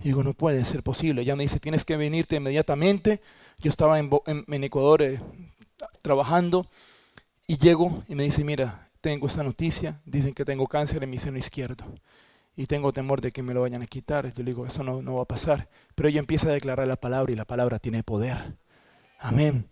Y 0.00 0.04
digo, 0.04 0.22
no 0.22 0.34
puede 0.34 0.64
ser 0.64 0.82
posible. 0.82 1.22
Ella 1.22 1.36
me 1.36 1.44
dice, 1.44 1.60
tienes 1.60 1.84
que 1.84 1.96
venirte 1.96 2.36
inmediatamente 2.36 3.20
yo 3.60 3.70
estaba 3.70 3.98
en, 3.98 4.64
Ecuador 4.64 5.02
eh, 5.02 5.20
trabajando 6.02 6.68
y 7.46 7.56
llego 7.56 8.04
y 8.08 8.14
me 8.14 8.24
dice, 8.24 8.44
mira, 8.44 8.90
tengo 9.00 9.26
esta 9.26 9.42
noticia, 9.42 10.00
dicen 10.04 10.34
que 10.34 10.44
tengo 10.44 10.66
cáncer 10.66 11.02
en 11.02 11.10
mi 11.10 11.18
seno 11.18 11.38
izquierdo 11.38 11.84
y 12.56 12.66
tengo 12.66 12.92
temor 12.92 13.20
de 13.20 13.32
que 13.32 13.42
me 13.42 13.54
lo 13.54 13.62
vayan 13.62 13.82
a 13.82 13.86
quitar. 13.86 14.32
Yo 14.32 14.42
le 14.42 14.50
digo, 14.52 14.66
eso 14.66 14.82
no, 14.82 15.02
no 15.02 15.16
va 15.16 15.22
a 15.22 15.26
pasar. 15.26 15.68
Pero 15.94 16.08
ella 16.08 16.20
empieza 16.20 16.48
a 16.48 16.52
declarar 16.52 16.86
la 16.86 16.96
palabra 16.96 17.32
y 17.32 17.36
la 17.36 17.44
palabra 17.44 17.78
tiene 17.78 18.02
poder. 18.02 18.56
Amén. 19.18 19.68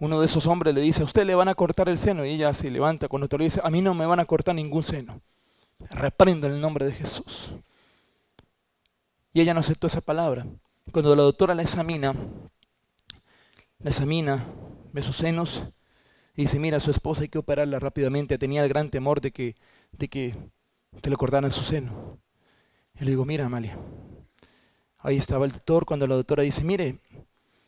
Uno 0.00 0.20
de 0.20 0.26
esos 0.26 0.46
hombres 0.46 0.74
le 0.74 0.80
dice, 0.80 1.02
a 1.02 1.04
usted 1.04 1.24
le 1.26 1.34
van 1.34 1.48
a 1.48 1.54
cortar 1.54 1.88
el 1.88 1.98
seno 1.98 2.24
y 2.24 2.30
ella 2.30 2.54
se 2.54 2.70
levanta 2.70 3.08
con 3.08 3.22
otro 3.22 3.38
le 3.38 3.44
dice, 3.44 3.60
a 3.62 3.70
mí 3.70 3.82
no 3.82 3.94
me 3.94 4.06
van 4.06 4.20
a 4.20 4.24
cortar 4.24 4.54
ningún 4.54 4.82
seno. 4.82 5.20
Reprendo 5.90 6.46
en 6.46 6.54
el 6.54 6.60
nombre 6.60 6.86
de 6.86 6.92
Jesús. 6.92 7.54
Y 9.32 9.40
ella 9.40 9.54
no 9.54 9.60
aceptó 9.60 9.86
esa 9.86 10.00
palabra. 10.00 10.46
Cuando 10.92 11.14
la 11.14 11.22
doctora 11.22 11.54
la 11.54 11.62
examina, 11.62 12.14
la 13.80 13.90
examina, 13.90 14.46
ve 14.92 15.02
sus 15.02 15.16
senos 15.16 15.64
y 16.34 16.42
dice, 16.42 16.58
mira, 16.58 16.80
su 16.80 16.90
esposa 16.90 17.22
hay 17.22 17.28
que 17.28 17.38
operarla 17.38 17.78
rápidamente. 17.78 18.38
Tenía 18.38 18.62
el 18.62 18.68
gran 18.68 18.90
temor 18.90 19.20
de 19.20 19.32
que, 19.32 19.56
de 19.92 20.08
que 20.08 20.36
te 21.00 21.10
le 21.10 21.16
cortaran 21.16 21.50
su 21.50 21.62
seno. 21.62 22.18
Y 23.00 23.04
le 23.04 23.10
digo, 23.10 23.24
mira, 23.24 23.46
Amalia, 23.46 23.78
ahí 24.98 25.16
estaba 25.16 25.44
el 25.44 25.52
doctor 25.52 25.84
cuando 25.84 26.06
la 26.06 26.16
doctora 26.16 26.42
dice, 26.42 26.64
mire, 26.64 26.98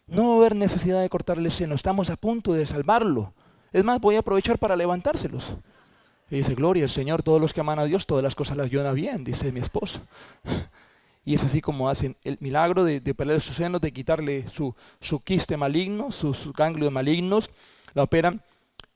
no 0.06 0.28
va 0.28 0.34
a 0.34 0.36
haber 0.38 0.56
necesidad 0.56 1.00
de 1.00 1.08
cortarle 1.08 1.46
el 1.46 1.52
seno, 1.52 1.74
estamos 1.74 2.10
a 2.10 2.16
punto 2.16 2.52
de 2.52 2.66
salvarlo. 2.66 3.32
Es 3.72 3.84
más, 3.84 4.00
voy 4.00 4.16
a 4.16 4.20
aprovechar 4.20 4.58
para 4.58 4.74
levantárselos. 4.74 5.56
Y 6.30 6.36
dice, 6.36 6.54
gloria 6.54 6.84
al 6.84 6.90
Señor, 6.90 7.22
todos 7.22 7.40
los 7.40 7.52
que 7.52 7.60
aman 7.60 7.78
a 7.78 7.84
Dios, 7.84 8.06
todas 8.06 8.22
las 8.22 8.34
cosas 8.34 8.56
las 8.56 8.66
ayudan 8.66 8.94
bien, 8.94 9.24
dice 9.24 9.52
mi 9.52 9.60
esposa. 9.60 10.02
Y 11.22 11.34
es 11.34 11.44
así 11.44 11.60
como 11.60 11.90
hacen 11.90 12.16
el 12.24 12.38
milagro 12.40 12.82
de, 12.82 12.98
de 12.98 13.10
operar 13.10 13.40
sus 13.42 13.56
senos, 13.56 13.82
de 13.82 13.92
quitarle 13.92 14.48
su, 14.48 14.74
su 15.00 15.20
quiste 15.20 15.56
maligno, 15.58 16.10
sus, 16.10 16.50
ganglios 16.54 16.90
malignos, 16.90 17.50
la 17.92 18.04
operan. 18.04 18.42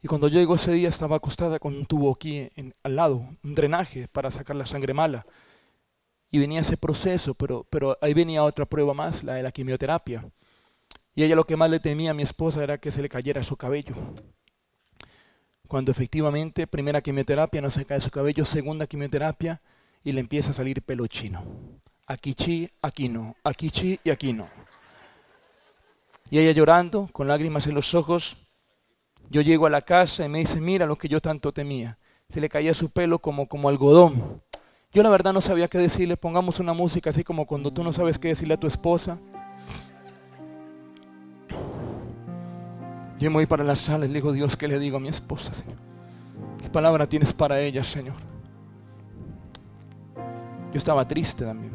Y 0.04 0.06
cuando 0.06 0.28
yo 0.28 0.38
llego 0.38 0.54
ese 0.54 0.70
día 0.72 0.90
estaba 0.90 1.16
acostada 1.16 1.58
con 1.58 1.74
un 1.74 1.86
tubo 1.86 2.12
aquí 2.12 2.50
al 2.82 2.94
lado, 2.94 3.26
un 3.42 3.54
drenaje 3.54 4.06
para 4.06 4.30
sacar 4.30 4.54
la 4.54 4.66
sangre 4.66 4.92
mala. 4.92 5.24
Y 6.30 6.38
venía 6.38 6.60
ese 6.60 6.76
proceso, 6.76 7.32
pero, 7.32 7.66
pero 7.70 7.96
ahí 8.02 8.12
venía 8.12 8.44
otra 8.44 8.66
prueba 8.66 8.92
más, 8.92 9.24
la 9.24 9.32
de 9.32 9.42
la 9.42 9.50
quimioterapia. 9.50 10.22
Y 11.14 11.22
ella 11.22 11.34
lo 11.34 11.46
que 11.46 11.56
más 11.56 11.70
le 11.70 11.80
temía 11.80 12.10
a 12.10 12.14
mi 12.14 12.22
esposa 12.22 12.62
era 12.62 12.76
que 12.76 12.90
se 12.90 13.00
le 13.00 13.08
cayera 13.08 13.42
su 13.42 13.56
cabello. 13.56 13.94
Cuando 15.68 15.90
efectivamente, 15.90 16.66
primera 16.66 17.00
quimioterapia 17.00 17.62
no 17.62 17.70
se 17.70 17.86
cae 17.86 17.98
su 17.98 18.10
cabello, 18.10 18.44
segunda 18.44 18.86
quimioterapia 18.86 19.62
y 20.02 20.12
le 20.12 20.20
empieza 20.20 20.50
a 20.50 20.52
salir 20.52 20.82
pelo 20.82 21.06
chino. 21.06 21.42
Aquí 22.06 22.34
sí, 22.36 22.68
aquí 22.82 23.08
no, 23.08 23.36
aquí 23.42 23.70
sí 23.70 23.98
y 24.04 24.10
aquí 24.10 24.34
no. 24.34 24.50
Y 26.28 26.40
ella 26.40 26.52
llorando, 26.52 27.08
con 27.10 27.26
lágrimas 27.26 27.66
en 27.68 27.74
los 27.74 27.94
ojos, 27.94 28.43
yo 29.30 29.40
llego 29.40 29.66
a 29.66 29.70
la 29.70 29.82
casa 29.82 30.24
y 30.24 30.28
me 30.28 30.38
dice, 30.38 30.60
mira 30.60 30.86
lo 30.86 30.96
que 30.96 31.08
yo 31.08 31.20
tanto 31.20 31.52
temía. 31.52 31.98
Se 32.28 32.40
le 32.40 32.48
caía 32.48 32.74
su 32.74 32.90
pelo 32.90 33.18
como, 33.18 33.46
como 33.46 33.68
algodón. 33.68 34.42
Yo 34.92 35.02
la 35.02 35.08
verdad 35.08 35.32
no 35.32 35.40
sabía 35.40 35.68
qué 35.68 35.78
decirle, 35.78 36.16
pongamos 36.16 36.60
una 36.60 36.72
música 36.72 37.10
así 37.10 37.24
como 37.24 37.46
cuando 37.46 37.72
tú 37.72 37.82
no 37.82 37.92
sabes 37.92 38.18
qué 38.18 38.28
decirle 38.28 38.54
a 38.54 38.60
tu 38.60 38.66
esposa. 38.66 39.18
Yo 43.18 43.30
me 43.30 43.34
voy 43.34 43.46
para 43.46 43.64
la 43.64 43.76
sala 43.76 44.04
y 44.04 44.08
le 44.08 44.14
digo, 44.14 44.32
Dios, 44.32 44.56
¿qué 44.56 44.68
le 44.68 44.78
digo 44.78 44.98
a 44.98 45.00
mi 45.00 45.08
esposa, 45.08 45.52
Señor? 45.52 45.76
¿Qué 46.62 46.68
palabra 46.68 47.08
tienes 47.08 47.32
para 47.32 47.60
ella, 47.60 47.82
Señor? 47.82 48.16
Yo 50.72 50.78
estaba 50.78 51.06
triste 51.06 51.44
también. 51.44 51.72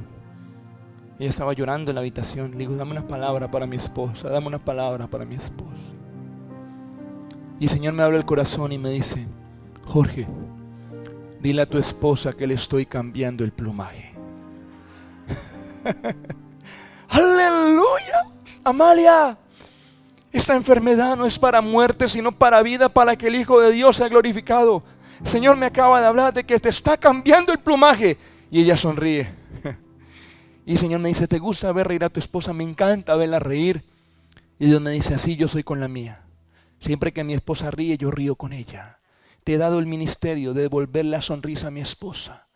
Ella 1.18 1.30
estaba 1.30 1.54
llorando 1.54 1.92
en 1.92 1.96
la 1.96 2.02
habitación. 2.02 2.52
Le 2.52 2.58
digo, 2.60 2.76
dame 2.76 2.92
una 2.92 3.08
palabra 3.08 3.50
para 3.50 3.66
mi 3.66 3.76
esposa, 3.76 4.30
dame 4.30 4.48
una 4.48 4.60
palabra 4.60 5.08
para 5.08 5.26
mi 5.26 5.36
esposa. 5.36 5.99
Y 7.60 7.66
el 7.66 7.70
Señor 7.70 7.94
me 7.94 8.04
abre 8.04 8.18
el 8.18 8.26
corazón 8.26 8.72
y 8.72 8.78
me 8.78 8.90
dice, 8.92 9.28
Jorge, 9.86 10.26
dile 11.42 11.62
a 11.62 11.66
tu 11.66 11.78
esposa 11.78 12.32
que 12.34 12.48
le 12.48 12.54
estoy 12.54 12.86
cambiando 12.86 13.44
el 13.44 13.52
plumaje. 13.52 14.14
Aleluya. 17.10 18.24
Amalia, 18.64 19.38
esta 20.32 20.56
enfermedad 20.56 21.18
no 21.18 21.26
es 21.26 21.38
para 21.38 21.60
muerte, 21.60 22.08
sino 22.08 22.32
para 22.32 22.62
vida, 22.62 22.88
para 22.88 23.16
que 23.16 23.28
el 23.28 23.36
Hijo 23.36 23.60
de 23.60 23.72
Dios 23.72 23.98
sea 23.98 24.08
glorificado. 24.08 24.84
Señor 25.26 25.58
me 25.58 25.66
acaba 25.66 26.00
de 26.00 26.08
hablar 26.08 26.34
de 26.34 26.44
que 26.44 26.60
te 26.60 26.70
está 26.70 26.96
cambiando 26.98 27.52
el 27.52 27.60
plumaje. 27.60 28.18
Y 28.50 28.62
ella 28.62 28.78
sonríe. 28.78 29.30
Y 30.66 30.74
el 30.74 30.78
Señor 30.78 31.00
me 31.00 31.10
dice, 31.10 31.28
¿te 31.28 31.40
gusta 31.40 31.72
ver 31.72 31.88
reír 31.88 32.04
a 32.04 32.10
tu 32.10 32.20
esposa? 32.20 32.54
Me 32.54 32.64
encanta 32.64 33.16
verla 33.16 33.40
reír. 33.40 33.84
Y 34.60 34.68
Dios 34.68 34.80
me 34.80 34.92
dice, 34.92 35.16
así 35.16 35.36
yo 35.36 35.48
soy 35.48 35.64
con 35.64 35.80
la 35.80 35.88
mía. 35.88 36.22
Siempre 36.80 37.14
que 37.14 37.24
mi 37.24 37.34
esposa 37.34 37.72
ríe, 37.72 37.98
yo 37.98 38.12
río 38.12 38.36
con 38.36 38.54
ella. 38.54 39.00
Te 39.44 39.54
he 39.54 39.58
dado 39.58 39.80
el 39.80 39.86
ministerio 39.86 40.54
de 40.54 40.64
devolver 40.64 41.06
la 41.06 41.22
sonrisa 41.22 41.68
a 41.68 41.72
mi 41.72 41.82
esposa. 41.82 42.50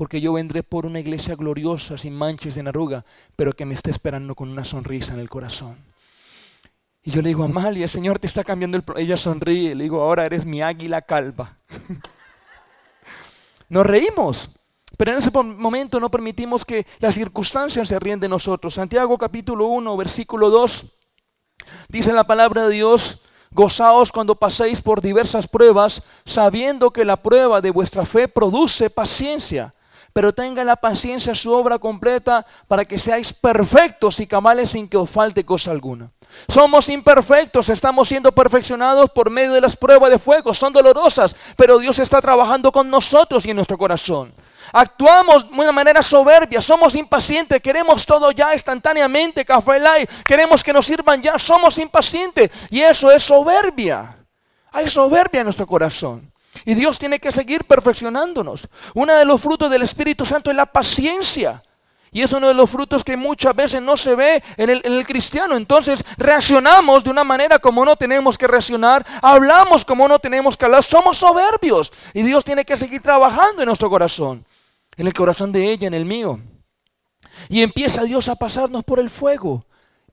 porque 0.00 0.22
yo 0.22 0.32
vendré 0.32 0.62
por 0.62 0.86
una 0.86 0.98
iglesia 0.98 1.34
gloriosa, 1.34 1.98
sin 1.98 2.14
manches 2.14 2.54
de 2.54 2.66
arruga, 2.66 3.04
pero 3.36 3.52
que 3.52 3.66
me 3.66 3.74
esté 3.74 3.90
esperando 3.90 4.34
con 4.34 4.48
una 4.48 4.64
sonrisa 4.64 5.12
en 5.12 5.20
el 5.20 5.28
corazón. 5.28 5.76
Y 7.02 7.10
yo 7.10 7.20
le 7.20 7.28
digo, 7.28 7.44
Amalia, 7.44 7.82
el 7.82 7.90
Señor 7.90 8.18
te 8.18 8.26
está 8.26 8.42
cambiando 8.42 8.78
el... 8.78 8.82
pro-". 8.82 8.96
Ella 8.96 9.18
sonríe, 9.18 9.74
le 9.74 9.84
digo, 9.84 10.00
ahora 10.00 10.24
eres 10.24 10.46
mi 10.46 10.62
águila 10.62 11.02
calva. 11.02 11.58
Nos 13.68 13.84
reímos, 13.84 14.48
pero 14.96 15.12
en 15.12 15.18
ese 15.18 15.30
momento 15.30 16.00
no 16.00 16.10
permitimos 16.10 16.64
que 16.64 16.86
las 16.98 17.14
circunstancias 17.14 17.86
se 17.86 17.98
ríen 17.98 18.20
de 18.20 18.28
nosotros. 18.30 18.72
Santiago 18.72 19.18
capítulo 19.18 19.66
1, 19.66 19.98
versículo 19.98 20.48
2, 20.48 20.96
dice 21.90 22.14
la 22.14 22.24
palabra 22.24 22.68
de 22.68 22.74
Dios, 22.74 23.20
gozaos 23.50 24.12
cuando 24.12 24.34
paséis 24.34 24.80
por 24.80 25.00
diversas 25.00 25.46
pruebas, 25.46 26.02
sabiendo 26.24 26.90
que 26.90 27.04
la 27.04 27.16
prueba 27.16 27.60
de 27.60 27.70
vuestra 27.70 28.04
fe 28.04 28.28
produce 28.28 28.90
paciencia. 28.90 29.74
Pero 30.12 30.32
tenga 30.34 30.64
la 30.64 30.76
paciencia 30.76 31.34
su 31.36 31.52
obra 31.52 31.78
completa 31.78 32.44
para 32.66 32.84
que 32.84 32.98
seáis 32.98 33.32
perfectos 33.32 34.18
y 34.18 34.26
cabales 34.26 34.70
sin 34.70 34.88
que 34.88 34.96
os 34.96 35.08
falte 35.08 35.44
cosa 35.44 35.70
alguna. 35.70 36.10
Somos 36.48 36.88
imperfectos, 36.88 37.68
estamos 37.68 38.08
siendo 38.08 38.32
perfeccionados 38.32 39.10
por 39.10 39.30
medio 39.30 39.52
de 39.52 39.60
las 39.60 39.76
pruebas 39.76 40.10
de 40.10 40.18
fuego, 40.18 40.52
son 40.52 40.72
dolorosas, 40.72 41.36
pero 41.56 41.78
Dios 41.78 41.98
está 42.00 42.20
trabajando 42.20 42.72
con 42.72 42.90
nosotros 42.90 43.46
y 43.46 43.50
en 43.50 43.56
nuestro 43.56 43.78
corazón. 43.78 44.32
Actuamos 44.72 45.50
de 45.50 45.54
una 45.54 45.72
manera 45.72 46.02
soberbia, 46.02 46.60
somos 46.60 46.94
impacientes, 46.94 47.60
queremos 47.60 48.06
todo 48.06 48.30
ya 48.30 48.54
instantáneamente, 48.54 49.44
café 49.44 49.80
light, 49.80 50.08
queremos 50.24 50.62
que 50.62 50.72
nos 50.72 50.86
sirvan 50.86 51.20
ya, 51.20 51.38
somos 51.38 51.78
impacientes 51.78 52.50
y 52.70 52.80
eso 52.80 53.10
es 53.10 53.22
soberbia. 53.22 54.16
Hay 54.72 54.88
soberbia 54.88 55.40
en 55.40 55.46
nuestro 55.46 55.66
corazón. 55.66 56.30
Y 56.64 56.74
Dios 56.74 56.98
tiene 56.98 57.18
que 57.18 57.32
seguir 57.32 57.64
perfeccionándonos. 57.64 58.68
Uno 58.94 59.14
de 59.14 59.24
los 59.24 59.40
frutos 59.40 59.70
del 59.70 59.82
Espíritu 59.82 60.24
Santo 60.26 60.50
es 60.50 60.56
la 60.56 60.66
paciencia. 60.66 61.62
Y 62.12 62.22
es 62.22 62.32
uno 62.32 62.48
de 62.48 62.54
los 62.54 62.68
frutos 62.68 63.04
que 63.04 63.16
muchas 63.16 63.54
veces 63.54 63.80
no 63.80 63.96
se 63.96 64.16
ve 64.16 64.42
en 64.56 64.68
el, 64.68 64.80
en 64.84 64.92
el 64.94 65.06
cristiano. 65.06 65.56
Entonces 65.56 66.04
reaccionamos 66.16 67.04
de 67.04 67.10
una 67.10 67.22
manera 67.22 67.58
como 67.60 67.84
no 67.84 67.96
tenemos 67.96 68.36
que 68.36 68.48
reaccionar. 68.48 69.06
Hablamos 69.22 69.84
como 69.84 70.08
no 70.08 70.18
tenemos 70.18 70.56
que 70.56 70.64
hablar. 70.64 70.82
Somos 70.82 71.16
soberbios. 71.16 71.92
Y 72.12 72.22
Dios 72.22 72.44
tiene 72.44 72.64
que 72.64 72.76
seguir 72.76 73.00
trabajando 73.00 73.62
en 73.62 73.66
nuestro 73.66 73.88
corazón. 73.88 74.44
En 75.00 75.06
el 75.06 75.14
corazón 75.14 75.50
de 75.50 75.72
ella, 75.72 75.88
en 75.88 75.94
el 75.94 76.04
mío. 76.04 76.38
Y 77.48 77.62
empieza 77.62 78.04
Dios 78.04 78.28
a 78.28 78.34
pasarnos 78.34 78.84
por 78.84 79.00
el 79.00 79.08
fuego, 79.08 79.64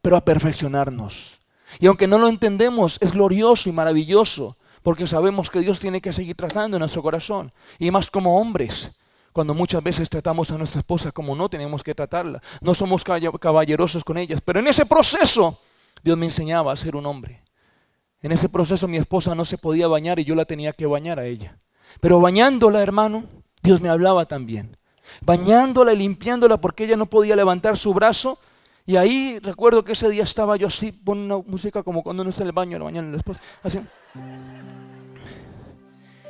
pero 0.01 0.15
a 0.15 0.23
perfeccionarnos. 0.23 1.41
Y 1.81 1.87
aunque 1.87 2.07
no 2.07 2.17
lo 2.17 2.29
entendemos, 2.29 2.97
es 3.01 3.11
glorioso 3.11 3.67
y 3.67 3.73
maravilloso, 3.73 4.55
porque 4.83 5.05
sabemos 5.05 5.49
que 5.49 5.59
Dios 5.59 5.81
tiene 5.81 5.99
que 5.99 6.13
seguir 6.13 6.37
tratando 6.37 6.77
en 6.77 6.79
nuestro 6.79 7.03
corazón. 7.03 7.51
Y 7.79 7.91
más 7.91 8.09
como 8.09 8.39
hombres, 8.39 8.91
cuando 9.33 9.53
muchas 9.53 9.83
veces 9.83 10.09
tratamos 10.09 10.51
a 10.51 10.57
nuestra 10.57 10.79
esposa 10.79 11.11
como 11.11 11.35
no 11.35 11.49
tenemos 11.49 11.83
que 11.83 11.93
tratarla. 11.93 12.41
No 12.61 12.73
somos 12.73 13.03
caballerosos 13.03 14.05
con 14.05 14.17
ellas, 14.17 14.39
pero 14.39 14.61
en 14.61 14.67
ese 14.67 14.85
proceso 14.85 15.59
Dios 16.01 16.17
me 16.17 16.27
enseñaba 16.27 16.71
a 16.71 16.77
ser 16.77 16.95
un 16.95 17.07
hombre. 17.07 17.43
En 18.21 18.31
ese 18.31 18.47
proceso 18.47 18.87
mi 18.87 18.95
esposa 18.95 19.35
no 19.35 19.43
se 19.43 19.57
podía 19.57 19.89
bañar 19.89 20.17
y 20.17 20.23
yo 20.23 20.33
la 20.33 20.45
tenía 20.45 20.71
que 20.71 20.85
bañar 20.85 21.19
a 21.19 21.25
ella. 21.25 21.59
Pero 21.99 22.21
bañándola, 22.21 22.81
hermano, 22.81 23.25
Dios 23.61 23.81
me 23.81 23.89
hablaba 23.89 24.25
también. 24.25 24.76
Bañándola 25.21 25.93
y 25.93 25.97
limpiándola 25.97 26.57
porque 26.57 26.85
ella 26.85 26.97
no 26.97 27.05
podía 27.05 27.35
levantar 27.35 27.77
su 27.77 27.93
brazo. 27.93 28.37
Y 28.85 28.95
ahí 28.95 29.39
recuerdo 29.39 29.83
que 29.83 29.91
ese 29.91 30.09
día 30.09 30.23
estaba 30.23 30.55
yo 30.55 30.67
así, 30.67 30.93
pon 30.93 31.19
una 31.19 31.37
música 31.37 31.83
como 31.83 32.03
cuando 32.03 32.21
uno 32.21 32.29
está 32.29 32.43
en 32.43 32.47
el 32.47 32.53
baño, 32.53 32.77
la 32.77 32.85
bañan 32.85 33.13
esposa, 33.15 33.41
así. 33.61 33.81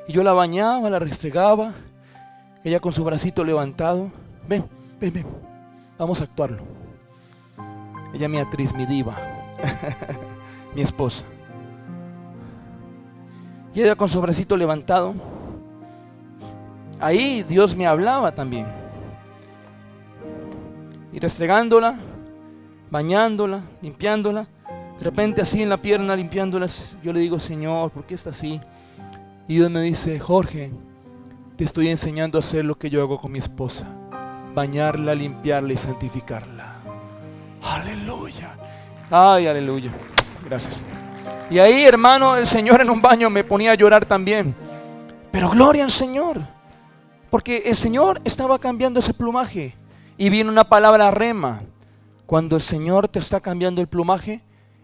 Y 0.08 0.14
yo 0.14 0.24
la 0.24 0.34
bañaba, 0.34 0.90
la 0.90 0.98
restregaba, 0.98 1.74
ella 2.64 2.80
con 2.80 2.94
su 2.94 3.04
bracito 3.04 3.44
levantado. 3.44 4.12
Ven, 4.48 4.66
ven, 5.00 5.14
ven, 5.14 5.28
vamos 6.00 6.20
a 6.22 6.24
actuarlo. 6.24 6.64
Ella 8.14 8.28
mi 8.28 8.40
actriz, 8.40 8.74
mi 8.74 8.88
diva, 8.88 9.16
mi 10.76 10.82
esposa. 10.82 11.26
Y 13.76 13.84
ella 13.84 13.96
con 13.96 14.10
su 14.10 14.20
bracito 14.20 14.58
levantado. 14.58 15.14
Ahí 17.00 17.44
Dios 17.44 17.76
me 17.76 17.86
hablaba 17.86 18.34
también. 18.34 18.66
Y 21.14 21.20
restregándola, 21.20 22.00
bañándola, 22.90 23.62
limpiándola. 23.82 24.48
De 24.98 25.04
repente 25.04 25.42
así 25.42 25.62
en 25.62 25.70
la 25.70 25.78
pierna 25.78 26.16
limpiándola, 26.16 26.68
yo 27.04 27.14
le 27.14 27.20
digo, 27.20 27.40
Señor, 27.40 27.92
¿por 27.92 28.06
qué 28.06 28.16
está 28.16 28.32
así? 28.32 28.60
Y 29.48 29.56
Dios 29.56 29.70
me 29.70 29.82
dice, 29.82 30.20
Jorge, 30.20 30.72
te 31.56 31.64
estoy 31.64 31.90
enseñando 31.90 32.38
a 32.38 32.40
hacer 32.40 32.66
lo 32.66 32.78
que 32.78 32.90
yo 32.90 33.02
hago 33.02 33.20
con 33.20 33.32
mi 33.32 33.40
esposa. 33.40 33.88
Bañarla, 34.54 35.14
limpiarla 35.14 35.74
y 35.74 35.78
santificarla. 35.78 36.76
Aleluya. 37.62 38.58
Ay, 39.10 39.48
aleluya. 39.48 39.92
Gracias. 40.46 40.82
Y 41.50 41.60
ahí, 41.60 41.86
hermano, 41.86 42.36
el 42.36 42.46
Señor 42.46 42.82
en 42.82 42.90
un 42.90 43.02
baño 43.02 43.30
me 43.30 43.44
ponía 43.44 43.72
a 43.72 43.76
llorar 43.76 44.06
también. 44.06 44.54
Pero 45.32 45.50
gloria 45.50 45.84
al 45.84 45.92
Señor. 45.92 46.57
Porque 47.30 47.64
el 47.66 47.76
Señor 47.76 48.22
estaba 48.24 48.60
cambiando 48.60 49.00
ese 49.00 49.14
plumaje. 49.14 49.76
Y 50.18 50.30
viene 50.30 50.50
una 50.50 50.64
palabra 50.64 51.12
rema. 51.12 51.62
Cuando 52.26 52.56
el 52.56 52.62
Señor 52.62 53.08
te 53.08 53.20
está 53.20 53.40
cambiando 53.40 53.82
el 53.82 53.88
plumaje, 53.88 54.42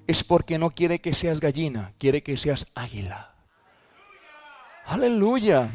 es 0.07 0.23
porque 0.23 0.57
no 0.57 0.69
quiere 0.69 0.99
que 0.99 1.13
seas 1.13 1.39
gallina, 1.39 1.93
quiere 1.97 2.21
que 2.21 2.37
seas 2.37 2.67
águila. 2.75 3.33
Aleluya. 4.85 5.69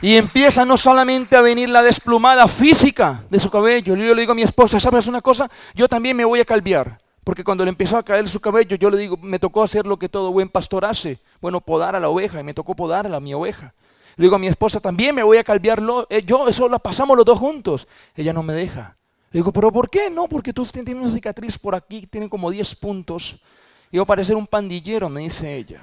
Y 0.00 0.16
empieza 0.16 0.64
no 0.64 0.76
solamente 0.76 1.36
a 1.36 1.40
venir 1.40 1.68
la 1.68 1.82
desplumada 1.82 2.46
física 2.48 3.24
de 3.30 3.40
su 3.40 3.50
cabello. 3.50 3.94
Yo 3.94 4.14
le 4.14 4.20
digo 4.20 4.32
a 4.32 4.34
mi 4.34 4.42
esposa, 4.42 4.78
¿sabes 4.78 5.06
una 5.06 5.20
cosa? 5.20 5.50
Yo 5.74 5.88
también 5.88 6.16
me 6.16 6.24
voy 6.24 6.40
a 6.40 6.44
calviar. 6.44 6.98
Porque 7.24 7.42
cuando 7.42 7.64
le 7.64 7.70
empezó 7.70 7.96
a 7.96 8.04
caer 8.04 8.28
su 8.28 8.38
cabello, 8.38 8.76
yo 8.76 8.88
le 8.88 8.98
digo, 8.98 9.16
me 9.16 9.38
tocó 9.38 9.62
hacer 9.62 9.86
lo 9.86 9.98
que 9.98 10.08
todo 10.08 10.30
buen 10.30 10.48
pastor 10.48 10.84
hace. 10.84 11.18
Bueno, 11.40 11.60
podar 11.60 11.96
a 11.96 12.00
la 12.00 12.08
oveja. 12.08 12.38
Y 12.38 12.44
me 12.44 12.54
tocó 12.54 12.76
podar 12.76 13.06
a 13.06 13.08
la 13.08 13.20
mi 13.20 13.34
oveja. 13.34 13.74
Le 14.16 14.24
digo 14.24 14.36
a 14.36 14.38
mi 14.38 14.46
esposa, 14.46 14.80
también 14.80 15.14
me 15.14 15.22
voy 15.22 15.36
a 15.36 15.44
calviar 15.44 15.82
eh, 16.08 16.22
yo. 16.24 16.48
Eso 16.48 16.68
lo 16.68 16.78
pasamos 16.78 17.16
los 17.16 17.26
dos 17.26 17.38
juntos. 17.38 17.86
Ella 18.14 18.32
no 18.32 18.42
me 18.42 18.54
deja. 18.54 18.96
Le 19.30 19.40
digo, 19.40 19.52
¿pero 19.52 19.70
por 19.70 19.90
qué? 19.90 20.08
No, 20.08 20.26
porque 20.26 20.52
tú 20.52 20.64
tienes 20.64 20.94
una 20.94 21.10
cicatriz 21.10 21.58
por 21.58 21.74
aquí, 21.74 22.06
tiene 22.06 22.28
como 22.28 22.50
10 22.50 22.76
puntos. 22.76 23.42
Y 23.90 23.98
va 23.98 24.04
a 24.04 24.06
parecer 24.06 24.34
un 24.36 24.46
pandillero, 24.46 25.08
me 25.10 25.20
dice 25.20 25.54
ella. 25.54 25.80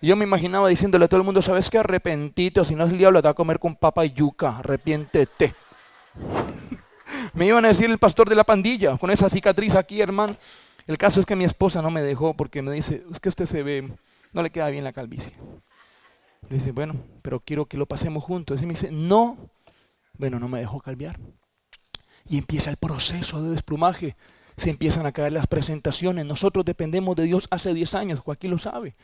Yo 0.00 0.14
me 0.14 0.24
imaginaba 0.24 0.68
diciéndole 0.68 1.06
a 1.06 1.08
todo 1.08 1.18
el 1.18 1.24
mundo, 1.24 1.42
¿sabes 1.42 1.68
qué? 1.68 1.78
Arrepentito, 1.78 2.64
si 2.64 2.74
no 2.74 2.84
es 2.84 2.90
el 2.90 2.98
diablo 2.98 3.20
te 3.20 3.26
va 3.28 3.32
a 3.32 3.34
comer 3.34 3.58
con 3.58 3.74
papa 3.74 4.04
y 4.04 4.12
yuca, 4.12 4.58
arrepiéntete. 4.58 5.54
me 7.34 7.46
iban 7.46 7.64
a 7.64 7.68
decir 7.68 7.90
el 7.90 7.98
pastor 7.98 8.28
de 8.28 8.36
la 8.36 8.44
pandilla, 8.44 8.96
con 8.98 9.10
esa 9.10 9.28
cicatriz 9.28 9.74
aquí, 9.74 10.00
hermano. 10.00 10.36
El 10.86 10.98
caso 10.98 11.18
es 11.18 11.26
que 11.26 11.34
mi 11.34 11.44
esposa 11.44 11.82
no 11.82 11.90
me 11.90 12.02
dejó 12.02 12.34
porque 12.34 12.62
me 12.62 12.70
dice, 12.70 13.04
es 13.10 13.18
que 13.18 13.30
usted 13.30 13.46
se 13.46 13.62
ve, 13.62 13.90
no 14.32 14.42
le 14.42 14.50
queda 14.50 14.68
bien 14.68 14.84
la 14.84 14.92
calvicie. 14.92 15.32
Le 16.48 16.58
dice, 16.58 16.72
bueno, 16.72 16.94
pero 17.22 17.40
quiero 17.40 17.66
que 17.66 17.76
lo 17.76 17.86
pasemos 17.86 18.22
juntos. 18.22 18.62
Y 18.62 18.66
me 18.66 18.74
dice, 18.74 18.90
no. 18.90 19.36
Bueno, 20.18 20.38
no 20.38 20.48
me 20.48 20.60
dejó 20.60 20.80
calviar. 20.80 21.18
Y 22.28 22.38
empieza 22.38 22.70
el 22.70 22.76
proceso 22.76 23.42
de 23.42 23.50
desplumaje. 23.50 24.16
Se 24.56 24.70
empiezan 24.70 25.06
a 25.06 25.12
caer 25.12 25.32
las 25.32 25.46
presentaciones. 25.46 26.24
Nosotros 26.24 26.64
dependemos 26.64 27.16
de 27.16 27.24
Dios 27.24 27.46
hace 27.50 27.74
10 27.74 27.94
años, 27.94 28.20
Joaquín 28.20 28.50
lo 28.50 28.58
sabe. 28.58 28.96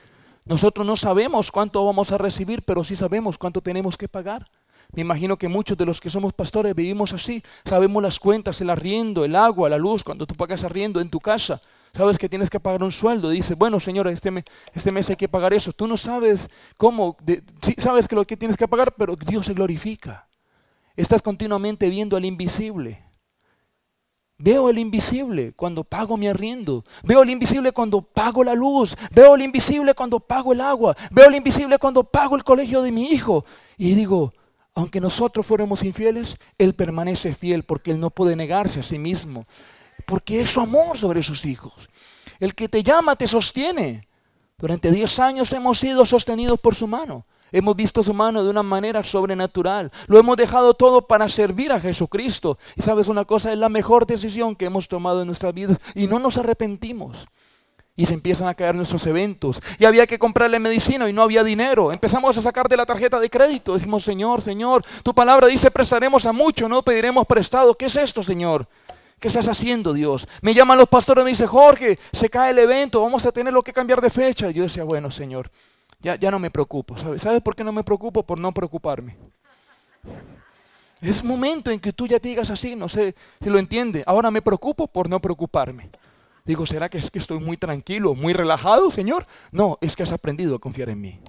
Nosotros 0.44 0.86
no 0.86 0.96
sabemos 0.96 1.52
cuánto 1.52 1.84
vamos 1.84 2.10
a 2.10 2.18
recibir, 2.18 2.62
pero 2.62 2.82
sí 2.82 2.96
sabemos 2.96 3.38
cuánto 3.38 3.60
tenemos 3.60 3.96
que 3.96 4.08
pagar. 4.08 4.48
Me 4.92 5.02
imagino 5.02 5.36
que 5.36 5.48
muchos 5.48 5.78
de 5.78 5.86
los 5.86 6.00
que 6.00 6.10
somos 6.10 6.32
pastores 6.32 6.74
vivimos 6.74 7.12
así. 7.12 7.42
Sabemos 7.64 8.02
las 8.02 8.18
cuentas, 8.18 8.60
el 8.60 8.70
arriendo, 8.70 9.24
el 9.24 9.36
agua, 9.36 9.68
la 9.68 9.78
luz, 9.78 10.02
cuando 10.02 10.26
tú 10.26 10.34
pagas 10.34 10.64
arriendo 10.64 11.00
en 11.00 11.10
tu 11.10 11.20
casa. 11.20 11.60
Sabes 11.94 12.16
que 12.16 12.28
tienes 12.28 12.48
que 12.48 12.58
pagar 12.58 12.82
un 12.82 12.90
sueldo. 12.92 13.28
Dices, 13.28 13.56
bueno, 13.56 13.78
señora, 13.78 14.10
este, 14.10 14.30
me- 14.30 14.44
este 14.72 14.90
mes 14.90 15.10
hay 15.10 15.16
que 15.16 15.28
pagar 15.28 15.52
eso. 15.52 15.72
Tú 15.72 15.86
no 15.86 15.96
sabes 15.98 16.48
cómo, 16.78 17.16
sí 17.60 17.74
sabes 17.76 18.08
que 18.08 18.14
lo 18.14 18.24
que 18.24 18.36
tienes 18.36 18.56
que 18.56 18.66
pagar, 18.66 18.94
pero 18.96 19.14
Dios 19.16 19.46
se 19.46 19.52
glorifica. 19.54 20.26
Estás 20.96 21.20
continuamente 21.20 21.88
viendo 21.90 22.16
al 22.16 22.24
invisible. 22.24 23.04
Veo 24.38 24.70
el 24.70 24.78
invisible 24.78 25.52
cuando 25.52 25.84
pago 25.84 26.16
mi 26.16 26.26
arriendo. 26.28 26.84
Veo 27.04 27.22
el 27.22 27.30
invisible 27.30 27.72
cuando 27.72 28.00
pago 28.02 28.42
la 28.42 28.54
luz. 28.54 28.96
Veo 29.12 29.34
el 29.34 29.42
invisible 29.42 29.94
cuando 29.94 30.18
pago 30.18 30.52
el 30.52 30.60
agua. 30.62 30.96
Veo 31.10 31.28
el 31.28 31.34
invisible 31.36 31.78
cuando 31.78 32.02
pago 32.04 32.36
el 32.36 32.42
colegio 32.42 32.82
de 32.82 32.90
mi 32.90 33.04
hijo. 33.10 33.44
Y 33.76 33.94
digo, 33.94 34.32
aunque 34.74 35.00
nosotros 35.00 35.46
fuéramos 35.46 35.84
infieles, 35.84 36.38
Él 36.58 36.74
permanece 36.74 37.34
fiel 37.34 37.62
porque 37.62 37.90
Él 37.92 38.00
no 38.00 38.10
puede 38.10 38.34
negarse 38.34 38.80
a 38.80 38.82
sí 38.82 38.98
mismo. 38.98 39.46
Porque 40.12 40.42
es 40.42 40.50
su 40.50 40.60
amor 40.60 40.98
sobre 40.98 41.22
sus 41.22 41.46
hijos. 41.46 41.72
El 42.38 42.54
que 42.54 42.68
te 42.68 42.82
llama 42.82 43.16
te 43.16 43.26
sostiene. 43.26 44.06
Durante 44.58 44.90
10 44.90 45.18
años 45.20 45.50
hemos 45.54 45.78
sido 45.78 46.04
sostenidos 46.04 46.60
por 46.60 46.74
su 46.74 46.86
mano. 46.86 47.24
Hemos 47.50 47.74
visto 47.74 48.02
su 48.02 48.12
mano 48.12 48.44
de 48.44 48.50
una 48.50 48.62
manera 48.62 49.02
sobrenatural. 49.02 49.90
Lo 50.08 50.18
hemos 50.18 50.36
dejado 50.36 50.74
todo 50.74 51.06
para 51.06 51.30
servir 51.30 51.72
a 51.72 51.80
Jesucristo. 51.80 52.58
Y 52.76 52.82
sabes 52.82 53.08
una 53.08 53.24
cosa, 53.24 53.54
es 53.54 53.58
la 53.58 53.70
mejor 53.70 54.06
decisión 54.06 54.54
que 54.54 54.66
hemos 54.66 54.86
tomado 54.86 55.22
en 55.22 55.28
nuestra 55.28 55.50
vida 55.50 55.78
y 55.94 56.06
no 56.06 56.18
nos 56.18 56.36
arrepentimos. 56.36 57.26
Y 57.96 58.04
se 58.04 58.12
empiezan 58.12 58.48
a 58.48 58.54
caer 58.54 58.74
nuestros 58.74 59.06
eventos. 59.06 59.62
Y 59.78 59.86
había 59.86 60.06
que 60.06 60.18
comprarle 60.18 60.58
medicina 60.58 61.08
y 61.08 61.14
no 61.14 61.22
había 61.22 61.42
dinero. 61.42 61.90
Empezamos 61.90 62.36
a 62.36 62.42
sacar 62.42 62.68
de 62.68 62.76
la 62.76 62.84
tarjeta 62.84 63.18
de 63.18 63.30
crédito. 63.30 63.72
Decimos, 63.72 64.04
Señor, 64.04 64.42
Señor, 64.42 64.84
tu 65.02 65.14
palabra 65.14 65.46
dice 65.46 65.70
prestaremos 65.70 66.26
a 66.26 66.34
mucho, 66.34 66.68
no 66.68 66.82
pediremos 66.82 67.26
prestado. 67.26 67.74
¿Qué 67.74 67.86
es 67.86 67.96
esto, 67.96 68.22
Señor? 68.22 68.68
¿Qué 69.22 69.28
estás 69.28 69.46
haciendo, 69.46 69.92
Dios? 69.92 70.26
Me 70.40 70.52
llaman 70.52 70.76
los 70.76 70.88
pastores 70.88 71.22
y 71.22 71.24
me 71.26 71.30
dicen, 71.30 71.46
Jorge, 71.46 71.96
se 72.12 72.28
cae 72.28 72.50
el 72.50 72.58
evento, 72.58 73.00
vamos 73.00 73.24
a 73.24 73.30
tenerlo 73.30 73.62
que 73.62 73.72
cambiar 73.72 74.00
de 74.00 74.10
fecha. 74.10 74.50
Y 74.50 74.54
yo 74.54 74.64
decía, 74.64 74.82
bueno, 74.82 75.12
Señor, 75.12 75.48
ya, 76.00 76.16
ya 76.16 76.28
no 76.32 76.40
me 76.40 76.50
preocupo. 76.50 76.98
¿Sabes? 76.98 77.22
¿Sabes 77.22 77.40
por 77.40 77.54
qué 77.54 77.62
no 77.62 77.70
me 77.70 77.84
preocupo? 77.84 78.24
Por 78.24 78.40
no 78.40 78.52
preocuparme. 78.52 79.16
Es 81.00 81.22
momento 81.22 81.70
en 81.70 81.78
que 81.78 81.92
tú 81.92 82.08
ya 82.08 82.18
te 82.18 82.30
digas 82.30 82.50
así, 82.50 82.74
no 82.74 82.88
sé 82.88 83.14
si 83.40 83.48
lo 83.48 83.60
entiende. 83.60 84.02
Ahora 84.08 84.32
me 84.32 84.42
preocupo 84.42 84.88
por 84.88 85.08
no 85.08 85.20
preocuparme. 85.20 85.88
Digo, 86.44 86.66
¿será 86.66 86.88
que 86.88 86.98
es 86.98 87.08
que 87.08 87.20
estoy 87.20 87.38
muy 87.38 87.56
tranquilo, 87.56 88.16
muy 88.16 88.32
relajado, 88.32 88.90
Señor? 88.90 89.24
No, 89.52 89.78
es 89.80 89.94
que 89.94 90.02
has 90.02 90.10
aprendido 90.10 90.56
a 90.56 90.58
confiar 90.58 90.88
en 90.88 91.00
mí. 91.00 91.20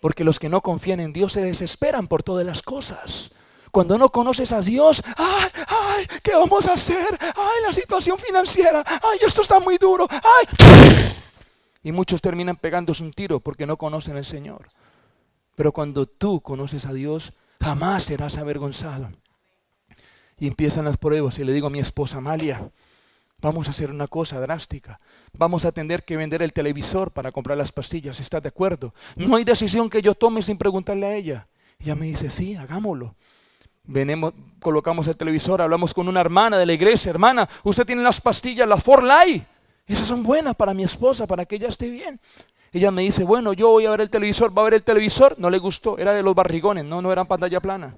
Porque 0.00 0.24
los 0.24 0.40
que 0.40 0.48
no 0.48 0.62
confían 0.62 0.98
en 0.98 1.12
Dios 1.12 1.34
se 1.34 1.42
desesperan 1.42 2.08
por 2.08 2.24
todas 2.24 2.44
las 2.44 2.60
cosas. 2.60 3.30
Cuando 3.70 3.98
no 3.98 4.10
conoces 4.10 4.52
a 4.52 4.60
Dios, 4.60 5.02
ay, 5.16 5.50
ay, 5.68 6.06
¿qué 6.22 6.34
vamos 6.34 6.66
a 6.66 6.74
hacer? 6.74 7.06
Ay, 7.20 7.62
la 7.66 7.72
situación 7.72 8.18
financiera, 8.18 8.82
ay, 8.86 9.18
esto 9.26 9.42
está 9.42 9.60
muy 9.60 9.78
duro, 9.78 10.06
ay. 10.10 11.12
Y 11.82 11.92
muchos 11.92 12.20
terminan 12.20 12.56
pegándose 12.56 13.02
un 13.02 13.12
tiro 13.12 13.40
porque 13.40 13.66
no 13.66 13.76
conocen 13.76 14.16
al 14.16 14.24
Señor. 14.24 14.68
Pero 15.54 15.72
cuando 15.72 16.06
tú 16.06 16.40
conoces 16.40 16.86
a 16.86 16.92
Dios, 16.92 17.32
jamás 17.60 18.04
serás 18.04 18.36
avergonzado. 18.36 19.10
Y 20.38 20.46
empiezan 20.46 20.84
las 20.84 20.96
pruebas 20.96 21.38
y 21.38 21.44
le 21.44 21.52
digo 21.52 21.66
a 21.66 21.70
mi 21.70 21.80
esposa 21.80 22.18
Amalia, 22.18 22.70
Vamos 23.40 23.68
a 23.68 23.70
hacer 23.70 23.92
una 23.92 24.08
cosa 24.08 24.40
drástica. 24.40 24.98
Vamos 25.32 25.64
a 25.64 25.70
tener 25.70 26.04
que 26.04 26.16
vender 26.16 26.42
el 26.42 26.52
televisor 26.52 27.12
para 27.12 27.30
comprar 27.30 27.56
las 27.56 27.70
pastillas. 27.70 28.18
¿Estás 28.18 28.42
de 28.42 28.48
acuerdo? 28.48 28.92
No 29.14 29.36
hay 29.36 29.44
decisión 29.44 29.88
que 29.88 30.02
yo 30.02 30.16
tome 30.16 30.42
sin 30.42 30.58
preguntarle 30.58 31.06
a 31.06 31.14
ella. 31.14 31.48
Ella 31.78 31.94
me 31.94 32.06
dice, 32.06 32.30
sí, 32.30 32.56
hagámoslo. 32.56 33.14
Venemos, 33.90 34.34
colocamos 34.60 35.08
el 35.08 35.16
televisor, 35.16 35.62
hablamos 35.62 35.94
con 35.94 36.08
una 36.08 36.20
hermana 36.20 36.58
de 36.58 36.66
la 36.66 36.74
iglesia. 36.74 37.08
Hermana, 37.08 37.48
usted 37.64 37.86
tiene 37.86 38.02
las 38.02 38.20
pastillas, 38.20 38.68
las 38.68 38.84
For 38.84 39.02
Life. 39.02 39.46
Esas 39.86 40.06
son 40.06 40.22
buenas 40.22 40.54
para 40.54 40.74
mi 40.74 40.84
esposa, 40.84 41.26
para 41.26 41.46
que 41.46 41.56
ella 41.56 41.68
esté 41.68 41.88
bien. 41.88 42.20
Ella 42.70 42.90
me 42.90 43.00
dice, 43.00 43.24
bueno, 43.24 43.54
yo 43.54 43.70
voy 43.70 43.86
a 43.86 43.90
ver 43.90 44.02
el 44.02 44.10
televisor, 44.10 44.56
va 44.56 44.60
a 44.60 44.64
ver 44.66 44.74
el 44.74 44.82
televisor. 44.82 45.36
No 45.38 45.48
le 45.48 45.56
gustó, 45.56 45.96
era 45.96 46.12
de 46.12 46.22
los 46.22 46.34
barrigones, 46.34 46.84
no, 46.84 47.00
no 47.00 47.10
era 47.10 47.24
pantalla 47.24 47.60
plana. 47.60 47.96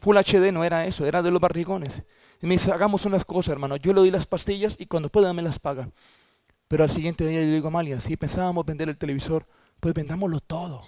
Full 0.00 0.16
HD 0.16 0.50
no 0.50 0.64
era 0.64 0.86
eso, 0.86 1.04
era 1.04 1.22
de 1.22 1.30
los 1.30 1.38
barrigones. 1.38 2.04
Y 2.40 2.46
me 2.46 2.54
dice, 2.54 2.72
hagamos 2.72 3.04
unas 3.04 3.26
cosas, 3.26 3.52
hermano. 3.52 3.76
Yo 3.76 3.92
le 3.92 4.00
doy 4.00 4.10
las 4.10 4.24
pastillas 4.24 4.76
y 4.78 4.86
cuando 4.86 5.10
pueda 5.10 5.34
me 5.34 5.42
las 5.42 5.58
paga. 5.58 5.90
Pero 6.68 6.84
al 6.84 6.90
siguiente 6.90 7.26
día 7.26 7.42
yo 7.42 7.52
digo, 7.52 7.68
Amalia, 7.68 8.00
si 8.00 8.16
pensábamos 8.16 8.64
vender 8.64 8.88
el 8.88 8.96
televisor, 8.96 9.44
pues 9.78 9.92
vendámoslo 9.92 10.40
todo. 10.40 10.84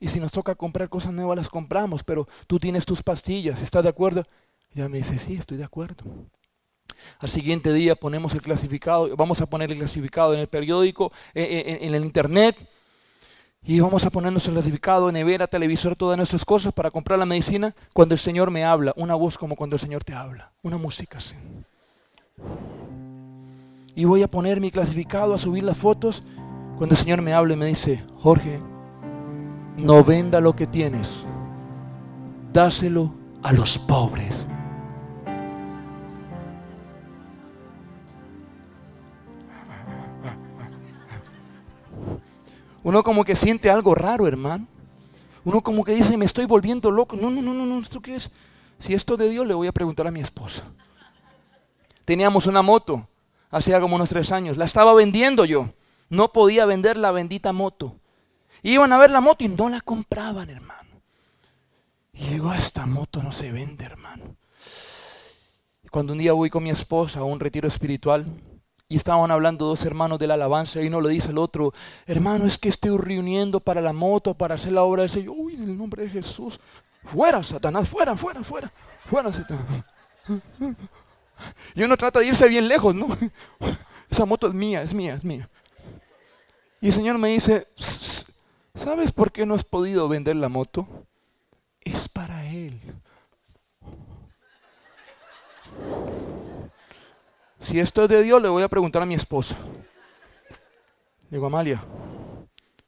Y 0.00 0.08
si 0.08 0.18
nos 0.18 0.32
toca 0.32 0.54
comprar 0.54 0.88
cosas 0.88 1.12
nuevas, 1.12 1.36
las 1.36 1.50
compramos, 1.50 2.02
pero 2.02 2.26
tú 2.46 2.58
tienes 2.58 2.86
tus 2.86 3.02
pastillas, 3.02 3.62
¿estás 3.62 3.82
de 3.82 3.90
acuerdo? 3.90 4.26
Y 4.74 4.80
ella 4.80 4.88
me 4.88 4.98
dice, 4.98 5.18
sí, 5.18 5.34
estoy 5.34 5.58
de 5.58 5.64
acuerdo. 5.64 6.02
Al 7.18 7.28
siguiente 7.28 7.72
día 7.72 7.94
ponemos 7.94 8.34
el 8.34 8.42
clasificado, 8.42 9.14
vamos 9.16 9.40
a 9.40 9.46
poner 9.46 9.70
el 9.70 9.78
clasificado 9.78 10.34
en 10.34 10.40
el 10.40 10.48
periódico, 10.48 11.12
en, 11.34 11.84
en 11.84 11.94
el 11.94 12.04
internet, 12.04 12.56
y 13.62 13.78
vamos 13.80 14.06
a 14.06 14.10
ponernos 14.10 14.46
el 14.46 14.54
clasificado, 14.54 15.12
nevera, 15.12 15.46
televisor, 15.46 15.94
todas 15.94 16.16
nuestras 16.16 16.44
cosas 16.46 16.72
para 16.72 16.90
comprar 16.90 17.18
la 17.18 17.26
medicina 17.26 17.74
cuando 17.92 18.14
el 18.14 18.18
Señor 18.18 18.50
me 18.50 18.64
habla. 18.64 18.94
Una 18.96 19.14
voz 19.14 19.36
como 19.36 19.54
cuando 19.54 19.76
el 19.76 19.80
Señor 19.80 20.02
te 20.02 20.14
habla. 20.14 20.50
Una 20.62 20.78
música 20.78 21.18
así. 21.18 21.34
Y 23.94 24.06
voy 24.06 24.22
a 24.22 24.28
poner 24.28 24.60
mi 24.60 24.70
clasificado, 24.70 25.34
a 25.34 25.38
subir 25.38 25.62
las 25.62 25.76
fotos. 25.76 26.22
Cuando 26.78 26.94
el 26.94 26.96
Señor 26.98 27.20
me 27.20 27.34
habla 27.34 27.52
y 27.52 27.56
me 27.58 27.66
dice, 27.66 28.02
Jorge, 28.16 28.60
no 29.82 30.04
venda 30.04 30.40
lo 30.40 30.54
que 30.54 30.66
tienes. 30.66 31.24
Dáselo 32.52 33.12
a 33.42 33.52
los 33.52 33.78
pobres. 33.78 34.46
Uno 42.82 43.02
como 43.02 43.24
que 43.24 43.36
siente 43.36 43.70
algo 43.70 43.94
raro, 43.94 44.26
hermano. 44.26 44.66
Uno 45.44 45.60
como 45.60 45.84
que 45.84 45.94
dice, 45.94 46.16
me 46.16 46.24
estoy 46.24 46.46
volviendo 46.46 46.90
loco. 46.90 47.16
No, 47.16 47.30
no, 47.30 47.42
no, 47.42 47.52
no, 47.52 47.78
¿esto 47.80 48.00
qué 48.00 48.16
es? 48.16 48.30
Si 48.78 48.94
esto 48.94 49.16
de 49.16 49.28
Dios, 49.28 49.46
le 49.46 49.54
voy 49.54 49.66
a 49.66 49.72
preguntar 49.72 50.06
a 50.06 50.10
mi 50.10 50.20
esposa. 50.20 50.64
Teníamos 52.04 52.46
una 52.46 52.62
moto, 52.62 53.06
hacía 53.50 53.80
como 53.80 53.96
unos 53.96 54.08
tres 54.08 54.32
años. 54.32 54.56
La 54.56 54.64
estaba 54.64 54.94
vendiendo 54.94 55.44
yo. 55.44 55.68
No 56.08 56.32
podía 56.32 56.66
vender 56.66 56.96
la 56.96 57.12
bendita 57.12 57.52
moto. 57.52 57.99
Iban 58.62 58.92
a 58.92 58.98
ver 58.98 59.10
la 59.10 59.20
moto 59.20 59.44
y 59.44 59.48
no 59.48 59.68
la 59.68 59.80
compraban, 59.80 60.50
hermano. 60.50 60.90
Y 62.12 62.26
digo, 62.28 62.52
esta 62.52 62.86
moto 62.86 63.22
no 63.22 63.32
se 63.32 63.50
vende, 63.50 63.84
hermano. 63.84 64.36
Cuando 65.90 66.12
un 66.12 66.18
día 66.18 66.32
voy 66.32 66.50
con 66.50 66.62
mi 66.62 66.70
esposa 66.70 67.20
a 67.20 67.24
un 67.24 67.40
retiro 67.40 67.66
espiritual, 67.66 68.26
y 68.90 68.96
estaban 68.96 69.30
hablando 69.30 69.66
dos 69.66 69.84
hermanos 69.84 70.18
de 70.18 70.26
la 70.26 70.34
alabanza 70.34 70.82
y 70.82 70.88
uno 70.88 71.00
le 71.00 71.10
dice 71.10 71.28
al 71.28 71.38
otro, 71.38 71.72
hermano, 72.06 72.44
es 72.44 72.58
que 72.58 72.68
estoy 72.68 72.98
reuniendo 72.98 73.60
para 73.60 73.80
la 73.80 73.92
moto, 73.92 74.34
para 74.34 74.56
hacer 74.56 74.72
la 74.72 74.82
obra 74.82 75.02
del 75.02 75.10
Señor. 75.10 75.36
Uy, 75.38 75.54
en 75.54 75.62
el 75.62 75.78
nombre 75.78 76.02
de 76.02 76.10
Jesús. 76.10 76.58
Fuera, 77.04 77.40
Satanás, 77.44 77.88
fuera, 77.88 78.16
fuera, 78.16 78.42
fuera. 78.42 78.72
Fuera, 79.08 79.32
Satanás. 79.32 79.84
Y 81.76 81.84
uno 81.84 81.96
trata 81.96 82.18
de 82.18 82.26
irse 82.26 82.48
bien 82.48 82.66
lejos, 82.66 82.92
¿no? 82.92 83.06
Esa 84.10 84.24
moto 84.24 84.48
es 84.48 84.54
mía, 84.54 84.82
es 84.82 84.92
mía, 84.92 85.14
es 85.14 85.24
mía. 85.24 85.48
Y 86.80 86.88
el 86.88 86.92
Señor 86.92 87.16
me 87.16 87.28
dice, 87.28 87.68
¿sabes 88.74 89.12
por 89.12 89.32
qué 89.32 89.46
no 89.46 89.54
has 89.54 89.64
podido 89.64 90.08
vender 90.08 90.36
la 90.36 90.48
moto? 90.48 90.86
Es 91.80 92.08
para 92.08 92.46
Él. 92.46 92.78
Si 97.58 97.78
esto 97.78 98.04
es 98.04 98.08
de 98.08 98.22
Dios, 98.22 98.40
le 98.42 98.48
voy 98.48 98.62
a 98.62 98.68
preguntar 98.68 99.02
a 99.02 99.06
mi 99.06 99.14
esposa. 99.14 99.56
Le 101.30 101.36
digo, 101.36 101.46
Amalia, 101.46 101.82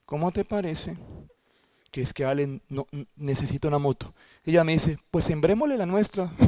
¿cómo 0.04 0.32
te 0.32 0.44
parece 0.44 0.96
que 1.90 2.00
es 2.00 2.12
que 2.12 2.24
Ale 2.24 2.60
no, 2.68 2.86
necesita 3.16 3.68
una 3.68 3.78
moto? 3.78 4.14
Ella 4.44 4.64
me 4.64 4.72
dice, 4.72 4.98
pues 5.10 5.26
sembrémosle 5.26 5.76
la 5.76 5.86
nuestra. 5.86 6.30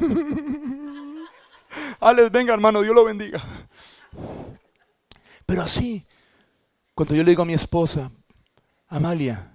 Ale, 2.01 2.29
venga 2.31 2.55
hermano, 2.55 2.83
Dios 2.83 2.95
lo 2.95 3.05
bendiga. 3.05 3.43
Pero 5.47 5.63
así, 5.63 6.05
cuando 6.95 7.15
yo 7.15 7.23
le 7.23 7.31
digo 7.31 7.43
a 7.43 7.47
mi 7.47 7.55
esposa, 7.55 8.11
Amalia, 8.95 9.51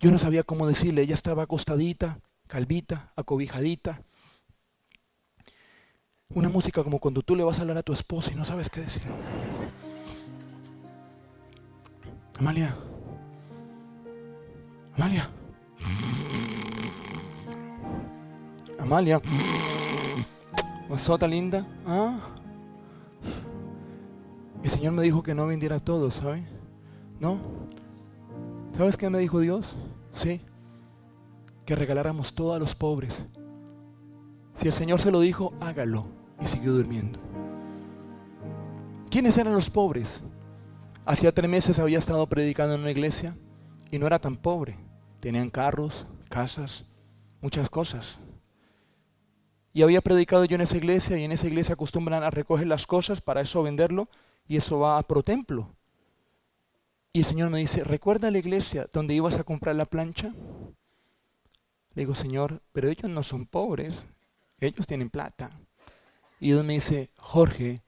yo 0.00 0.10
no 0.10 0.18
sabía 0.18 0.42
cómo 0.42 0.66
decirle, 0.66 1.02
ella 1.02 1.14
estaba 1.14 1.44
acostadita, 1.44 2.18
calvita, 2.48 3.12
acobijadita, 3.14 4.02
una 6.30 6.48
música 6.48 6.82
como 6.82 6.98
cuando 6.98 7.22
tú 7.22 7.36
le 7.36 7.44
vas 7.44 7.58
a 7.58 7.62
hablar 7.62 7.78
a 7.78 7.84
tu 7.84 7.92
esposa 7.92 8.32
y 8.32 8.34
no 8.34 8.44
sabes 8.44 8.70
qué 8.70 8.80
decir. 8.80 9.04
Amalia. 12.40 12.74
Amalia. 14.96 15.30
Amalia. 18.80 19.22
Masota 20.88 21.28
linda. 21.28 21.64
¿Ah? 21.86 22.16
El 24.64 24.70
Señor 24.70 24.94
me 24.94 25.04
dijo 25.04 25.22
que 25.22 25.36
no 25.36 25.46
vendiera 25.46 25.78
todo, 25.78 26.10
¿sabe? 26.10 26.42
¿No? 27.20 27.38
¿Sabes 28.78 28.96
qué 28.96 29.10
me 29.10 29.18
dijo 29.18 29.40
Dios? 29.40 29.74
Sí. 30.12 30.40
Que 31.66 31.74
regaláramos 31.74 32.32
todo 32.32 32.54
a 32.54 32.60
los 32.60 32.76
pobres. 32.76 33.26
Si 34.54 34.68
el 34.68 34.72
Señor 34.72 35.00
se 35.00 35.10
lo 35.10 35.18
dijo, 35.18 35.52
hágalo 35.58 36.06
y 36.40 36.46
siguió 36.46 36.72
durmiendo. 36.72 37.18
¿Quiénes 39.10 39.36
eran 39.36 39.54
los 39.54 39.68
pobres? 39.68 40.22
Hacía 41.04 41.32
tres 41.32 41.50
meses 41.50 41.80
había 41.80 41.98
estado 41.98 42.24
predicando 42.28 42.76
en 42.76 42.82
una 42.82 42.92
iglesia 42.92 43.36
y 43.90 43.98
no 43.98 44.06
era 44.06 44.20
tan 44.20 44.36
pobre. 44.36 44.78
Tenían 45.18 45.50
carros, 45.50 46.06
casas, 46.28 46.84
muchas 47.40 47.68
cosas. 47.68 48.16
Y 49.72 49.82
había 49.82 50.02
predicado 50.02 50.44
yo 50.44 50.54
en 50.54 50.60
esa 50.60 50.76
iglesia 50.76 51.18
y 51.18 51.24
en 51.24 51.32
esa 51.32 51.48
iglesia 51.48 51.72
acostumbran 51.72 52.22
a 52.22 52.30
recoger 52.30 52.68
las 52.68 52.86
cosas 52.86 53.20
para 53.20 53.40
eso 53.40 53.60
venderlo 53.60 54.08
y 54.46 54.56
eso 54.56 54.78
va 54.78 54.98
a 54.98 55.02
pro 55.02 55.24
templo. 55.24 55.74
Y 57.12 57.20
el 57.20 57.24
Señor 57.24 57.50
me 57.50 57.58
dice, 57.58 57.84
¿recuerda 57.84 58.30
la 58.30 58.38
iglesia 58.38 58.88
donde 58.92 59.14
ibas 59.14 59.38
a 59.38 59.44
comprar 59.44 59.74
la 59.76 59.86
plancha? 59.86 60.32
Le 61.94 62.02
digo, 62.02 62.14
Señor, 62.14 62.62
pero 62.72 62.88
ellos 62.88 63.10
no 63.10 63.22
son 63.22 63.46
pobres, 63.46 64.04
ellos 64.60 64.86
tienen 64.86 65.10
plata. 65.10 65.50
Y 66.38 66.48
Dios 66.48 66.64
me 66.64 66.74
dice, 66.74 67.10
Jorge, 67.16 67.82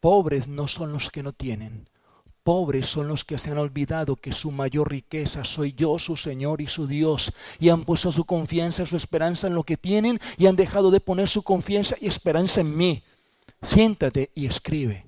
pobres 0.00 0.48
no 0.48 0.68
son 0.68 0.92
los 0.92 1.10
que 1.10 1.22
no 1.22 1.32
tienen. 1.32 1.88
Pobres 2.42 2.86
son 2.86 3.08
los 3.08 3.24
que 3.24 3.38
se 3.38 3.50
han 3.50 3.58
olvidado 3.58 4.16
que 4.16 4.32
su 4.32 4.52
mayor 4.52 4.90
riqueza 4.90 5.42
soy 5.42 5.72
yo, 5.72 5.98
su 5.98 6.16
Señor 6.16 6.60
y 6.60 6.66
su 6.66 6.86
Dios, 6.86 7.32
y 7.58 7.70
han 7.70 7.84
puesto 7.84 8.12
su 8.12 8.24
confianza, 8.24 8.86
su 8.86 8.96
esperanza 8.96 9.46
en 9.46 9.54
lo 9.54 9.64
que 9.64 9.76
tienen 9.76 10.20
y 10.36 10.46
han 10.46 10.54
dejado 10.54 10.90
de 10.90 11.00
poner 11.00 11.28
su 11.28 11.42
confianza 11.42 11.96
y 12.00 12.06
esperanza 12.06 12.60
en 12.60 12.76
mí. 12.76 13.02
siéntate 13.62 14.30
y 14.34 14.46
escribe. 14.46 15.06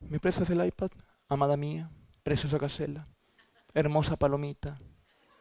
¿Me 0.00 0.18
prestas 0.18 0.50
el 0.50 0.64
iPad, 0.64 0.90
amada 1.28 1.56
mía, 1.56 1.88
preciosa 2.30 2.58
Gacela, 2.58 3.08
hermosa 3.74 4.16
palomita? 4.16 4.78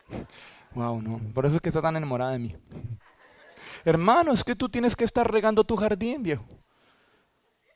Wow, 0.76 1.02
no, 1.02 1.20
por 1.34 1.48
eso 1.48 1.56
es 1.56 1.62
que 1.62 1.70
está 1.70 1.82
tan 1.82 1.96
enamorada 1.96 2.34
de 2.34 2.40
mí. 2.40 2.56
Hermano, 3.86 4.32
es 4.32 4.44
que 4.44 4.56
tú 4.56 4.70
tienes 4.70 4.96
que 4.96 5.04
estar 5.04 5.30
regando 5.32 5.64
tu 5.64 5.76
jardín, 5.76 6.22
viejo. 6.22 6.46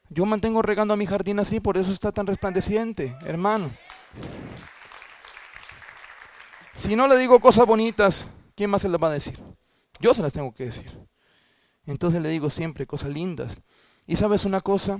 Yo 0.10 0.28
mantengo 0.28 0.62
regando 0.62 0.94
a 0.94 0.98
mi 0.98 1.08
jardín 1.08 1.40
así, 1.40 1.60
por 1.60 1.76
eso 1.76 1.92
está 1.92 2.12
tan 2.12 2.28
resplandeciente, 2.28 3.18
hermano. 3.26 3.72
Si 6.76 6.96
no 6.96 7.08
le 7.08 7.18
digo 7.18 7.40
cosas 7.40 7.66
bonitas, 7.66 8.30
¿quién 8.56 8.70
más 8.70 8.84
se 8.84 8.90
las 8.90 9.02
va 9.02 9.08
a 9.08 9.14
decir? 9.14 9.40
Yo 10.00 10.14
se 10.14 10.22
las 10.22 10.34
tengo 10.34 10.54
que 10.54 10.66
decir. 10.66 10.96
Entonces 11.88 12.22
le 12.22 12.30
digo 12.30 12.52
siempre 12.52 12.86
cosas 12.86 13.10
lindas. 13.10 13.58
Y 14.06 14.18
sabes 14.18 14.46
una 14.46 14.62
cosa, 14.62 15.00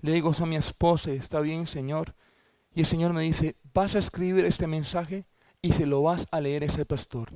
le 0.00 0.12
digo 0.12 0.32
a 0.38 0.46
mi 0.46 0.56
esposa, 0.56 1.10
está 1.10 1.40
bien, 1.40 1.66
Señor. 1.66 2.14
Y 2.76 2.80
el 2.80 2.86
Señor 2.86 3.14
me 3.14 3.22
dice, 3.22 3.56
vas 3.72 3.94
a 3.94 3.98
escribir 3.98 4.44
este 4.44 4.66
mensaje 4.66 5.24
y 5.62 5.72
se 5.72 5.86
lo 5.86 6.02
vas 6.02 6.26
a 6.30 6.42
leer 6.42 6.62
a 6.62 6.66
ese 6.66 6.84
pastor. 6.84 7.30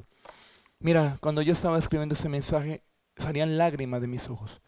Mira, 0.80 1.16
cuando 1.22 1.40
yo 1.40 1.54
estaba 1.54 1.78
escribiendo 1.78 2.14
este 2.14 2.28
mensaje, 2.28 2.82
salían 3.16 3.56
lágrimas 3.56 4.02
de 4.02 4.06
mis 4.06 4.28
ojos. 4.28 4.60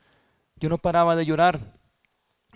Yo 0.56 0.70
no 0.70 0.78
paraba 0.78 1.14
de 1.14 1.26
llorar. 1.26 1.78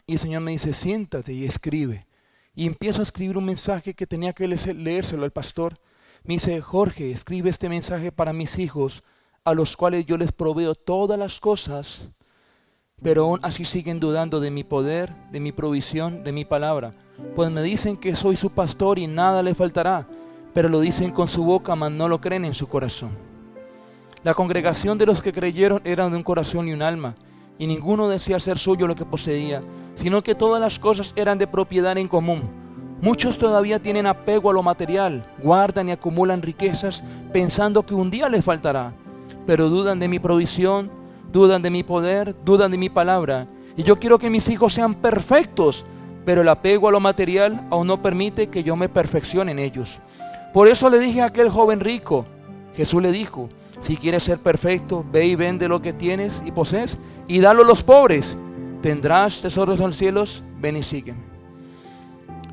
Y 0.07 0.15
el 0.15 0.19
Señor 0.19 0.41
me 0.41 0.53
dice, 0.53 0.73
siéntate 0.73 1.35
y 1.35 1.45
escribe. 1.45 2.07
Y 2.55 2.67
empiezo 2.67 3.01
a 3.01 3.03
escribir 3.03 3.37
un 3.37 3.45
mensaje 3.45 3.93
que 3.93 4.07
tenía 4.07 4.33
que 4.33 4.49
leérselo 4.49 5.25
al 5.25 5.31
pastor. 5.31 5.79
Me 6.25 6.35
dice, 6.35 6.63
Jorge, 6.63 7.11
escribe 7.11 7.51
este 7.51 7.69
mensaje 7.69 8.13
para 8.13 8.33
mis 8.33 8.59
hijos, 8.59 9.03
a 9.45 9.53
los 9.53 9.77
cuales 9.77 10.07
yo 10.07 10.17
les 10.17 10.33
proveo 10.33 10.75
todas 10.75 11.19
las 11.19 11.39
cosas, 11.39 12.09
pero 13.03 13.25
aún 13.25 13.41
así 13.43 13.65
siguen 13.65 14.01
dudando 14.01 14.41
de 14.41 14.51
mi 14.51 14.65
poder, 14.65 15.15
de 15.31 15.39
mi 15.39 15.53
provisión, 15.53 16.25
de 16.25 16.33
mi 16.33 16.45
palabra. 16.45 16.93
Pues 17.35 17.51
me 17.51 17.63
dicen 17.63 17.97
que 17.97 18.17
soy 18.17 18.37
su 18.37 18.51
pastor 18.51 18.99
y 18.99 19.07
nada 19.07 19.43
le 19.43 19.55
faltará, 19.55 20.07
pero 20.55 20.69
lo 20.69 20.81
dicen 20.81 21.11
con 21.11 21.29
su 21.29 21.45
boca, 21.45 21.77
mas 21.77 21.93
no 21.93 22.09
lo 22.09 22.21
creen 22.21 22.47
en 22.47 22.55
su 22.55 22.69
corazón. 22.69 23.11
La 24.25 24.35
congregación 24.35 24.97
de 24.97 25.07
los 25.07 25.21
que 25.21 25.33
creyeron 25.33 25.83
era 25.85 26.09
de 26.09 26.17
un 26.17 26.23
corazón 26.23 26.69
y 26.69 26.73
un 26.73 26.83
alma, 26.83 27.15
y 27.59 27.67
ninguno 27.67 28.09
decía 28.09 28.41
ser 28.41 28.59
suyo 28.59 28.87
lo 28.87 28.95
que 28.95 29.05
poseía, 29.05 29.63
sino 29.95 30.23
que 30.23 30.35
todas 30.35 30.61
las 30.61 30.79
cosas 30.79 31.13
eran 31.17 31.39
de 31.39 31.47
propiedad 31.47 31.97
en 31.99 32.09
común. 32.09 32.43
Muchos 33.03 33.37
todavía 33.37 33.79
tienen 33.79 34.07
apego 34.07 34.49
a 34.51 34.55
lo 34.55 34.63
material, 34.63 35.31
guardan 35.43 35.91
y 35.91 35.93
acumulan 35.93 36.41
riquezas 36.41 37.05
pensando 37.31 37.85
que 37.85 37.95
un 37.95 38.11
día 38.11 38.31
les 38.31 38.43
faltará, 38.43 38.95
pero 39.47 39.69
dudan 39.69 39.99
de 39.99 40.09
mi 40.09 40.19
provisión, 40.19 40.91
dudan 41.37 41.61
de 41.61 41.69
mi 41.69 41.83
poder, 41.83 42.35
dudan 42.47 42.71
de 42.71 42.79
mi 42.79 42.89
palabra. 42.89 43.47
Y 43.77 43.83
yo 43.83 43.99
quiero 43.99 44.19
que 44.19 44.31
mis 44.31 44.49
hijos 44.49 44.73
sean 44.73 44.95
perfectos, 44.95 45.85
pero 46.25 46.41
el 46.41 46.49
apego 46.49 46.89
a 46.89 46.93
lo 46.93 46.99
material 46.99 47.67
aún 47.71 47.87
no 47.87 48.01
permite 48.01 48.47
que 48.47 48.65
yo 48.65 48.75
me 48.75 48.89
perfeccione 48.89 49.53
en 49.53 49.59
ellos. 49.59 50.01
Por 50.55 50.67
eso 50.67 50.89
le 50.89 50.99
dije 50.99 51.21
a 51.21 51.27
aquel 51.27 51.51
joven 51.51 51.81
rico, 51.81 52.25
Jesús 52.75 53.03
le 53.03 53.13
dijo, 53.13 53.51
si 53.81 53.99
quieres 53.99 54.23
ser 54.23 54.39
perfecto, 54.39 55.05
ve 55.13 55.27
y 55.27 55.35
vende 55.35 55.69
lo 55.69 55.83
que 55.83 55.93
tienes 55.93 56.43
y 56.47 56.53
posees 56.53 56.99
y 57.29 57.41
dalo 57.41 57.65
a 57.65 57.67
los 57.67 57.83
pobres. 57.83 58.39
Tendrás 58.81 59.43
tesoros 59.43 59.79
en 59.81 59.87
los 59.87 59.97
cielos, 59.97 60.43
ven 60.59 60.79
y 60.79 60.83
sígueme. 60.83 61.21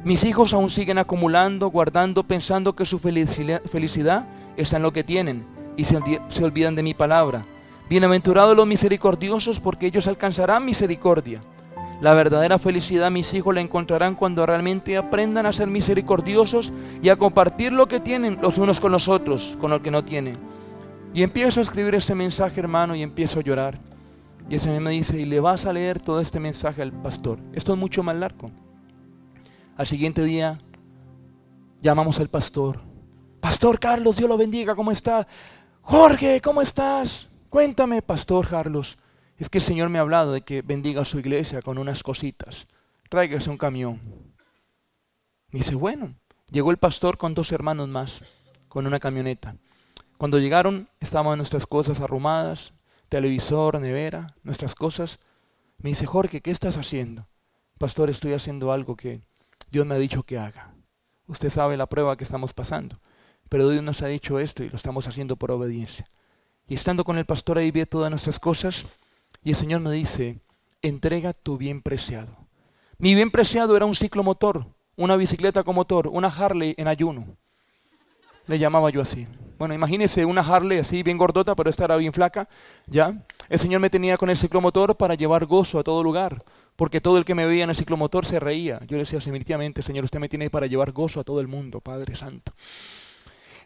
Mis 0.04 0.26
hijos 0.26 0.54
aún 0.54 0.70
siguen 0.70 0.98
acumulando, 0.98 1.70
guardando, 1.70 2.24
pensando 2.24 2.76
que 2.76 2.86
su 2.86 3.00
felicidad 3.00 4.28
está 4.58 4.76
en 4.76 4.84
lo 4.84 4.92
que 4.92 5.06
tienen 5.06 5.46
y 5.78 5.86
se, 5.86 5.98
se 6.28 6.44
olvidan 6.44 6.76
de 6.76 6.84
mi 6.84 6.94
palabra. 6.94 7.46
Bienaventurados 7.90 8.56
los 8.56 8.66
misericordiosos 8.66 9.60
porque 9.60 9.88
ellos 9.88 10.08
alcanzarán 10.08 10.64
misericordia. 10.64 11.42
La 12.00 12.14
verdadera 12.14 12.58
felicidad 12.58 13.12
mis 13.12 13.34
hijos 13.34 13.54
la 13.54 13.62
encontrarán 13.62 14.16
cuando 14.16 14.46
realmente 14.46 14.98
aprendan 14.98 15.46
a 15.46 15.54
ser 15.54 15.68
misericordiosos 15.68 16.72
y 17.02 17.10
a 17.10 17.18
compartir 17.18 17.74
lo 17.74 17.88
que 17.88 18.00
tienen 18.00 18.40
los 18.42 18.58
unos 18.58 18.80
con 18.80 18.92
los 18.92 19.08
otros, 19.08 19.58
con 19.60 19.70
lo 19.70 19.82
que 19.82 19.92
no 19.92 20.04
tienen. 20.04 20.38
Y 21.14 21.24
empiezo 21.24 21.60
a 21.60 21.64
escribir 21.64 21.96
ese 21.96 22.16
mensaje, 22.16 22.60
hermano, 22.60 22.96
y 22.96 23.04
empiezo 23.04 23.40
a 23.40 23.44
llorar. 23.44 23.80
Y 24.50 24.56
el 24.56 24.60
Señor 24.60 24.82
me 24.82 24.92
dice, 24.92 25.20
y 25.20 25.26
le 25.26 25.40
vas 25.40 25.66
a 25.66 25.74
leer 25.74 26.00
todo 26.00 26.20
este 26.20 26.40
mensaje 26.40 26.82
al 26.82 26.92
pastor. 26.92 27.38
Esto 27.54 27.74
es 27.74 27.80
mucho 27.80 28.02
más 28.02 28.16
largo. 28.16 28.50
Al 29.78 29.86
siguiente 29.86 30.24
día 30.24 30.60
llamamos 31.82 32.20
al 32.20 32.30
pastor. 32.30 32.80
Pastor 33.40 33.80
Carlos, 33.80 34.16
Dios 34.16 34.30
lo 34.30 34.38
bendiga, 34.38 34.74
¿cómo 34.74 34.92
está? 34.92 35.28
Jorge, 35.82 36.42
¿cómo 36.42 36.62
estás? 36.62 37.30
Cuéntame, 37.54 38.02
Pastor 38.02 38.50
Carlos. 38.50 38.98
Es 39.38 39.48
que 39.48 39.60
el 39.60 39.64
Señor 39.64 39.90
me 39.90 40.00
ha 40.00 40.02
hablado 40.02 40.32
de 40.32 40.42
que 40.42 40.64
bendiga 40.64 41.04
a 41.04 41.06
su 41.06 41.20
iglesia 41.20 41.62
con 41.62 41.78
unas 41.78 42.02
cositas. 42.02 42.66
Tráigase 43.12 43.48
un 43.52 43.60
camión. 43.60 44.02
Me 45.52 45.60
dice, 45.60 45.76
bueno, 45.76 46.16
llegó 46.50 46.72
el 46.72 46.78
pastor 46.78 47.20
con 47.20 47.36
dos 47.36 47.52
hermanos 47.52 47.88
más, 47.90 48.24
con 48.68 48.88
una 48.88 49.00
camioneta. 49.00 49.56
Cuando 50.18 50.40
llegaron 50.40 50.90
estaban 51.00 51.38
nuestras 51.38 51.68
cosas 51.68 52.02
arrumadas, 52.02 52.74
televisor, 53.08 53.80
nevera, 53.80 54.34
nuestras 54.42 54.74
cosas. 54.74 55.20
Me 55.78 55.92
dice, 55.92 56.08
Jorge, 56.08 56.42
¿qué 56.42 56.50
estás 56.50 56.78
haciendo? 56.78 57.28
Pastor, 57.78 58.10
estoy 58.10 58.34
haciendo 58.34 58.72
algo 58.72 58.96
que 58.96 59.22
Dios 59.70 59.86
me 59.86 59.94
ha 59.94 60.00
dicho 60.00 60.24
que 60.24 60.40
haga. 60.40 60.74
Usted 61.28 61.52
sabe 61.52 61.78
la 61.78 61.86
prueba 61.86 62.18
que 62.18 62.24
estamos 62.24 62.52
pasando, 62.52 63.00
pero 63.48 63.70
Dios 63.70 63.84
nos 63.84 64.02
ha 64.02 64.08
dicho 64.08 64.40
esto 64.40 64.64
y 64.64 64.70
lo 64.70 64.76
estamos 64.76 65.08
haciendo 65.08 65.36
por 65.36 65.52
obediencia. 65.52 66.08
Y 66.68 66.76
estando 66.76 67.04
con 67.04 67.18
el 67.18 67.26
pastor 67.26 67.58
ahí 67.58 67.72
vi 67.72 67.86
todas 67.86 68.10
nuestras 68.10 68.40
cosas 68.40 68.86
y 69.44 69.50
el 69.50 69.56
Señor 69.56 69.82
me 69.82 69.92
dice, 69.92 70.40
entrega 70.82 71.34
tu 71.34 71.58
bien 71.58 71.82
preciado. 71.82 72.36
Mi 72.98 73.16
bien 73.16 73.32
preciado 73.32 73.76
era 73.76 73.86
un 73.86 73.96
ciclomotor, 73.96 74.66
una 74.96 75.16
bicicleta 75.16 75.64
con 75.64 75.76
motor, 75.76 76.08
una 76.08 76.28
Harley 76.28 76.74
en 76.78 76.88
ayuno. 76.88 77.26
Le 78.48 78.60
llamaba 78.60 78.90
yo 78.90 79.02
así. 79.02 79.28
Bueno, 79.58 79.74
imagínese 79.74 80.26
una 80.26 80.42
Harley 80.42 80.80
así 80.80 81.04
bien 81.04 81.18
gordota, 81.18 81.56
pero 81.56 81.70
esta 81.70 81.86
era 81.86 81.96
bien 81.96 82.14
flaca, 82.14 82.48
¿ya? 82.88 83.14
El 83.50 83.60
Señor 83.60 83.82
me 83.82 83.90
tenía 83.90 84.18
con 84.18 84.30
el 84.30 84.38
ciclomotor 84.38 84.96
para 84.96 85.16
llevar 85.16 85.46
gozo 85.46 85.80
a 85.80 85.84
todo 85.84 86.04
lugar, 86.04 86.44
porque 86.76 87.02
todo 87.02 87.18
el 87.18 87.26
que 87.26 87.36
me 87.36 87.46
veía 87.46 87.64
en 87.64 87.70
el 87.70 87.76
ciclomotor 87.76 88.26
se 88.26 88.40
reía. 88.40 88.80
Yo 88.82 88.98
le 88.98 89.00
decía 89.00 89.20
definitivamente, 89.20 89.82
Señor, 89.82 90.06
usted 90.06 90.20
me 90.20 90.30
tiene 90.30 90.50
para 90.50 90.68
llevar 90.68 90.92
gozo 90.92 91.20
a 91.20 91.24
todo 91.24 91.40
el 91.40 91.48
mundo, 91.48 91.80
Padre 91.80 92.16
Santo. 92.16 92.54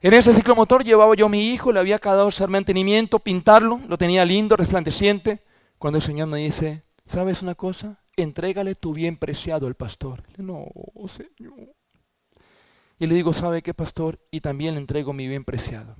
En 0.02 0.14
ese 0.14 0.32
ciclomotor 0.32 0.84
llevaba 0.84 1.16
yo 1.16 1.26
a 1.26 1.30
mi 1.30 1.50
hijo, 1.50 1.72
le 1.72 1.80
había 1.80 1.96
acabado 1.96 2.28
hacer 2.28 2.50
mantenimiento, 2.50 3.20
pintarlo, 3.20 3.82
lo 3.88 3.98
tenía 3.98 4.26
lindo, 4.26 4.56
resplandeciente, 4.56 5.42
cuando 5.80 5.98
el 5.98 6.04
Señor 6.04 6.28
me 6.28 6.38
dice, 6.38 6.84
¿sabes 7.06 7.42
una 7.42 7.56
cosa? 7.56 8.00
Entrégale 8.16 8.76
tu 8.76 8.94
bien 8.94 9.18
preciado 9.18 9.68
al 9.68 9.76
pastor. 9.76 10.24
No, 10.38 10.66
Señor. 11.08 11.76
Y 13.00 13.08
le 13.08 13.16
digo, 13.16 13.34
¿sabe 13.34 13.62
qué, 13.62 13.74
pastor? 13.74 14.20
Y 14.32 14.42
también 14.42 14.76
le 14.76 14.82
entrego 14.82 15.14
mi 15.14 15.28
bien 15.28 15.44
preciado. 15.44 15.96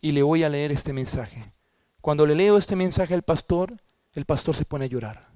Y 0.00 0.12
le 0.12 0.22
voy 0.22 0.44
a 0.44 0.48
leer 0.48 0.72
este 0.72 0.92
mensaje. 0.92 1.52
Cuando 2.00 2.26
le 2.26 2.34
leo 2.34 2.56
este 2.56 2.76
mensaje 2.76 3.14
al 3.14 3.22
pastor, 3.22 3.76
el 4.12 4.24
pastor 4.24 4.54
se 4.54 4.64
pone 4.64 4.84
a 4.84 4.88
llorar. 4.88 5.28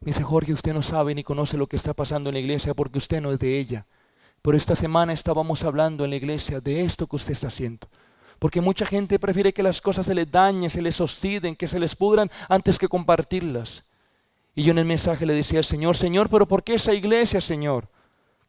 Me 0.00 0.06
dice, 0.06 0.22
Jorge, 0.22 0.52
usted 0.52 0.74
no 0.74 0.82
sabe 0.82 1.14
ni 1.14 1.22
conoce 1.22 1.56
lo 1.56 1.66
que 1.66 1.76
está 1.76 1.94
pasando 1.94 2.28
en 2.28 2.34
la 2.34 2.40
iglesia 2.40 2.74
porque 2.74 2.98
usted 2.98 3.20
no 3.20 3.32
es 3.32 3.38
de 3.38 3.58
ella. 3.58 3.86
Pero 4.44 4.58
esta 4.58 4.76
semana 4.76 5.14
estábamos 5.14 5.64
hablando 5.64 6.04
en 6.04 6.10
la 6.10 6.16
iglesia 6.16 6.60
de 6.60 6.84
esto 6.84 7.06
que 7.06 7.16
usted 7.16 7.32
está 7.32 7.46
haciendo. 7.46 7.88
Porque 8.38 8.60
mucha 8.60 8.84
gente 8.84 9.18
prefiere 9.18 9.54
que 9.54 9.62
las 9.62 9.80
cosas 9.80 10.04
se 10.04 10.14
les 10.14 10.30
dañen, 10.30 10.68
se 10.68 10.82
les 10.82 11.00
oxiden, 11.00 11.56
que 11.56 11.66
se 11.66 11.78
les 11.78 11.96
pudran 11.96 12.30
antes 12.50 12.78
que 12.78 12.86
compartirlas. 12.86 13.84
Y 14.54 14.64
yo 14.64 14.72
en 14.72 14.80
el 14.80 14.84
mensaje 14.84 15.24
le 15.24 15.32
decía 15.32 15.60
al 15.60 15.64
Señor, 15.64 15.96
Señor, 15.96 16.28
pero 16.28 16.46
¿por 16.46 16.62
qué 16.62 16.74
esa 16.74 16.92
iglesia, 16.92 17.40
Señor? 17.40 17.88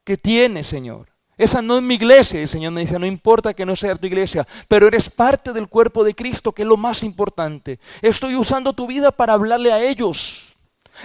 ¿Qué 0.04 0.18
tiene, 0.18 0.64
Señor? 0.64 1.08
Esa 1.38 1.62
no 1.62 1.78
es 1.78 1.82
mi 1.82 1.94
iglesia. 1.94 2.42
el 2.42 2.48
Señor 2.48 2.72
me 2.72 2.82
dice, 2.82 2.98
no 2.98 3.06
importa 3.06 3.54
que 3.54 3.64
no 3.64 3.74
sea 3.74 3.96
tu 3.96 4.06
iglesia, 4.06 4.46
pero 4.68 4.88
eres 4.88 5.08
parte 5.08 5.54
del 5.54 5.66
cuerpo 5.66 6.04
de 6.04 6.14
Cristo, 6.14 6.52
que 6.52 6.60
es 6.60 6.68
lo 6.68 6.76
más 6.76 7.02
importante. 7.04 7.80
Estoy 8.02 8.36
usando 8.36 8.74
tu 8.74 8.86
vida 8.86 9.10
para 9.12 9.32
hablarle 9.32 9.72
a 9.72 9.82
ellos. 9.82 10.58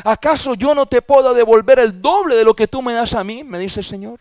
¿Acaso 0.04 0.54
yo 0.54 0.76
no 0.76 0.86
te 0.86 1.02
puedo 1.02 1.34
devolver 1.34 1.80
el 1.80 2.02
doble 2.02 2.36
de 2.36 2.44
lo 2.44 2.54
que 2.54 2.68
tú 2.68 2.82
me 2.82 2.92
das 2.92 3.14
a 3.14 3.24
mí? 3.24 3.46
Me 3.46 3.58
dice 3.58 3.80
el 3.80 3.86
Señor. 3.86 4.20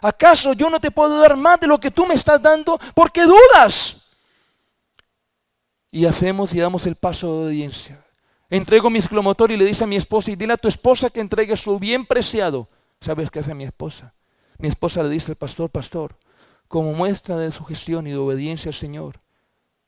¿Acaso 0.00 0.52
yo 0.52 0.70
no 0.70 0.80
te 0.80 0.90
puedo 0.90 1.18
dar 1.20 1.36
más 1.36 1.60
de 1.60 1.66
lo 1.66 1.78
que 1.78 1.90
tú 1.90 2.06
me 2.06 2.14
estás 2.14 2.40
dando? 2.40 2.78
porque 2.94 3.22
dudas? 3.24 4.08
Y 5.90 6.04
hacemos 6.06 6.54
y 6.54 6.60
damos 6.60 6.86
el 6.86 6.96
paso 6.96 7.26
de 7.26 7.46
obediencia. 7.46 8.04
Entrego 8.50 8.90
mi 8.90 9.02
ciclomotor 9.02 9.50
y 9.50 9.56
le 9.56 9.64
dice 9.64 9.84
a 9.84 9.86
mi 9.86 9.96
esposa, 9.96 10.30
y 10.30 10.36
dile 10.36 10.54
a 10.54 10.56
tu 10.56 10.68
esposa 10.68 11.10
que 11.10 11.20
entregue 11.20 11.56
su 11.56 11.78
bien 11.78 12.06
preciado. 12.06 12.68
¿Sabes 13.00 13.30
qué 13.30 13.40
hace 13.40 13.54
mi 13.54 13.64
esposa? 13.64 14.14
Mi 14.58 14.68
esposa 14.68 15.02
le 15.02 15.10
dice 15.10 15.32
al 15.32 15.36
pastor, 15.36 15.70
pastor, 15.70 16.16
como 16.66 16.92
muestra 16.92 17.36
de 17.36 17.50
su 17.50 17.64
gestión 17.64 18.06
y 18.06 18.10
de 18.10 18.16
obediencia 18.16 18.70
al 18.70 18.74
Señor, 18.74 19.20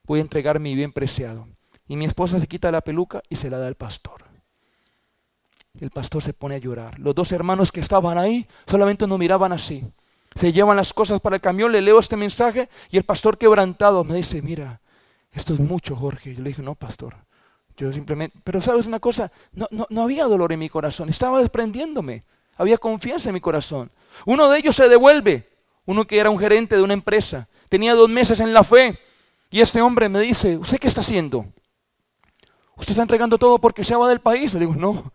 voy 0.05 0.21
a 0.21 0.23
entregar 0.23 0.61
mi 0.61 0.75
bien 0.75 0.93
preciado. 0.93 1.49
Y 1.87 1.97
mi 1.97 2.05
esposa 2.05 2.39
se 2.39 2.47
quita 2.47 2.71
la 2.71 2.83
peluca 2.83 3.23
y 3.29 3.37
se 3.37 3.51
la 3.51 3.59
da 3.59 3.67
al 3.67 3.75
pastor. 3.75 4.25
El 5.79 5.91
pastor 5.91 6.23
se 6.23 6.33
pone 6.33 6.57
a 6.57 6.59
llorar. 6.59 6.99
Los 6.99 7.15
dos 7.15 7.33
hermanos 7.33 7.73
que 7.73 7.81
estaban 7.81 8.19
ahí 8.19 8.47
solamente 8.67 9.07
nos 9.07 9.19
miraban 9.19 9.53
así. 9.53 9.85
Se 10.35 10.53
llevan 10.53 10.77
las 10.77 10.93
cosas 10.93 11.21
para 11.21 11.37
el 11.37 11.43
camión, 11.43 11.73
le 11.73 11.83
leo 11.83 11.99
este 11.99 12.17
mensaje 12.17 12.69
y 12.91 12.97
el 12.97 13.05
pastor 13.05 13.37
quebrantado 13.37 14.05
me 14.05 14.15
dice, 14.15 14.43
mira, 14.43 14.81
esto 15.33 15.55
es 15.55 15.61
mucho, 15.61 15.97
Jorge. 15.97 16.35
Yo 16.35 16.43
le 16.43 16.51
dije, 16.51 16.63
no, 16.63 16.75
pastor, 16.75 17.17
Yo 17.77 17.93
simplemente, 17.93 18.39
pero 18.45 18.61
sabes 18.61 18.87
una 18.87 19.01
cosa, 19.01 19.33
no, 19.53 19.67
no, 19.71 19.87
no 19.91 20.03
había 20.03 20.25
dolor 20.25 20.53
en 20.53 20.59
mi 20.59 20.69
corazón, 20.69 21.09
estaba 21.09 21.41
desprendiéndome, 21.41 22.25
había 22.57 22.79
confianza 22.79 23.31
en 23.31 23.35
mi 23.35 23.41
corazón. 23.41 23.91
Uno 24.27 24.49
de 24.49 24.59
ellos 24.59 24.77
se 24.77 24.89
devuelve, 24.89 25.49
uno 25.87 26.07
que 26.07 26.19
era 26.19 26.31
un 26.31 26.39
gerente 26.39 26.77
de 26.77 26.83
una 26.83 26.95
empresa, 26.95 27.49
tenía 27.69 27.95
dos 27.95 28.09
meses 28.09 28.39
en 28.41 28.53
la 28.53 28.63
fe, 28.63 28.99
y 29.51 29.61
este 29.61 29.83
hombre 29.83 30.09
me 30.09 30.21
dice, 30.21 30.57
¿usted 30.57 30.79
qué 30.79 30.87
está 30.87 31.01
haciendo? 31.01 31.45
¿Usted 32.77 32.93
está 32.93 33.03
entregando 33.03 33.37
todo 33.37 33.59
porque 33.59 33.85
se 33.85 33.97
va 33.97 34.09
del 34.09 34.21
país? 34.21 34.55
Le 34.55 34.61
digo, 34.61 34.75
no. 34.75 35.13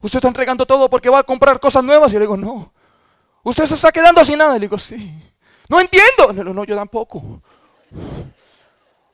¿Usted 0.00 0.18
está 0.18 0.28
entregando 0.28 0.66
todo 0.66 0.90
porque 0.90 1.08
va 1.08 1.20
a 1.20 1.22
comprar 1.22 1.58
cosas 1.60 1.82
nuevas? 1.82 2.12
Y 2.12 2.14
le 2.16 2.20
digo, 2.20 2.36
no. 2.36 2.73
¿Usted 3.44 3.66
se 3.66 3.74
está 3.74 3.92
quedando 3.92 4.24
sin 4.24 4.38
nada? 4.38 4.54
Le 4.54 4.60
digo, 4.60 4.78
sí. 4.78 5.14
No 5.68 5.78
entiendo. 5.80 6.32
Digo, 6.32 6.54
no, 6.54 6.64
yo 6.64 6.74
tampoco. 6.74 7.40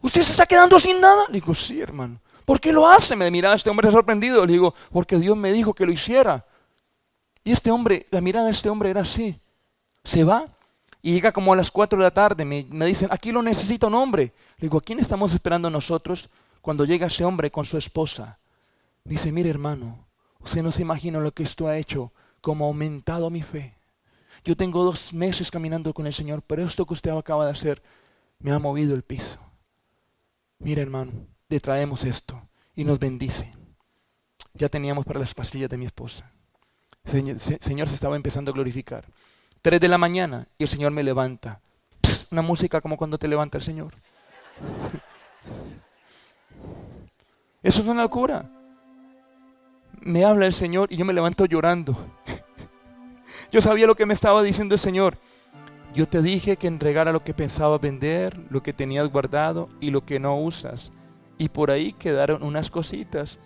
¿Usted 0.01 0.22
se 0.22 0.31
está 0.31 0.47
quedando 0.47 0.78
sin 0.78 1.01
nada? 1.01 1.24
Le 1.28 1.35
digo, 1.35 1.55
sí, 1.55 1.81
hermano. 1.81 2.20
¿Por 2.45 2.61
qué 2.61 2.72
lo 2.72 2.89
hace? 2.89 3.14
Me 3.16 3.31
miraba 3.31 3.57
este 3.57 3.68
hombre 3.68 3.91
sorprendido. 3.91 4.47
Le 4.47 4.53
digo, 4.53 4.74
porque 4.93 5.18
Dios 5.18 5.37
me 5.37 5.53
dijo 5.53 5.74
que 5.74 5.85
lo 5.85 5.93
hiciera. 5.93 6.47
Y 7.45 7.53
este 7.53 7.70
hombre, 7.70 8.07
la 8.11 8.20
mirada 8.20 8.47
de 8.47 8.53
este 8.53 8.70
hombre 8.70 8.91
era 8.91 9.03
así. 9.03 9.39
Se 10.05 10.24
va 10.24 10.47
y 11.03 11.12
llega 11.12 11.33
como 11.33 11.53
a 11.53 11.57
las 11.57 11.70
4 11.70 11.99
de 11.99 12.05
la 12.05 12.11
tarde. 12.11 12.45
Me, 12.45 12.64
me 12.70 12.87
dicen, 12.87 13.09
aquí 13.11 13.33
lo 13.33 13.43
necesita 13.43 13.89
un 13.89 13.95
hombre. 13.95 14.33
Le 14.59 14.68
digo, 14.68 14.78
¿a 14.78 14.83
quién 14.83 15.01
estamos 15.01 15.35
esperando 15.35 15.68
nosotros 15.68 16.31
cuando 16.62 16.85
llega 16.85 17.09
ese 17.09 17.24
hombre 17.24 17.51
con 17.51 17.64
su 17.64 17.76
esposa? 17.76 18.39
dice, 19.05 19.33
mire 19.33 19.51
hermano, 19.51 20.07
usted 20.41 20.62
no 20.62 20.70
se 20.70 20.83
imagina 20.83 21.18
lo 21.18 21.33
que 21.33 21.43
esto 21.43 21.66
ha 21.66 21.76
hecho, 21.76 22.12
como 22.41 22.64
ha 22.64 22.68
aumentado 22.68 23.28
mi 23.31 23.43
fe. 23.43 23.80
Yo 24.45 24.57
tengo 24.57 24.84
dos 24.84 25.12
meses 25.12 25.51
caminando 25.51 25.93
con 25.93 26.07
el 26.07 26.14
Señor, 26.14 26.43
pero 26.47 26.62
esto 26.62 26.86
que 26.86 26.95
usted 26.95 27.11
acaba 27.11 27.45
de 27.45 27.53
hacer 27.53 27.82
me 28.38 28.53
ha 28.53 28.59
movido 28.59 28.95
el 28.95 29.03
piso. 29.03 29.38
Mire 30.59 30.82
hermano, 30.82 31.12
le 31.49 31.61
traemos 31.61 32.05
esto 32.05 32.41
y 32.74 32.84
nos 32.84 32.99
bendice. 32.99 33.53
Ya 34.55 34.68
teníamos 34.68 35.05
para 35.05 35.20
las 35.20 35.34
pastillas 35.34 35.70
de 35.70 35.76
mi 35.76 35.86
esposa. 35.86 36.30
Señor, 37.05 37.38
Señor 37.38 37.88
se 37.88 37.95
estaba 37.95 38.16
empezando 38.16 38.51
a 38.51 38.55
glorificar. 38.55 39.07
Tres 39.62 39.80
de 39.80 39.88
la 39.88 39.99
mañana 39.99 40.49
y 40.59 40.64
el 40.64 40.68
Señor 40.68 40.93
me 40.93 41.03
levanta. 41.03 41.61
una 42.30 42.43
música 42.43 42.80
como 42.80 42.97
cuando 42.97 43.18
te 43.18 43.28
levanta 43.28 43.59
el 43.59 43.64
Señor. 43.64 43.95
Eso 47.62 47.82
es 47.82 47.86
una 47.86 48.03
locura. 48.03 48.51
Me 50.01 50.24
habla 50.24 50.47
el 50.47 50.55
Señor 50.55 50.91
y 50.91 50.97
yo 50.97 51.05
me 51.05 51.12
levanto 51.12 51.45
llorando. 51.45 51.95
Yo 53.51 53.61
sabía 53.61 53.86
lo 53.86 53.96
que 53.96 54.07
me 54.07 54.14
estaba 54.14 54.42
diciendo 54.42 54.74
el 54.74 54.80
Señor. 54.80 55.18
Yo 55.92 56.07
te 56.07 56.22
dije 56.22 56.57
que 56.57 56.68
entregara 56.68 57.12
lo 57.12 57.20
que 57.20 57.34
pensaba 57.34 57.78
vender, 57.78 58.40
lo 58.48 58.62
que 58.62 58.72
tenías 58.72 59.11
guardado 59.11 59.68
y 59.80 59.90
lo 59.90 60.05
que 60.05 60.20
no 60.20 60.38
usas. 60.38 60.92
Y 61.36 61.48
por 61.48 61.70
ahí 61.70 61.92
quedaron 61.92 62.42
unas 62.42 62.70
cositas. 62.70 63.38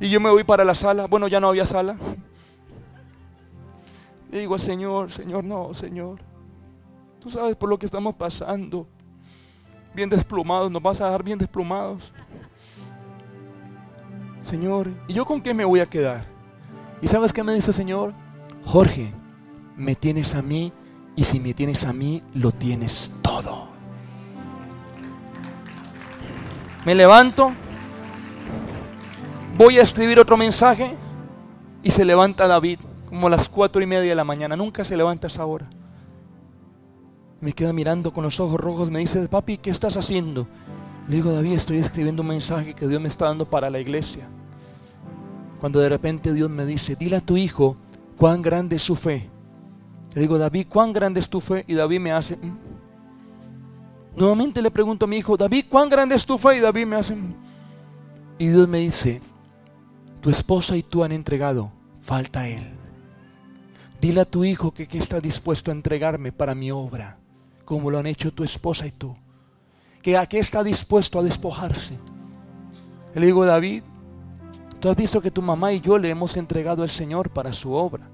Y 0.00 0.08
yo 0.08 0.18
me 0.18 0.30
voy 0.30 0.44
para 0.44 0.64
la 0.64 0.74
sala. 0.74 1.06
Bueno, 1.06 1.28
ya 1.28 1.40
no 1.40 1.48
había 1.48 1.66
sala. 1.66 1.96
Y 4.32 4.38
digo 4.38 4.58
Señor, 4.58 5.10
Señor, 5.10 5.44
no, 5.44 5.74
Señor. 5.74 6.20
Tú 7.20 7.30
sabes 7.30 7.54
por 7.56 7.68
lo 7.68 7.78
que 7.78 7.84
estamos 7.84 8.14
pasando. 8.14 8.86
Bien 9.94 10.08
desplumados, 10.08 10.70
nos 10.70 10.82
vas 10.82 11.00
a 11.00 11.06
dejar 11.06 11.22
bien 11.22 11.38
desplumados. 11.38 12.12
Señor, 14.50 14.88
¿y 15.06 15.12
yo 15.12 15.24
con 15.24 15.40
qué 15.40 15.54
me 15.54 15.64
voy 15.64 15.78
a 15.78 15.86
quedar? 15.86 16.24
¿Y 17.00 17.06
sabes 17.06 17.32
qué 17.32 17.44
me 17.44 17.54
dice 17.54 17.70
el 17.70 17.76
Señor? 17.76 18.12
Jorge, 18.64 19.14
me 19.76 19.94
tienes 19.94 20.34
a 20.34 20.42
mí 20.42 20.72
y 21.14 21.22
si 21.22 21.38
me 21.38 21.54
tienes 21.54 21.84
a 21.84 21.92
mí, 21.92 22.20
lo 22.34 22.50
tienes 22.50 23.12
todo. 23.22 23.68
Me 26.84 26.96
levanto, 26.96 27.52
voy 29.56 29.78
a 29.78 29.82
escribir 29.82 30.18
otro 30.18 30.36
mensaje 30.36 30.96
y 31.84 31.92
se 31.92 32.04
levanta 32.04 32.48
David 32.48 32.80
como 33.08 33.28
a 33.28 33.30
las 33.30 33.48
cuatro 33.48 33.80
y 33.80 33.86
media 33.86 34.10
de 34.10 34.16
la 34.16 34.24
mañana. 34.24 34.56
Nunca 34.56 34.82
se 34.82 34.96
levanta 34.96 35.28
esa 35.28 35.46
hora. 35.46 35.70
Me 37.40 37.52
queda 37.52 37.72
mirando 37.72 38.12
con 38.12 38.24
los 38.24 38.40
ojos 38.40 38.58
rojos. 38.58 38.90
Me 38.90 38.98
dice, 38.98 39.28
papi, 39.28 39.58
¿qué 39.58 39.70
estás 39.70 39.96
haciendo? 39.96 40.48
Le 41.08 41.14
digo, 41.14 41.30
David, 41.30 41.52
estoy 41.52 41.78
escribiendo 41.78 42.22
un 42.22 42.28
mensaje 42.28 42.74
que 42.74 42.88
Dios 42.88 43.00
me 43.00 43.06
está 43.06 43.26
dando 43.26 43.48
para 43.48 43.70
la 43.70 43.78
iglesia. 43.78 44.28
Cuando 45.60 45.80
de 45.80 45.90
repente 45.90 46.32
Dios 46.32 46.48
me 46.48 46.64
dice, 46.64 46.96
dile 46.96 47.16
a 47.16 47.20
tu 47.20 47.36
hijo 47.36 47.76
cuán 48.16 48.40
grande 48.40 48.76
es 48.76 48.82
su 48.82 48.96
fe. 48.96 49.28
Le 50.14 50.22
digo, 50.22 50.38
David, 50.38 50.66
¿cuán 50.68 50.92
grande 50.92 51.20
es 51.20 51.28
tu 51.28 51.40
fe? 51.40 51.64
Y 51.68 51.74
David 51.74 52.00
me 52.00 52.12
hace... 52.12 52.36
Mm". 52.36 52.58
Nuevamente 54.16 54.60
le 54.60 54.70
pregunto 54.70 55.04
a 55.04 55.08
mi 55.08 55.18
hijo, 55.18 55.36
David, 55.36 55.66
¿cuán 55.68 55.88
grande 55.88 56.14
es 56.14 56.24
tu 56.26 56.38
fe? 56.38 56.56
Y 56.56 56.60
David 56.60 56.86
me 56.86 56.96
hace... 56.96 57.14
Mm". 57.14 57.34
Y 58.38 58.48
Dios 58.48 58.66
me 58.66 58.78
dice, 58.78 59.20
tu 60.22 60.30
esposa 60.30 60.76
y 60.76 60.82
tú 60.82 61.04
han 61.04 61.12
entregado, 61.12 61.70
falta 62.00 62.48
él. 62.48 62.66
Dile 64.00 64.22
a 64.22 64.24
tu 64.24 64.44
hijo 64.44 64.72
que, 64.72 64.88
que 64.88 64.98
está 64.98 65.20
dispuesto 65.20 65.70
a 65.70 65.74
entregarme 65.74 66.32
para 66.32 66.54
mi 66.54 66.70
obra, 66.70 67.18
como 67.66 67.90
lo 67.90 67.98
han 67.98 68.06
hecho 68.06 68.32
tu 68.32 68.42
esposa 68.44 68.86
y 68.86 68.92
tú. 68.92 69.14
Que 70.00 70.16
a 70.16 70.26
qué 70.26 70.38
está 70.38 70.64
dispuesto 70.64 71.18
a 71.18 71.22
despojarse. 71.22 71.98
Le 73.14 73.26
digo, 73.26 73.44
David, 73.44 73.82
tú 74.80 74.88
has 74.88 74.96
visto 74.96 75.20
que 75.20 75.30
tu 75.30 75.42
mamá 75.42 75.72
y 75.72 75.80
yo 75.80 75.98
le 75.98 76.10
hemos 76.10 76.36
entregado 76.36 76.82
al 76.82 76.90
Señor 76.90 77.30
para 77.30 77.52
su 77.52 77.72
obra. 77.72 78.08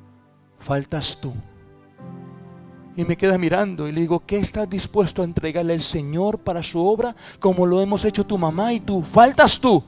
Faltas 0.58 1.18
tú. 1.20 1.32
Y 2.96 3.04
me 3.04 3.16
queda 3.16 3.38
mirando 3.38 3.86
y 3.86 3.92
le 3.92 4.00
digo, 4.00 4.22
¿qué 4.26 4.38
estás 4.38 4.68
dispuesto 4.68 5.22
a 5.22 5.24
entregarle 5.24 5.74
al 5.74 5.80
Señor 5.80 6.38
para 6.38 6.62
su 6.62 6.84
obra 6.84 7.14
como 7.38 7.66
lo 7.66 7.80
hemos 7.80 8.04
hecho 8.04 8.24
tu 8.24 8.38
mamá 8.38 8.72
y 8.72 8.80
tú? 8.80 9.02
Faltas 9.02 9.60
tú. 9.60 9.82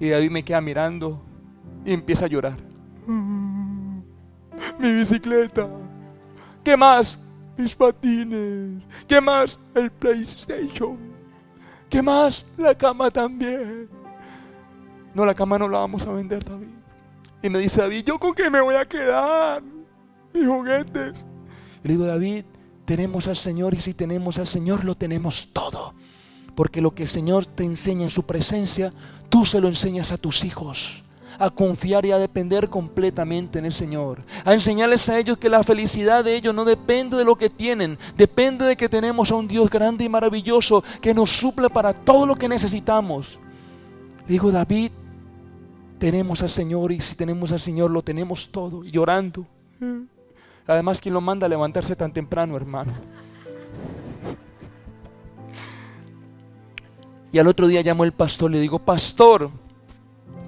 Y 0.00 0.08
David 0.08 0.30
me 0.30 0.44
queda 0.44 0.60
mirando 0.60 1.20
y 1.84 1.92
empieza 1.92 2.26
a 2.26 2.28
llorar 2.28 2.68
mi 4.78 4.92
bicicleta. 4.92 5.68
¿Qué 6.64 6.76
más? 6.76 7.18
Mis 7.56 7.74
patines. 7.74 8.82
¿Qué 9.06 9.20
más? 9.20 9.58
El 9.74 9.90
PlayStation. 9.90 10.96
¿Qué 11.88 12.02
más? 12.02 12.44
La 12.56 12.74
cama 12.74 13.10
también. 13.10 13.88
No, 15.14 15.24
la 15.24 15.34
cama 15.34 15.58
no 15.58 15.68
la 15.68 15.78
vamos 15.78 16.06
a 16.06 16.12
vender, 16.12 16.44
David. 16.44 16.68
Y 17.42 17.50
me 17.50 17.58
dice 17.58 17.80
David, 17.80 18.04
¿yo 18.04 18.18
con 18.18 18.34
qué 18.34 18.50
me 18.50 18.60
voy 18.60 18.74
a 18.74 18.84
quedar? 18.84 19.62
Mis 20.34 20.46
juguetes. 20.46 21.24
Le 21.82 21.92
digo, 21.92 22.04
David, 22.04 22.44
tenemos 22.84 23.28
al 23.28 23.36
Señor 23.36 23.74
y 23.74 23.80
si 23.80 23.94
tenemos 23.94 24.38
al 24.38 24.46
Señor 24.46 24.84
lo 24.84 24.94
tenemos 24.94 25.50
todo. 25.52 25.94
Porque 26.54 26.80
lo 26.80 26.94
que 26.94 27.04
el 27.04 27.08
Señor 27.08 27.46
te 27.46 27.64
enseña 27.64 28.02
en 28.04 28.10
su 28.10 28.26
presencia, 28.26 28.92
tú 29.28 29.44
se 29.44 29.60
lo 29.60 29.68
enseñas 29.68 30.10
a 30.10 30.18
tus 30.18 30.44
hijos 30.44 31.04
a 31.38 31.50
confiar 31.50 32.04
y 32.04 32.12
a 32.12 32.18
depender 32.18 32.68
completamente 32.68 33.58
en 33.58 33.64
el 33.64 33.72
Señor. 33.72 34.22
A 34.44 34.54
enseñarles 34.54 35.08
a 35.08 35.18
ellos 35.18 35.38
que 35.38 35.48
la 35.48 35.62
felicidad 35.62 36.24
de 36.24 36.34
ellos 36.34 36.54
no 36.54 36.64
depende 36.64 37.16
de 37.16 37.24
lo 37.24 37.36
que 37.36 37.50
tienen, 37.50 37.98
depende 38.16 38.64
de 38.64 38.76
que 38.76 38.88
tenemos 38.88 39.30
a 39.30 39.36
un 39.36 39.46
Dios 39.48 39.70
grande 39.70 40.04
y 40.04 40.08
maravilloso 40.08 40.82
que 41.00 41.14
nos 41.14 41.30
suple 41.30 41.70
para 41.70 41.92
todo 41.92 42.26
lo 42.26 42.34
que 42.34 42.48
necesitamos. 42.48 43.38
Digo, 44.28 44.52
David, 44.52 44.90
tenemos 45.98 46.42
al 46.42 46.50
Señor 46.50 46.92
y 46.92 47.00
si 47.00 47.14
tenemos 47.16 47.50
al 47.50 47.60
Señor 47.60 47.90
lo 47.90 48.02
tenemos 48.02 48.50
todo, 48.50 48.84
llorando. 48.84 49.46
Además, 50.66 51.00
¿quién 51.00 51.14
lo 51.14 51.22
manda 51.22 51.46
a 51.46 51.48
levantarse 51.48 51.96
tan 51.96 52.12
temprano, 52.12 52.54
hermano? 52.54 52.92
Y 57.32 57.38
al 57.38 57.46
otro 57.46 57.66
día 57.66 57.80
llamó 57.80 58.04
el 58.04 58.12
pastor, 58.12 58.50
le 58.50 58.60
digo, 58.60 58.78
pastor, 58.78 59.50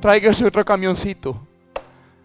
tráigase 0.01 0.45
otro 0.45 0.63
camioncito. 0.63 1.41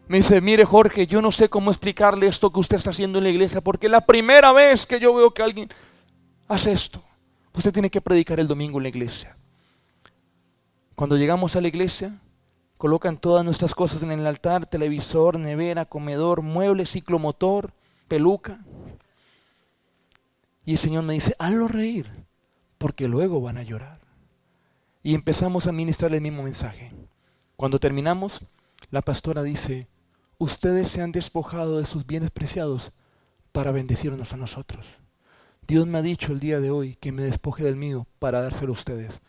Me 0.09 0.17
dice, 0.17 0.41
mire 0.41 0.65
Jorge, 0.65 1.07
yo 1.07 1.21
no 1.21 1.31
sé 1.31 1.47
cómo 1.47 1.71
explicarle 1.71 2.27
esto 2.27 2.51
que 2.51 2.59
usted 2.59 2.77
está 2.77 2.89
haciendo 2.89 3.17
en 3.17 3.23
la 3.23 3.29
iglesia, 3.29 3.61
porque 3.61 3.87
es 3.87 3.91
la 3.91 4.05
primera 4.05 4.51
vez 4.51 4.85
que 4.85 4.99
yo 4.99 5.15
veo 5.15 5.33
que 5.33 5.41
alguien 5.41 5.69
hace 6.49 6.73
esto. 6.73 7.01
Usted 7.53 7.71
tiene 7.71 7.89
que 7.89 8.01
predicar 8.01 8.41
el 8.41 8.47
domingo 8.47 8.77
en 8.77 8.83
la 8.83 8.89
iglesia. 8.89 9.35
Cuando 10.95 11.17
llegamos 11.17 11.55
a 11.55 11.61
la 11.61 11.67
iglesia, 11.67 12.21
colocan 12.77 13.17
todas 13.17 13.43
nuestras 13.43 13.75
cosas 13.75 14.01
en 14.03 14.11
el 14.11 14.25
altar, 14.25 14.65
televisor, 14.65 15.37
nevera, 15.37 15.85
comedor, 15.85 16.41
mueble, 16.41 16.85
ciclomotor, 16.85 17.73
peluca. 18.07 18.63
Y 20.65 20.73
el 20.73 20.77
Señor 20.77 21.03
me 21.03 21.13
dice, 21.13 21.35
hazlo 21.37 21.67
reír, 21.67 22.09
porque 22.77 23.07
luego 23.07 23.41
van 23.41 23.57
a 23.57 23.63
llorar. 23.63 23.99
Y 25.03 25.13
empezamos 25.13 25.67
a 25.67 25.71
ministrarle 25.71 26.17
el 26.17 26.23
mismo 26.23 26.43
mensaje. 26.43 26.91
Cuando 27.57 27.79
terminamos, 27.79 28.45
la 28.89 29.01
pastora 29.01 29.43
dice, 29.43 29.87
ustedes 30.37 30.87
se 30.87 31.01
han 31.01 31.11
despojado 31.11 31.77
de 31.77 31.85
sus 31.85 32.05
bienes 32.05 32.31
preciados 32.31 32.91
para 33.51 33.71
bendecirnos 33.71 34.33
a 34.33 34.37
nosotros. 34.37 34.85
Dios 35.67 35.87
me 35.87 35.97
ha 35.97 36.01
dicho 36.01 36.31
el 36.31 36.39
día 36.39 36.59
de 36.59 36.71
hoy 36.71 36.95
que 36.95 37.11
me 37.11 37.23
despoje 37.23 37.63
del 37.63 37.75
mío 37.75 38.07
para 38.19 38.41
dárselo 38.41 38.71
a 38.71 38.73
ustedes. 38.73 39.21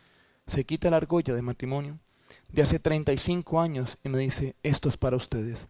Se 0.47 0.65
quita 0.65 0.91
la 0.91 0.97
argolla 0.99 1.35
de 1.35 1.43
matrimonio 1.43 1.99
de 2.49 2.63
hace 2.63 2.79
35 2.79 3.61
años 3.61 3.99
y 4.05 4.09
me 4.09 4.19
dice, 4.19 4.57
esto 4.63 4.89
es 4.89 4.97
para 4.97 5.17
ustedes. 5.17 5.69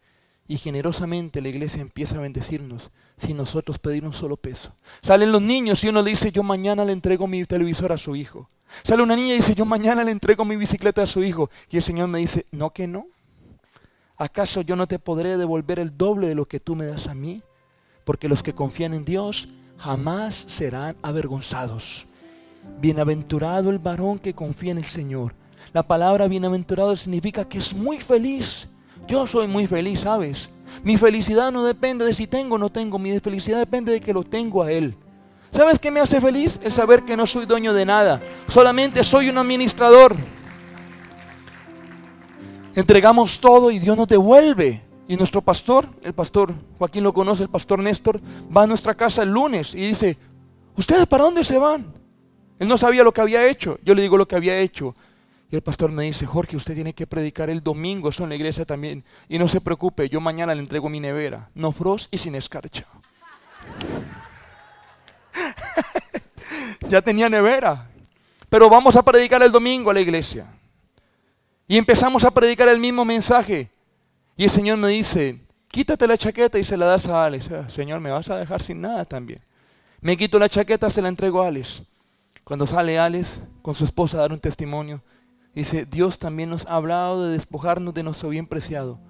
Y 0.48 0.58
generosamente 0.58 1.40
la 1.40 1.48
iglesia 1.48 1.80
empieza 1.80 2.16
a 2.16 2.20
bendecirnos 2.20 2.90
sin 3.16 3.36
nosotros 3.36 3.78
pedir 3.78 4.04
un 4.04 4.12
solo 4.12 4.36
peso. 4.36 4.76
Salen 5.02 5.32
los 5.32 5.42
niños 5.42 5.82
y 5.82 5.88
uno 5.88 6.02
le 6.02 6.10
dice, 6.10 6.30
yo 6.30 6.42
mañana 6.42 6.84
le 6.84 6.92
entrego 6.92 7.26
mi 7.26 7.44
televisor 7.44 7.92
a 7.92 7.96
su 7.96 8.14
hijo. 8.14 8.48
Sale 8.84 9.02
una 9.02 9.16
niña 9.16 9.34
y 9.34 9.38
dice, 9.38 9.54
yo 9.54 9.64
mañana 9.64 10.04
le 10.04 10.12
entrego 10.12 10.44
mi 10.44 10.56
bicicleta 10.56 11.02
a 11.02 11.06
su 11.06 11.24
hijo. 11.24 11.50
Y 11.70 11.76
el 11.76 11.82
Señor 11.82 12.08
me 12.08 12.18
dice, 12.18 12.46
no 12.52 12.70
que 12.70 12.86
no. 12.86 13.06
¿Acaso 14.16 14.62
yo 14.62 14.76
no 14.76 14.86
te 14.86 14.98
podré 14.98 15.36
devolver 15.36 15.78
el 15.78 15.96
doble 15.96 16.28
de 16.28 16.34
lo 16.34 16.46
que 16.46 16.60
tú 16.60 16.76
me 16.76 16.86
das 16.86 17.08
a 17.08 17.14
mí? 17.14 17.42
Porque 18.04 18.28
los 18.28 18.42
que 18.42 18.54
confían 18.54 18.94
en 18.94 19.04
Dios 19.04 19.48
jamás 19.78 20.44
serán 20.48 20.96
avergonzados. 21.02 22.06
Bienaventurado 22.80 23.70
el 23.70 23.78
varón 23.78 24.18
que 24.18 24.34
confía 24.34 24.72
en 24.72 24.78
el 24.78 24.84
Señor. 24.84 25.34
La 25.72 25.82
palabra 25.82 26.28
bienaventurado 26.28 26.94
significa 26.96 27.48
que 27.48 27.58
es 27.58 27.74
muy 27.74 27.98
feliz. 27.98 28.68
Yo 29.08 29.26
soy 29.26 29.46
muy 29.46 29.66
feliz, 29.66 30.00
¿sabes? 30.00 30.50
Mi 30.82 30.96
felicidad 30.96 31.52
no 31.52 31.64
depende 31.64 32.04
de 32.04 32.14
si 32.14 32.26
tengo 32.26 32.56
o 32.56 32.58
no 32.58 32.70
tengo. 32.70 32.98
Mi 32.98 33.18
felicidad 33.20 33.58
depende 33.58 33.92
de 33.92 34.00
que 34.00 34.12
lo 34.12 34.24
tengo 34.24 34.62
a 34.62 34.72
Él. 34.72 34.96
¿Sabes 35.50 35.78
qué 35.78 35.90
me 35.90 36.00
hace 36.00 36.20
feliz? 36.20 36.60
Es 36.62 36.74
saber 36.74 37.04
que 37.04 37.16
no 37.16 37.26
soy 37.26 37.46
dueño 37.46 37.72
de 37.72 37.86
nada. 37.86 38.20
Solamente 38.48 39.02
soy 39.04 39.28
un 39.28 39.38
administrador. 39.38 40.16
Entregamos 42.74 43.40
todo 43.40 43.70
y 43.70 43.78
Dios 43.78 43.96
nos 43.96 44.08
devuelve. 44.08 44.82
Y 45.08 45.16
nuestro 45.16 45.40
pastor, 45.40 45.88
el 46.02 46.12
pastor 46.12 46.52
Joaquín 46.78 47.04
lo 47.04 47.14
conoce, 47.14 47.44
el 47.44 47.48
pastor 47.48 47.78
Néstor, 47.78 48.20
va 48.54 48.64
a 48.64 48.66
nuestra 48.66 48.94
casa 48.94 49.22
el 49.22 49.30
lunes 49.30 49.74
y 49.74 49.86
dice, 49.86 50.18
¿ustedes 50.76 51.06
para 51.06 51.24
dónde 51.24 51.44
se 51.44 51.58
van? 51.58 51.95
Él 52.58 52.68
no 52.68 52.78
sabía 52.78 53.04
lo 53.04 53.12
que 53.12 53.20
había 53.20 53.46
hecho. 53.46 53.78
Yo 53.82 53.94
le 53.94 54.02
digo 54.02 54.16
lo 54.16 54.26
que 54.26 54.36
había 54.36 54.58
hecho. 54.58 54.94
Y 55.50 55.56
el 55.56 55.62
pastor 55.62 55.92
me 55.92 56.04
dice, 56.04 56.26
Jorge, 56.26 56.56
usted 56.56 56.74
tiene 56.74 56.92
que 56.92 57.06
predicar 57.06 57.50
el 57.50 57.62
domingo, 57.62 58.08
eso 58.08 58.24
en 58.24 58.30
la 58.30 58.34
iglesia 58.34 58.64
también. 58.64 59.04
Y 59.28 59.38
no 59.38 59.46
se 59.46 59.60
preocupe, 59.60 60.08
yo 60.08 60.20
mañana 60.20 60.54
le 60.54 60.60
entrego 60.60 60.88
mi 60.88 60.98
nevera, 60.98 61.50
no 61.54 61.70
frost 61.70 62.12
y 62.12 62.18
sin 62.18 62.34
escarcha. 62.34 62.84
ya 66.88 67.00
tenía 67.02 67.28
nevera. 67.28 67.88
Pero 68.48 68.68
vamos 68.68 68.96
a 68.96 69.02
predicar 69.02 69.42
el 69.42 69.52
domingo 69.52 69.90
a 69.90 69.94
la 69.94 70.00
iglesia. 70.00 70.46
Y 71.68 71.76
empezamos 71.76 72.24
a 72.24 72.30
predicar 72.30 72.68
el 72.68 72.80
mismo 72.80 73.04
mensaje. 73.04 73.70
Y 74.36 74.44
el 74.44 74.50
Señor 74.50 74.78
me 74.78 74.88
dice, 74.88 75.40
quítate 75.68 76.06
la 76.06 76.18
chaqueta 76.18 76.58
y 76.58 76.64
se 76.64 76.76
la 76.76 76.86
das 76.86 77.08
a 77.08 77.24
Alex. 77.24 77.50
Ah, 77.50 77.68
Señor, 77.68 78.00
me 78.00 78.10
vas 78.10 78.30
a 78.30 78.36
dejar 78.36 78.62
sin 78.62 78.80
nada 78.80 79.04
también. 79.04 79.40
Me 80.00 80.16
quito 80.16 80.38
la 80.38 80.48
chaqueta, 80.48 80.90
se 80.90 81.02
la 81.02 81.08
entrego 81.08 81.42
a 81.42 81.48
Alex. 81.48 81.82
Cuando 82.46 82.64
sale 82.64 82.96
Alex 82.96 83.42
con 83.60 83.74
su 83.74 83.82
esposa 83.82 84.18
a 84.18 84.20
dar 84.20 84.32
un 84.32 84.38
testimonio, 84.38 85.02
dice, 85.52 85.84
Dios 85.84 86.20
también 86.20 86.48
nos 86.48 86.64
ha 86.66 86.76
hablado 86.76 87.26
de 87.26 87.32
despojarnos 87.32 87.92
de 87.92 88.04
nuestro 88.04 88.28
bien 88.28 88.46
preciado. 88.46 89.00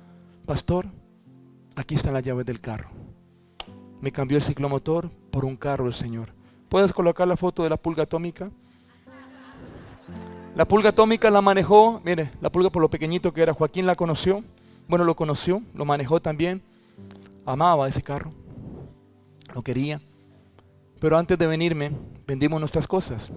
Pastor, 0.47 0.87
aquí 1.75 1.97
están 1.97 2.15
las 2.15 2.23
llaves 2.23 2.47
del 2.47 2.63
carro. 2.63 2.89
Me 4.01 4.11
cambió 4.11 4.39
el 4.39 4.43
ciclomotor 4.43 5.11
por 5.31 5.45
un 5.45 5.55
carro 5.55 5.87
el 5.87 5.93
Señor. 5.93 6.33
¿Puedes 6.71 6.95
colocar 6.95 7.29
la 7.29 7.37
foto 7.37 7.63
de 7.63 7.69
la 7.69 7.77
pulga 7.77 8.05
atómica? 8.05 8.51
La 10.55 10.67
pulga 10.67 10.89
atómica 10.89 11.31
la 11.31 11.43
manejó, 11.43 12.01
mire, 12.03 12.31
la 12.41 12.51
pulga 12.51 12.71
por 12.71 12.81
lo 12.81 12.89
pequeñito 12.89 13.35
que 13.35 13.43
era, 13.43 13.53
Joaquín 13.53 13.85
la 13.85 13.97
conoció, 13.97 14.45
bueno, 14.89 15.05
lo 15.05 15.15
conoció, 15.15 15.61
lo 15.75 15.85
manejó 15.85 16.23
también, 16.23 16.63
amaba 17.45 17.87
ese 17.87 18.01
carro, 18.01 18.33
lo 19.55 19.61
quería. 19.61 20.01
Pero 21.01 21.19
antes 21.19 21.39
de 21.39 21.47
venirme, 21.47 21.91
vendimos 22.27 22.61
nuestras 22.61 22.87
cosas. 22.87 23.31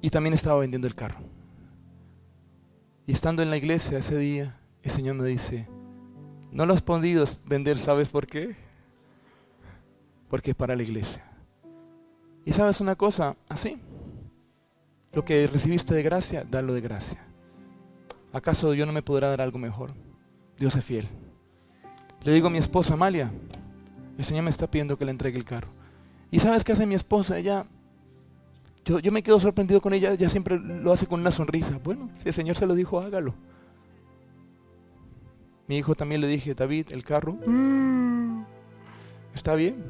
Y 0.00 0.10
también 0.10 0.34
estaba 0.34 0.60
vendiendo 0.60 0.86
el 0.86 0.94
carro. 0.94 1.18
Y 3.06 3.12
estando 3.12 3.42
en 3.42 3.50
la 3.50 3.56
iglesia 3.56 3.98
ese 3.98 4.18
día, 4.18 4.60
el 4.82 4.90
Señor 4.90 5.14
me 5.16 5.24
dice, 5.24 5.66
no 6.52 6.66
lo 6.66 6.74
has 6.74 6.82
podido 6.82 7.24
vender, 7.46 7.78
¿sabes 7.78 8.08
por 8.08 8.26
qué? 8.26 8.54
Porque 10.28 10.50
es 10.50 10.56
para 10.56 10.76
la 10.76 10.82
iglesia. 10.82 11.24
Y 12.44 12.52
sabes 12.52 12.80
una 12.80 12.96
cosa, 12.96 13.36
así, 13.48 13.80
lo 15.12 15.24
que 15.24 15.46
recibiste 15.46 15.94
de 15.94 16.02
gracia, 16.02 16.46
dalo 16.48 16.74
de 16.74 16.80
gracia. 16.80 17.18
¿Acaso 18.32 18.70
Dios 18.70 18.86
no 18.86 18.92
me 18.92 19.02
podrá 19.02 19.28
dar 19.28 19.40
algo 19.40 19.58
mejor? 19.58 19.92
Dios 20.58 20.76
es 20.76 20.84
fiel. 20.84 21.08
Le 22.24 22.32
digo 22.32 22.48
a 22.48 22.50
mi 22.50 22.58
esposa 22.58 22.94
Amalia, 22.94 23.30
el 24.18 24.24
Señor 24.24 24.44
me 24.44 24.50
está 24.50 24.70
pidiendo 24.70 24.98
que 24.98 25.04
le 25.04 25.12
entregue 25.12 25.38
el 25.38 25.44
carro. 25.44 25.77
¿Y 26.30 26.40
sabes 26.40 26.64
qué 26.64 26.72
hace 26.72 26.86
mi 26.86 26.94
esposa? 26.94 27.38
Ella, 27.38 27.66
yo, 28.84 28.98
yo 28.98 29.12
me 29.12 29.22
quedo 29.22 29.40
sorprendido 29.40 29.80
con 29.80 29.92
ella, 29.94 30.12
ella 30.12 30.28
siempre 30.28 30.58
lo 30.58 30.92
hace 30.92 31.06
con 31.06 31.20
una 31.20 31.30
sonrisa. 31.30 31.78
Bueno, 31.82 32.10
si 32.16 32.28
el 32.28 32.34
Señor 32.34 32.56
se 32.56 32.66
lo 32.66 32.74
dijo, 32.74 33.00
hágalo. 33.00 33.34
Mi 35.66 35.76
hijo 35.76 35.94
también 35.94 36.20
le 36.20 36.26
dije, 36.26 36.54
David, 36.54 36.86
el 36.92 37.04
carro, 37.04 37.36
está 39.34 39.54
bien. 39.54 39.84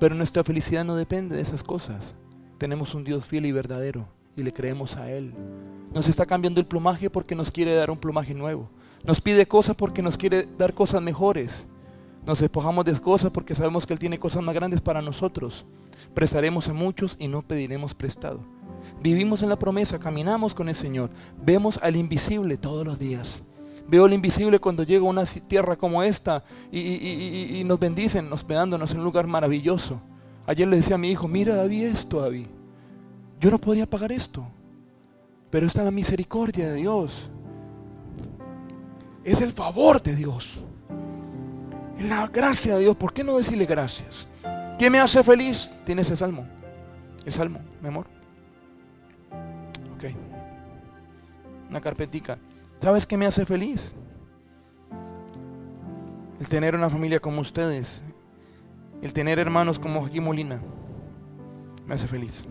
Pero 0.00 0.14
nuestra 0.14 0.42
felicidad 0.42 0.84
no 0.84 0.96
depende 0.96 1.36
de 1.36 1.42
esas 1.42 1.62
cosas. 1.62 2.16
Tenemos 2.58 2.94
un 2.94 3.04
Dios 3.04 3.24
fiel 3.24 3.46
y 3.46 3.52
verdadero 3.52 4.08
y 4.36 4.42
le 4.42 4.52
creemos 4.52 4.96
a 4.96 5.10
Él. 5.10 5.32
Nos 5.92 6.08
está 6.08 6.26
cambiando 6.26 6.60
el 6.60 6.66
plumaje 6.66 7.10
porque 7.10 7.34
nos 7.34 7.50
quiere 7.50 7.74
dar 7.74 7.90
un 7.90 7.98
plumaje 7.98 8.34
nuevo. 8.34 8.68
Nos 9.04 9.20
pide 9.20 9.46
cosas 9.46 9.76
porque 9.76 10.02
nos 10.02 10.16
quiere 10.16 10.46
dar 10.58 10.74
cosas 10.74 11.02
mejores. 11.02 11.66
Nos 12.30 12.38
despojamos 12.38 12.84
de 12.84 12.96
cosas 13.00 13.32
porque 13.32 13.56
sabemos 13.56 13.84
que 13.84 13.92
Él 13.92 13.98
tiene 13.98 14.16
cosas 14.16 14.40
más 14.40 14.54
grandes 14.54 14.80
para 14.80 15.02
nosotros. 15.02 15.64
Prestaremos 16.14 16.68
a 16.68 16.72
muchos 16.72 17.16
y 17.18 17.26
no 17.26 17.42
pediremos 17.42 17.92
prestado. 17.92 18.38
Vivimos 19.02 19.42
en 19.42 19.48
la 19.48 19.58
promesa, 19.58 19.98
caminamos 19.98 20.54
con 20.54 20.68
el 20.68 20.76
Señor. 20.76 21.10
Vemos 21.44 21.80
al 21.82 21.96
invisible 21.96 22.56
todos 22.56 22.86
los 22.86 23.00
días. 23.00 23.42
Veo 23.88 24.06
el 24.06 24.12
invisible 24.12 24.60
cuando 24.60 24.84
llego 24.84 25.08
a 25.08 25.10
una 25.10 25.24
tierra 25.24 25.74
como 25.74 26.04
esta 26.04 26.44
y, 26.70 27.64
nos 27.66 27.80
bendicen, 27.80 28.32
hospedándonos 28.32 28.92
en 28.92 28.98
un 28.98 29.04
lugar 29.06 29.26
maravilloso. 29.26 30.00
Ayer 30.46 30.68
le 30.68 30.76
decía 30.76 30.94
a 30.94 30.98
mi 30.98 31.10
hijo, 31.10 31.26
mira 31.26 31.56
David 31.56 31.86
esto, 31.86 32.20
David. 32.20 32.46
Yo 33.40 33.50
no 33.50 33.58
podría 33.58 33.90
pagar 33.90 34.12
esto, 34.12 34.46
pero 35.50 35.66
está 35.66 35.82
la 35.82 35.90
misericordia 35.90 36.68
de 36.68 36.76
Dios. 36.76 37.28
Es 39.24 39.40
el 39.40 39.52
favor 39.52 40.00
de 40.00 40.14
Dios. 40.14 40.60
La 42.08 42.26
gracia 42.28 42.74
de 42.74 42.80
Dios. 42.80 42.96
¿Por 42.96 43.12
qué 43.12 43.22
no 43.22 43.36
decirle 43.36 43.66
gracias? 43.66 44.26
¿Qué 44.78 44.88
me 44.88 44.98
hace 44.98 45.22
feliz? 45.22 45.72
Tiene 45.84 46.02
ese 46.02 46.16
salmo. 46.16 46.46
El 47.24 47.32
salmo, 47.32 47.60
mi 47.82 47.88
amor. 47.88 48.06
Ok. 49.94 50.04
Una 51.68 51.80
carpetica. 51.80 52.38
¿Sabes 52.80 53.06
qué 53.06 53.16
me 53.16 53.26
hace 53.26 53.44
feliz? 53.44 53.94
El 56.40 56.48
tener 56.48 56.74
una 56.74 56.88
familia 56.88 57.20
como 57.20 57.42
ustedes. 57.42 58.02
El 59.02 59.12
tener 59.12 59.38
hermanos 59.38 59.78
como 59.78 60.00
Joaquín 60.00 60.24
Molina. 60.24 60.60
Me 61.86 61.94
hace 61.94 62.06
feliz. 62.06 62.46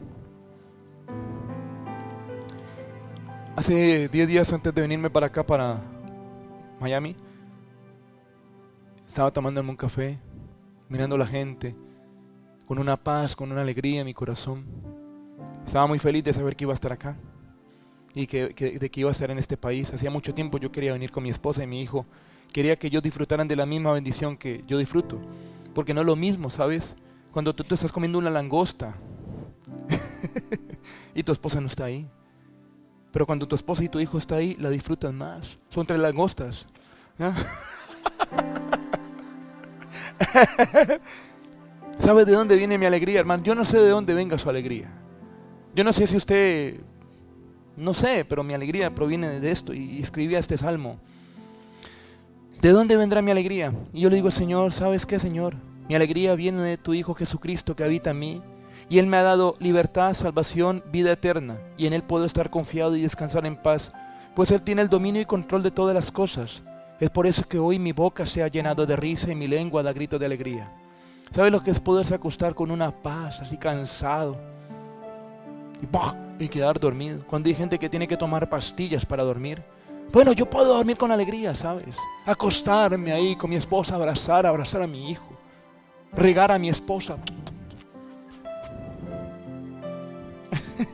Hace 3.55 4.07
10 4.07 4.27
días 4.27 4.53
antes 4.53 4.73
de 4.73 4.81
venirme 4.81 5.09
para 5.09 5.25
acá, 5.25 5.45
para 5.45 5.81
Miami, 6.79 7.15
estaba 9.09 9.33
tomándome 9.33 9.71
un 9.71 9.75
café, 9.75 10.19
mirando 10.87 11.15
a 11.15 11.19
la 11.19 11.25
gente, 11.25 11.75
con 12.67 12.77
una 12.77 12.95
paz, 12.95 13.35
con 13.35 13.51
una 13.51 13.61
alegría 13.61 14.01
en 14.01 14.05
mi 14.05 14.13
corazón. 14.13 14.65
Estaba 15.65 15.87
muy 15.87 15.97
feliz 15.97 16.23
de 16.23 16.31
saber 16.31 16.55
que 16.55 16.65
iba 16.65 16.73
a 16.73 16.75
estar 16.75 16.93
acá 16.93 17.17
y 18.13 18.27
que, 18.27 18.49
de 18.49 18.91
que 18.91 18.99
iba 18.99 19.09
a 19.09 19.11
estar 19.11 19.31
en 19.31 19.39
este 19.39 19.57
país. 19.57 19.91
Hacía 19.91 20.11
mucho 20.11 20.35
tiempo 20.35 20.59
yo 20.59 20.71
quería 20.71 20.93
venir 20.93 21.11
con 21.11 21.23
mi 21.23 21.31
esposa 21.31 21.63
y 21.63 21.67
mi 21.67 21.81
hijo. 21.81 22.05
Quería 22.53 22.75
que 22.75 22.85
ellos 22.85 23.01
disfrutaran 23.01 23.47
de 23.47 23.55
la 23.55 23.65
misma 23.65 23.93
bendición 23.93 24.37
que 24.37 24.63
yo 24.67 24.77
disfruto. 24.77 25.19
Porque 25.73 25.95
no 25.95 26.01
es 26.01 26.07
lo 26.07 26.15
mismo, 26.15 26.51
¿sabes? 26.51 26.95
Cuando 27.33 27.55
tú 27.55 27.63
te 27.63 27.73
estás 27.73 27.91
comiendo 27.91 28.19
una 28.19 28.29
langosta 28.29 28.93
y 31.15 31.23
tu 31.23 31.31
esposa 31.31 31.59
no 31.59 31.65
está 31.65 31.85
ahí. 31.85 32.07
Pero 33.11 33.25
cuando 33.25 33.47
tu 33.47 33.55
esposa 33.55 33.83
y 33.83 33.89
tu 33.89 33.99
hijo 33.99 34.19
está 34.19 34.35
ahí, 34.35 34.55
la 34.59 34.69
disfrutan 34.69 35.17
más. 35.17 35.57
Son 35.69 35.87
tres 35.87 35.99
langostas. 35.99 36.67
¿Sabe 41.99 42.25
de 42.25 42.31
dónde 42.31 42.55
viene 42.55 42.77
mi 42.77 42.85
alegría, 42.85 43.19
hermano? 43.19 43.43
Yo 43.43 43.55
no 43.55 43.65
sé 43.65 43.79
de 43.79 43.89
dónde 43.89 44.13
venga 44.13 44.37
su 44.37 44.49
alegría. 44.49 44.91
Yo 45.75 45.83
no 45.83 45.93
sé 45.93 46.07
si 46.07 46.17
usted, 46.17 46.79
no 47.75 47.93
sé, 47.93 48.25
pero 48.25 48.43
mi 48.43 48.53
alegría 48.53 48.93
proviene 48.93 49.39
de 49.39 49.51
esto 49.51 49.73
y 49.73 49.99
escribí 49.99 50.35
este 50.35 50.57
salmo. 50.57 50.97
¿De 52.61 52.69
dónde 52.71 52.97
vendrá 52.97 53.21
mi 53.21 53.31
alegría? 53.31 53.73
Y 53.93 54.01
yo 54.01 54.09
le 54.09 54.17
digo, 54.17 54.31
Señor, 54.31 54.73
¿sabes 54.73 55.05
qué, 55.05 55.19
Señor? 55.19 55.55
Mi 55.87 55.95
alegría 55.95 56.35
viene 56.35 56.61
de 56.61 56.77
tu 56.77 56.93
Hijo 56.93 57.13
Jesucristo 57.13 57.75
que 57.75 57.83
habita 57.83 58.11
en 58.11 58.19
mí 58.19 58.41
y 58.89 58.97
Él 58.97 59.07
me 59.07 59.17
ha 59.17 59.23
dado 59.23 59.55
libertad, 59.59 60.13
salvación, 60.13 60.83
vida 60.91 61.11
eterna, 61.11 61.59
y 61.77 61.85
en 61.85 61.93
Él 61.93 62.03
puedo 62.03 62.25
estar 62.25 62.49
confiado 62.49 62.95
y 62.95 63.01
descansar 63.01 63.45
en 63.45 63.55
paz, 63.55 63.93
pues 64.35 64.51
Él 64.51 64.61
tiene 64.63 64.81
el 64.81 64.89
dominio 64.89 65.21
y 65.21 65.25
control 65.25 65.61
de 65.63 65.71
todas 65.71 65.93
las 65.93 66.11
cosas. 66.11 66.63
Es 66.99 67.09
por 67.09 67.25
eso 67.25 67.47
que 67.47 67.57
hoy 67.57 67.79
mi 67.79 67.93
boca 67.93 68.25
se 68.25 68.43
ha 68.43 68.49
llenado 68.49 68.85
de 68.85 68.97
risa 68.97 69.31
y 69.31 69.35
mi 69.35 69.47
lengua 69.47 69.81
da 69.81 69.93
grito 69.93 70.19
de 70.19 70.25
alegría. 70.25 70.69
¿Sabe 71.31 71.49
lo 71.49 71.63
que 71.63 71.71
es 71.71 71.79
poderse 71.79 72.15
acostar 72.15 72.53
con 72.53 72.71
una 72.71 72.91
paz, 72.91 73.39
así 73.39 73.57
cansado? 73.57 74.37
Y, 75.81 76.43
y 76.43 76.49
quedar 76.49 76.77
dormido. 76.77 77.25
Cuando 77.25 77.47
hay 77.47 77.55
gente 77.55 77.79
que 77.79 77.87
tiene 77.87 78.05
que 78.07 78.17
tomar 78.17 78.49
pastillas 78.49 79.05
para 79.05 79.23
dormir. 79.23 79.63
Bueno, 80.11 80.33
yo 80.33 80.49
puedo 80.49 80.73
dormir 80.75 80.97
con 80.97 81.09
alegría, 81.11 81.55
¿sabes? 81.55 81.95
Acostarme 82.25 83.13
ahí 83.13 83.35
con 83.37 83.49
mi 83.49 83.55
esposa, 83.55 83.95
abrazar, 83.95 84.45
abrazar 84.45 84.81
a 84.81 84.87
mi 84.87 85.11
hijo. 85.11 85.37
Regar 86.11 86.51
a 86.51 86.59
mi 86.59 86.67
esposa. 86.67 87.17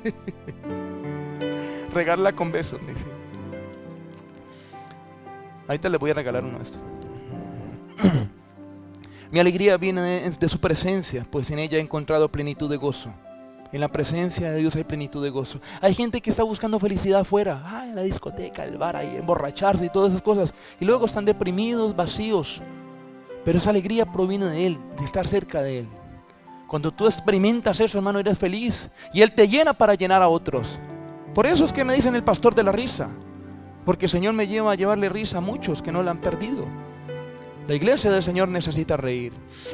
Regarla 1.93 2.33
con 2.33 2.51
besos, 2.51 2.79
me 2.81 2.93
dice. 2.93 3.14
Ahorita 5.67 5.89
le 5.89 5.97
voy 5.97 6.11
a 6.11 6.13
regalar 6.13 6.43
uno 6.43 6.57
de 6.57 6.63
estos. 6.63 6.81
Mi 9.31 9.39
alegría 9.39 9.77
viene 9.77 10.01
de, 10.01 10.29
de 10.29 10.49
su 10.49 10.59
presencia, 10.59 11.25
pues 11.29 11.49
en 11.51 11.59
ella 11.59 11.77
he 11.77 11.81
encontrado 11.81 12.29
plenitud 12.29 12.69
de 12.69 12.77
gozo. 12.77 13.11
En 13.71 13.81
la 13.81 13.89
presencia 13.89 14.51
de 14.51 14.59
Dios 14.59 14.75
hay 14.75 14.83
plenitud 14.83 15.23
de 15.23 15.29
gozo. 15.29 15.59
Hay 15.81 15.93
gente 15.93 16.21
que 16.21 16.29
está 16.29 16.43
buscando 16.43 16.79
felicidad 16.79 17.21
afuera, 17.21 17.61
ah, 17.65 17.85
en 17.85 17.95
la 17.95 18.03
discoteca, 18.03 18.63
el 18.63 18.77
bar, 18.77 18.95
ahí, 18.95 19.17
emborracharse 19.17 19.85
y 19.85 19.89
todas 19.89 20.11
esas 20.11 20.21
cosas. 20.21 20.53
Y 20.79 20.85
luego 20.85 21.05
están 21.05 21.25
deprimidos, 21.25 21.95
vacíos. 21.95 22.61
Pero 23.43 23.57
esa 23.57 23.71
alegría 23.71 24.05
proviene 24.05 24.45
de 24.45 24.67
Él, 24.67 24.79
de 24.97 25.03
estar 25.03 25.27
cerca 25.27 25.61
de 25.61 25.79
Él. 25.79 25.87
Cuando 26.67 26.91
tú 26.91 27.05
experimentas 27.05 27.79
eso, 27.79 27.97
hermano, 27.97 28.19
eres 28.19 28.37
feliz. 28.37 28.89
Y 29.13 29.21
Él 29.21 29.33
te 29.33 29.47
llena 29.47 29.73
para 29.73 29.95
llenar 29.95 30.21
a 30.21 30.29
otros. 30.29 30.79
Por 31.33 31.45
eso 31.45 31.65
es 31.65 31.73
que 31.73 31.83
me 31.83 31.95
dicen 31.95 32.15
el 32.15 32.23
pastor 32.23 32.55
de 32.55 32.63
la 32.63 32.71
risa. 32.71 33.09
Porque 33.85 34.05
el 34.05 34.11
Señor 34.11 34.33
me 34.33 34.47
lleva 34.47 34.71
a 34.71 34.75
llevarle 34.75 35.09
risa 35.09 35.37
a 35.37 35.41
muchos 35.41 35.81
que 35.81 35.91
no 35.91 36.03
la 36.03 36.11
han 36.11 36.21
perdido. 36.21 36.65
La 37.67 37.75
iglesia 37.75 38.11
del 38.11 38.23
Señor 38.23 38.49
necesita 38.49 38.97
reír. 38.97 39.33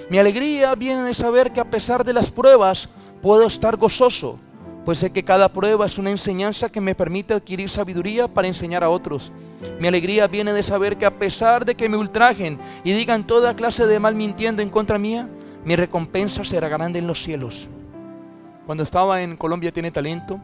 Mi 0.10 0.18
alegría 0.18 0.76
viene 0.76 1.04
de 1.04 1.14
saber 1.14 1.52
que 1.52 1.60
a 1.60 1.70
pesar 1.70 2.04
de 2.04 2.14
las 2.14 2.32
pruebas 2.32 2.90
puedo 3.22 3.48
estar 3.48 3.78
gozoso, 3.78 4.40
pues 4.86 4.98
sé 4.98 5.12
que 5.12 5.24
cada 5.24 5.52
prueba 5.54 5.86
es 5.86 5.98
una 5.98 6.10
enseñanza 6.10 6.72
que 6.72 6.82
me 6.82 6.96
permite 6.96 7.34
adquirir 7.34 7.70
sabiduría 7.70 8.28
para 8.28 8.48
enseñar 8.48 8.84
a 8.84 8.90
otros. 8.90 9.32
Mi 9.80 9.88
alegría 9.88 10.28
viene 10.28 10.54
de 10.54 10.64
saber 10.64 10.98
que 10.98 11.06
a 11.06 11.20
pesar 11.20 11.66
de 11.66 11.76
que 11.76 11.90
me 11.90 11.98
ultrajen 11.98 12.60
y 12.84 12.94
digan 12.94 13.28
toda 13.28 13.56
clase 13.56 13.86
de 13.86 14.00
mal 14.00 14.16
mintiendo 14.16 14.62
en 14.62 14.70
contra 14.70 14.98
mía, 14.98 15.30
mi 15.64 15.76
recompensa 15.76 16.44
será 16.44 16.68
grande 16.68 17.00
en 17.00 17.08
los 17.08 17.22
cielos. 17.22 17.68
Cuando 18.66 18.84
estaba 18.84 19.22
en 19.22 19.38
Colombia 19.38 19.72
Tiene 19.72 19.92
Talento, 19.92 20.40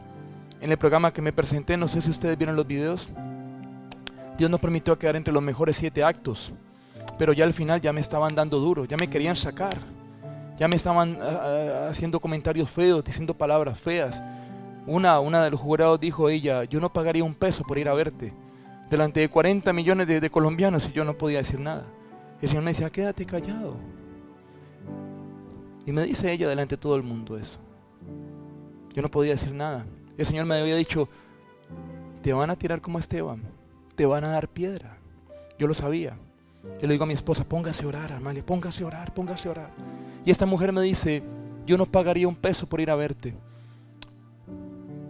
en 0.60 0.70
el 0.70 0.78
programa 0.78 1.12
que 1.12 1.22
me 1.22 1.32
presenté, 1.32 1.76
no 1.76 1.88
sé 1.88 2.00
si 2.00 2.10
ustedes 2.10 2.36
vieron 2.36 2.54
los 2.54 2.66
videos, 2.66 3.08
Dios 4.38 4.50
nos 4.50 4.60
permitió 4.60 4.98
quedar 4.98 5.16
entre 5.16 5.34
los 5.34 5.42
mejores 5.42 5.76
siete 5.76 6.02
actos 6.02 6.52
pero 7.18 7.32
ya 7.32 7.44
al 7.44 7.52
final 7.52 7.80
ya 7.80 7.92
me 7.92 8.00
estaban 8.00 8.34
dando 8.34 8.58
duro, 8.60 8.84
ya 8.84 8.96
me 8.96 9.08
querían 9.08 9.34
sacar, 9.34 9.76
ya 10.56 10.68
me 10.68 10.76
estaban 10.76 11.18
ah, 11.20 11.26
ah, 11.26 11.86
haciendo 11.90 12.20
comentarios 12.20 12.70
feos, 12.70 13.04
diciendo 13.04 13.34
palabras 13.34 13.78
feas. 13.78 14.22
Una, 14.86 15.20
una 15.20 15.44
de 15.44 15.50
los 15.50 15.60
jurados 15.60 16.00
dijo 16.00 16.28
ella, 16.28 16.64
yo 16.64 16.80
no 16.80 16.92
pagaría 16.92 17.24
un 17.24 17.34
peso 17.34 17.64
por 17.64 17.76
ir 17.76 17.88
a 17.88 17.94
verte, 17.94 18.32
delante 18.88 19.20
de 19.20 19.28
40 19.28 19.72
millones 19.72 20.06
de, 20.06 20.20
de 20.20 20.30
colombianos 20.30 20.88
y 20.88 20.92
yo 20.92 21.04
no 21.04 21.18
podía 21.18 21.38
decir 21.38 21.60
nada. 21.60 21.84
El 22.40 22.48
Señor 22.48 22.62
me 22.62 22.70
decía, 22.70 22.88
quédate 22.88 23.26
callado. 23.26 23.76
Y 25.84 25.92
me 25.92 26.04
dice 26.04 26.32
ella 26.32 26.48
delante 26.48 26.76
de 26.76 26.80
todo 26.80 26.96
el 26.96 27.02
mundo 27.02 27.36
eso. 27.36 27.58
Yo 28.94 29.02
no 29.02 29.10
podía 29.10 29.32
decir 29.32 29.52
nada. 29.52 29.84
El 30.16 30.24
Señor 30.24 30.46
me 30.46 30.54
había 30.54 30.76
dicho, 30.76 31.08
te 32.22 32.32
van 32.32 32.50
a 32.50 32.56
tirar 32.56 32.80
como 32.80 32.98
a 32.98 33.00
Esteban, 33.00 33.42
te 33.98 34.06
van 34.06 34.24
a 34.24 34.28
dar 34.28 34.46
piedra. 34.46 34.96
Yo 35.58 35.66
lo 35.66 35.74
sabía. 35.74 36.16
Yo 36.80 36.86
le 36.86 36.94
digo 36.94 37.02
a 37.02 37.06
mi 37.08 37.14
esposa, 37.14 37.42
póngase 37.42 37.84
a 37.84 37.88
orar, 37.88 38.12
Amalia, 38.12 38.46
póngase 38.46 38.84
a 38.84 38.86
orar, 38.86 39.12
póngase 39.12 39.48
a 39.48 39.50
orar. 39.50 39.70
Y 40.24 40.30
esta 40.30 40.46
mujer 40.46 40.72
me 40.72 40.80
dice, 40.82 41.20
yo 41.66 41.76
no 41.76 41.84
pagaría 41.84 42.28
un 42.28 42.36
peso 42.36 42.68
por 42.68 42.80
ir 42.80 42.92
a 42.92 42.94
verte. 42.94 43.34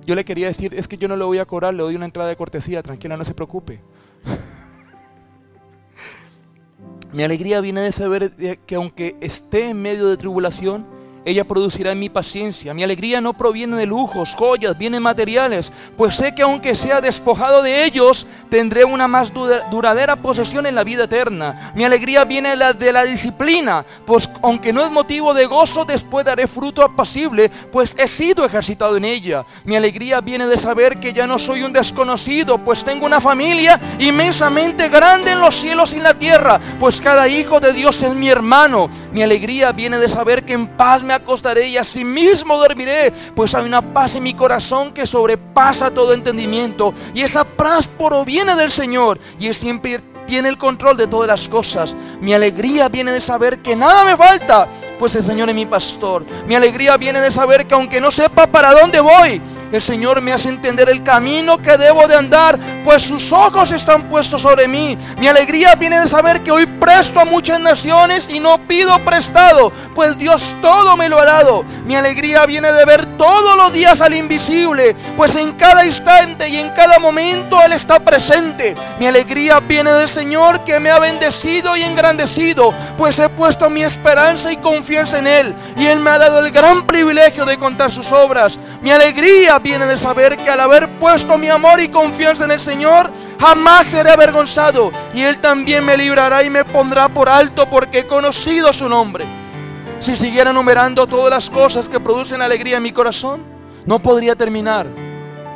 Yo 0.07 0.15
le 0.15 0.25
quería 0.25 0.47
decir, 0.47 0.73
es 0.73 0.89
que 0.89 0.97
yo 0.97 1.07
no 1.07 1.19
le 1.19 1.25
voy 1.27 1.37
a 1.37 1.45
cobrar, 1.45 1.75
le 1.75 1.83
doy 1.83 1.97
una 1.97 2.07
entrada 2.07 2.31
de 2.31 2.37
cortesía, 2.37 2.83
tranquila, 2.83 3.19
no 3.19 3.27
se 3.27 3.35
preocupe. 3.35 3.79
Mi 7.13 7.25
alegría 7.25 7.61
viene 7.61 7.83
de 7.83 7.93
saber 7.93 8.33
que 8.65 8.75
aunque 8.75 9.17
esté 9.21 9.69
en 9.69 9.83
medio 9.83 10.09
de 10.09 10.17
tribulación, 10.17 10.87
ella 11.29 11.45
producirá 11.45 11.93
en 11.93 11.99
mi 11.99 12.09
paciencia. 12.09 12.73
Mi 12.73 12.83
alegría 12.83 13.21
no 13.21 13.35
proviene 13.35 13.77
de 13.77 13.85
lujos, 13.85 14.35
joyas, 14.35 14.79
bienes 14.79 15.03
materiales, 15.03 15.71
pues 15.95 16.17
sé 16.17 16.35
que 16.35 16.41
aunque 16.41 16.75
sea 16.75 17.03
despojado 17.03 17.63
de 17.63 17.85
ellos, 17.85 18.27
tendré 18.49 18.83
una 18.83 19.07
más 19.07 19.31
duradera 19.71 20.17
posesión 20.17 20.65
en 20.65 20.75
la 20.75 20.85
vida 20.85 21.05
eterna. 21.05 21.73
Mi 21.75 21.85
alegría 21.85 22.25
viene 22.25 22.57
de 22.57 22.93
la, 22.93 23.05
disciplina, 23.05 23.85
pues 24.07 24.31
aunque 24.43 24.73
no 24.73 24.83
es 24.83 24.91
motivo 24.91 25.35
de 25.35 25.45
gozo, 25.45 25.85
después 25.85 26.25
daré 26.25 26.47
fruto 26.47 26.83
apacible, 26.83 27.51
pues 27.71 27.95
he 27.99 28.09
sido 28.09 28.47
ejercitado 28.47 28.97
en 28.97 29.05
ella. 29.05 29.45
Mi 29.65 29.77
alegría 29.77 30.23
viene 30.23 30.47
de 30.47 30.57
saber 30.57 30.99
que 30.99 31.13
ya 31.13 31.27
no 31.27 31.39
soy 31.39 31.63
un 31.63 31.75
desconocido, 31.75 32.57
pues 32.57 32.83
tengo 32.85 33.05
una 33.05 33.21
familia 33.21 33.79
inmensamente 33.99 34.89
grande 34.89 35.33
en 35.33 35.41
los 35.41 35.57
cielos 35.57 35.93
y 35.93 35.97
en 35.97 36.05
la 36.05 36.15
tierra, 36.15 36.59
pues 36.81 37.03
cada 37.03 37.29
hijo 37.29 37.61
de 37.61 37.75
Dios 37.75 38.03
es 38.03 38.15
mi 38.15 38.31
hermano. 38.31 38.89
Mi 39.13 39.23
alegría 39.23 39.73
viene 39.73 39.99
de 39.99 40.09
saber 40.09 40.45
que 40.45 40.55
en 40.55 40.69
paz 40.69 41.03
me 41.03 41.18
acostaré 41.19 41.69
y 41.69 41.77
asimismo 41.77 42.57
dormiré, 42.57 43.13
pues 43.35 43.55
hay 43.55 43.65
una 43.65 43.83
paz 43.83 44.17
en 44.17 44.23
mi 44.23 44.35
corazón 44.35 44.93
que 44.93 45.07
sobrepasa 45.07 45.91
todo 45.91 46.15
entendimiento. 46.15 46.93
Y 47.15 47.23
esa 47.23 47.45
paz 47.45 47.87
proviene 47.87 48.55
del 48.57 48.71
Señor 48.71 49.19
y 49.39 49.53
siempre 49.55 50.01
tiene 50.29 50.51
el 50.51 50.59
control 50.59 50.97
de 50.97 51.07
todas 51.07 51.27
las 51.27 51.49
cosas. 51.49 51.97
Mi 52.21 52.35
alegría 52.35 52.89
viene 52.89 53.11
de 53.11 53.21
saber 53.21 53.61
que 53.61 53.75
nada 53.75 54.05
me 54.05 54.17
falta, 54.17 54.69
pues 54.99 55.15
el 55.17 55.23
Señor 55.25 55.49
es 55.49 55.55
mi 55.55 55.67
pastor. 55.67 56.25
Mi 56.47 56.55
alegría 56.55 56.97
viene 56.97 57.21
de 57.21 57.31
saber 57.31 57.67
que 57.67 57.75
aunque 57.75 58.01
no 58.01 58.11
sepa 58.11 58.47
para 58.47 58.73
dónde 58.73 59.01
voy, 59.01 59.41
el 59.73 59.83
Señor 59.83 60.21
me 60.21 60.33
hace 60.33 60.49
entender 60.49 60.89
el 60.89 61.03
camino 61.03 61.59
que 61.59 61.77
debo 61.77 62.07
de 62.07 62.15
andar, 62.15 62.59
pues 62.85 63.03
sus 63.03 63.33
ojos 63.33 63.73
están 63.73 64.09
puestos 64.09 64.43
sobre 64.43 64.69
mí. 64.69 64.97
Mi 65.19 65.27
alegría 65.27 65.75
viene 65.75 66.01
de 66.01 66.07
saber 66.07 66.43
que 66.43 66.51
hoy 66.51 66.67
presto 66.89 67.21
a 67.21 67.27
muchas 67.27 67.61
naciones 67.61 68.31
y 68.31 68.41
no 68.41 68.67
pido 68.67 68.99
prestado, 69.05 69.71
pues 69.95 70.17
Dios 70.17 70.57
todo 70.63 70.97
me 70.97 71.11
lo 71.11 71.19
ha 71.19 71.27
dado. 71.27 71.63
Mi 71.85 71.95
alegría 71.95 72.47
viene 72.47 72.73
de 72.73 72.87
ver 72.87 73.05
todos 73.19 73.59
los 73.59 73.75
días 73.75 74.01
al 74.01 74.15
invisible, 74.15 74.97
pues 75.15 75.37
en 75.37 75.53
cada 75.53 75.85
instante 75.85 76.49
y 76.49 76.57
en 76.57 76.71
cada 76.71 76.99
momento 76.99 77.63
Él 77.63 77.75
está 77.75 78.01
presente. 78.01 78.75
Mi 78.99 79.07
alegría 79.07 79.61
viene 79.61 79.93
del 79.93 80.09
Señor 80.09 80.65
que 80.65 80.81
me 80.81 80.89
ha 80.89 80.99
bendecido 80.99 81.77
y 81.77 81.83
engrandecido, 81.83 82.73
pues 82.97 83.19
he 83.19 83.29
puesto 83.29 83.69
mi 83.69 83.83
esperanza 83.85 84.51
y 84.51 84.57
confianza 84.57 85.19
en 85.19 85.27
Él, 85.27 85.55
y 85.77 85.85
Él 85.85 86.01
me 86.01 86.09
ha 86.09 86.19
dado 86.19 86.39
el 86.39 86.51
gran 86.51 86.87
privilegio 86.87 87.45
de 87.45 87.59
contar 87.59 87.91
sus 87.91 88.11
obras. 88.13 88.59
Mi 88.81 88.93
alegría 88.93 89.59
viene 89.59 89.85
de 89.85 89.99
saber 89.99 90.39
que 90.39 90.49
al 90.49 90.61
haber 90.61 90.89
puesto 90.99 91.37
mi 91.37 91.51
amor 91.51 91.81
y 91.81 91.89
confianza 91.89 92.47
en 92.47 92.53
el 92.53 92.61
Señor, 92.61 93.11
jamás 93.39 93.89
seré 93.89 94.11
avergonzado. 94.11 94.91
Y 95.13 95.21
Él 95.21 95.39
también 95.41 95.85
me 95.85 95.99
librará 95.99 96.43
y 96.43 96.49
me 96.49 96.65
por 97.13 97.29
alto 97.29 97.69
porque 97.69 98.01
he 98.01 98.07
conocido 98.07 98.73
su 98.73 98.89
nombre. 98.89 99.25
Si 99.99 100.15
siguiera 100.15 100.51
enumerando 100.51 101.09
todas 101.09 101.29
las 101.29 101.51
cosas 101.51 101.89
que 101.89 101.99
producen 101.99 102.41
alegría 102.41 102.77
en 102.77 102.85
mi 102.85 102.93
corazón, 102.93 103.43
no 103.85 103.99
podría 103.99 104.37
terminar. 104.37 104.87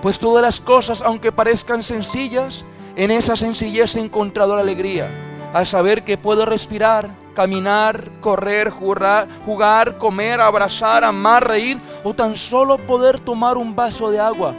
Pues 0.03 0.19
todas 0.19 0.43
las 0.43 0.61
cosas, 0.61 1.01
aunque 1.01 1.31
parezcan 1.31 1.85
sencillas, 1.85 2.65
en 2.97 3.13
esa 3.13 3.37
sencillez 3.37 3.95
he 3.95 4.01
encontrado 4.01 4.57
la 4.57 4.63
alegría. 4.63 5.11
Al 5.53 5.65
saber 5.65 6.03
que 6.03 6.19
puedo 6.19 6.45
respirar, 6.45 7.11
caminar, 7.37 8.11
correr, 8.21 8.71
jugar, 8.71 9.29
jugar, 9.47 9.99
comer, 9.99 10.41
abrazar, 10.41 11.05
amar, 11.05 11.47
reír 11.47 11.79
o 12.03 12.15
tan 12.15 12.35
solo 12.35 12.79
poder 12.79 13.21
tomar 13.21 13.57
un 13.57 13.77
vaso 13.77 14.11
de 14.11 14.19
agua. 14.19 14.55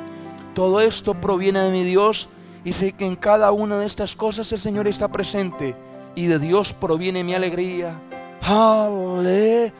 Todo 0.56 0.80
esto 0.80 1.14
proviene 1.14 1.60
de 1.60 1.72
mi 1.72 1.84
Dios 1.84 2.30
y 2.64 2.72
sé 2.72 2.94
que 2.94 3.06
en 3.06 3.18
cada 3.18 3.52
una 3.52 3.80
de 3.80 3.85
estas 3.85 4.15
cosas 4.15 4.49
el 4.53 4.60
Señor 4.60 4.88
está 4.88 5.10
presente 5.10 5.76
y 6.15 6.27
de 6.27 6.40
Dios 6.40 6.73
proviene 6.73 7.23
mi 7.23 7.34
alegría. 7.34 8.02
Aleluya. 8.41 9.72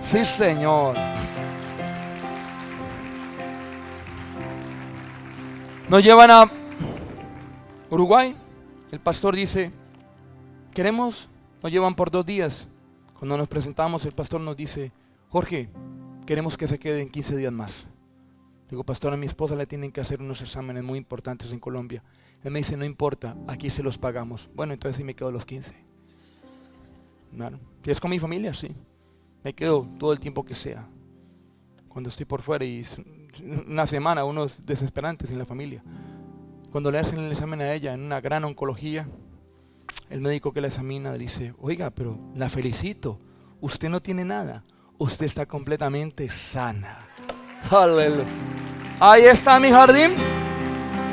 Sí, 0.00 0.24
Señor. 0.24 0.96
Nos 5.88 6.04
llevan 6.04 6.30
a 6.30 6.50
Uruguay. 7.90 8.34
El 8.92 9.00
pastor 9.00 9.34
dice, 9.36 9.72
Queremos, 10.72 11.28
nos 11.62 11.72
llevan 11.72 11.94
por 11.96 12.10
dos 12.10 12.24
días. 12.24 12.68
Cuando 13.18 13.36
nos 13.36 13.48
presentamos, 13.48 14.06
el 14.06 14.12
pastor 14.12 14.40
nos 14.40 14.56
dice, 14.56 14.92
Jorge, 15.28 15.68
queremos 16.26 16.56
que 16.56 16.68
se 16.68 16.78
quede 16.78 17.02
en 17.02 17.10
15 17.10 17.36
días 17.36 17.52
más. 17.52 17.86
Digo, 18.70 18.84
pastor, 18.84 19.12
a 19.12 19.16
mi 19.16 19.26
esposa 19.26 19.56
le 19.56 19.66
tienen 19.66 19.90
que 19.90 20.00
hacer 20.00 20.20
unos 20.20 20.40
exámenes 20.42 20.84
muy 20.84 20.96
importantes 20.96 21.52
en 21.52 21.58
Colombia. 21.58 22.04
Él 22.42 22.50
me 22.50 22.60
dice, 22.60 22.76
no 22.76 22.84
importa, 22.84 23.36
aquí 23.46 23.70
se 23.70 23.82
los 23.82 23.98
pagamos. 23.98 24.48
Bueno, 24.54 24.72
entonces 24.72 24.96
sí 24.96 25.04
me 25.04 25.14
quedo 25.14 25.30
los 25.30 25.44
15. 25.44 25.74
Si 27.84 27.90
es 27.90 28.00
con 28.00 28.10
mi 28.10 28.18
familia, 28.18 28.54
sí. 28.54 28.74
Me 29.44 29.54
quedo 29.54 29.88
todo 29.98 30.12
el 30.12 30.20
tiempo 30.20 30.44
que 30.44 30.54
sea. 30.54 30.86
Cuando 31.88 32.08
estoy 32.08 32.26
por 32.26 32.42
fuera 32.42 32.64
y 32.64 32.84
una 33.66 33.86
semana, 33.86 34.24
unos 34.24 34.64
desesperantes 34.64 35.30
en 35.30 35.38
la 35.38 35.46
familia. 35.46 35.82
Cuando 36.70 36.90
le 36.90 36.98
hacen 36.98 37.18
el 37.18 37.30
examen 37.30 37.60
a 37.60 37.72
ella 37.72 37.94
en 37.94 38.00
una 38.00 38.20
gran 38.20 38.44
oncología, 38.44 39.08
el 40.08 40.20
médico 40.20 40.52
que 40.52 40.60
la 40.60 40.68
examina 40.68 41.14
dice, 41.14 41.54
oiga, 41.58 41.90
pero 41.90 42.18
la 42.34 42.48
felicito, 42.48 43.20
usted 43.60 43.88
no 43.88 44.00
tiene 44.00 44.24
nada, 44.24 44.64
usted 44.98 45.26
está 45.26 45.46
completamente 45.46 46.30
sana. 46.30 46.98
Aleluya. 47.70 48.24
Ahí 49.00 49.24
está 49.24 49.58
mi 49.58 49.70
jardín, 49.70 50.12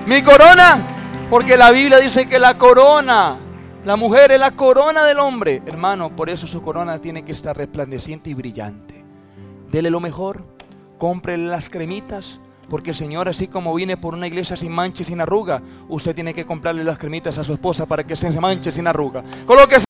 mi 0.06 0.22
corona, 0.22 0.97
porque 1.30 1.58
la 1.58 1.72
Biblia 1.72 1.98
dice 2.00 2.28
que 2.28 2.40
la 2.40 2.58
corona, 2.58 3.36
la 3.84 3.96
mujer 3.96 4.32
es 4.32 4.40
la 4.40 4.52
corona 4.52 5.04
del 5.04 5.20
hombre. 5.20 5.62
Hermano, 5.66 6.16
por 6.16 6.30
eso 6.30 6.48
su 6.48 6.62
corona 6.62 6.98
tiene 7.00 7.24
que 7.24 7.34
estar 7.34 7.56
resplandeciente 7.58 8.30
y 8.30 8.34
brillante. 8.34 9.04
Dele 9.70 9.90
lo 9.90 10.00
mejor, 10.00 10.46
cómprele 10.98 11.48
las 11.48 11.70
cremitas. 11.70 12.40
Porque 12.70 12.94
Señor, 12.94 13.30
así 13.30 13.48
como 13.48 13.74
vine 13.74 13.96
por 13.96 14.14
una 14.14 14.28
iglesia 14.28 14.58
sin 14.58 14.74
mancha 14.74 15.02
y 15.02 15.06
sin 15.06 15.22
arruga, 15.22 15.62
usted 15.88 16.14
tiene 16.14 16.34
que 16.34 16.46
comprarle 16.46 16.84
las 16.84 16.98
cremitas 16.98 17.38
a 17.38 17.44
su 17.44 17.54
esposa 17.54 17.86
para 17.86 18.06
que 18.06 18.16
se 18.16 18.30
manche 18.42 18.74
sin 18.74 18.88
arruga. 18.88 19.24
Colóquese 19.46 19.86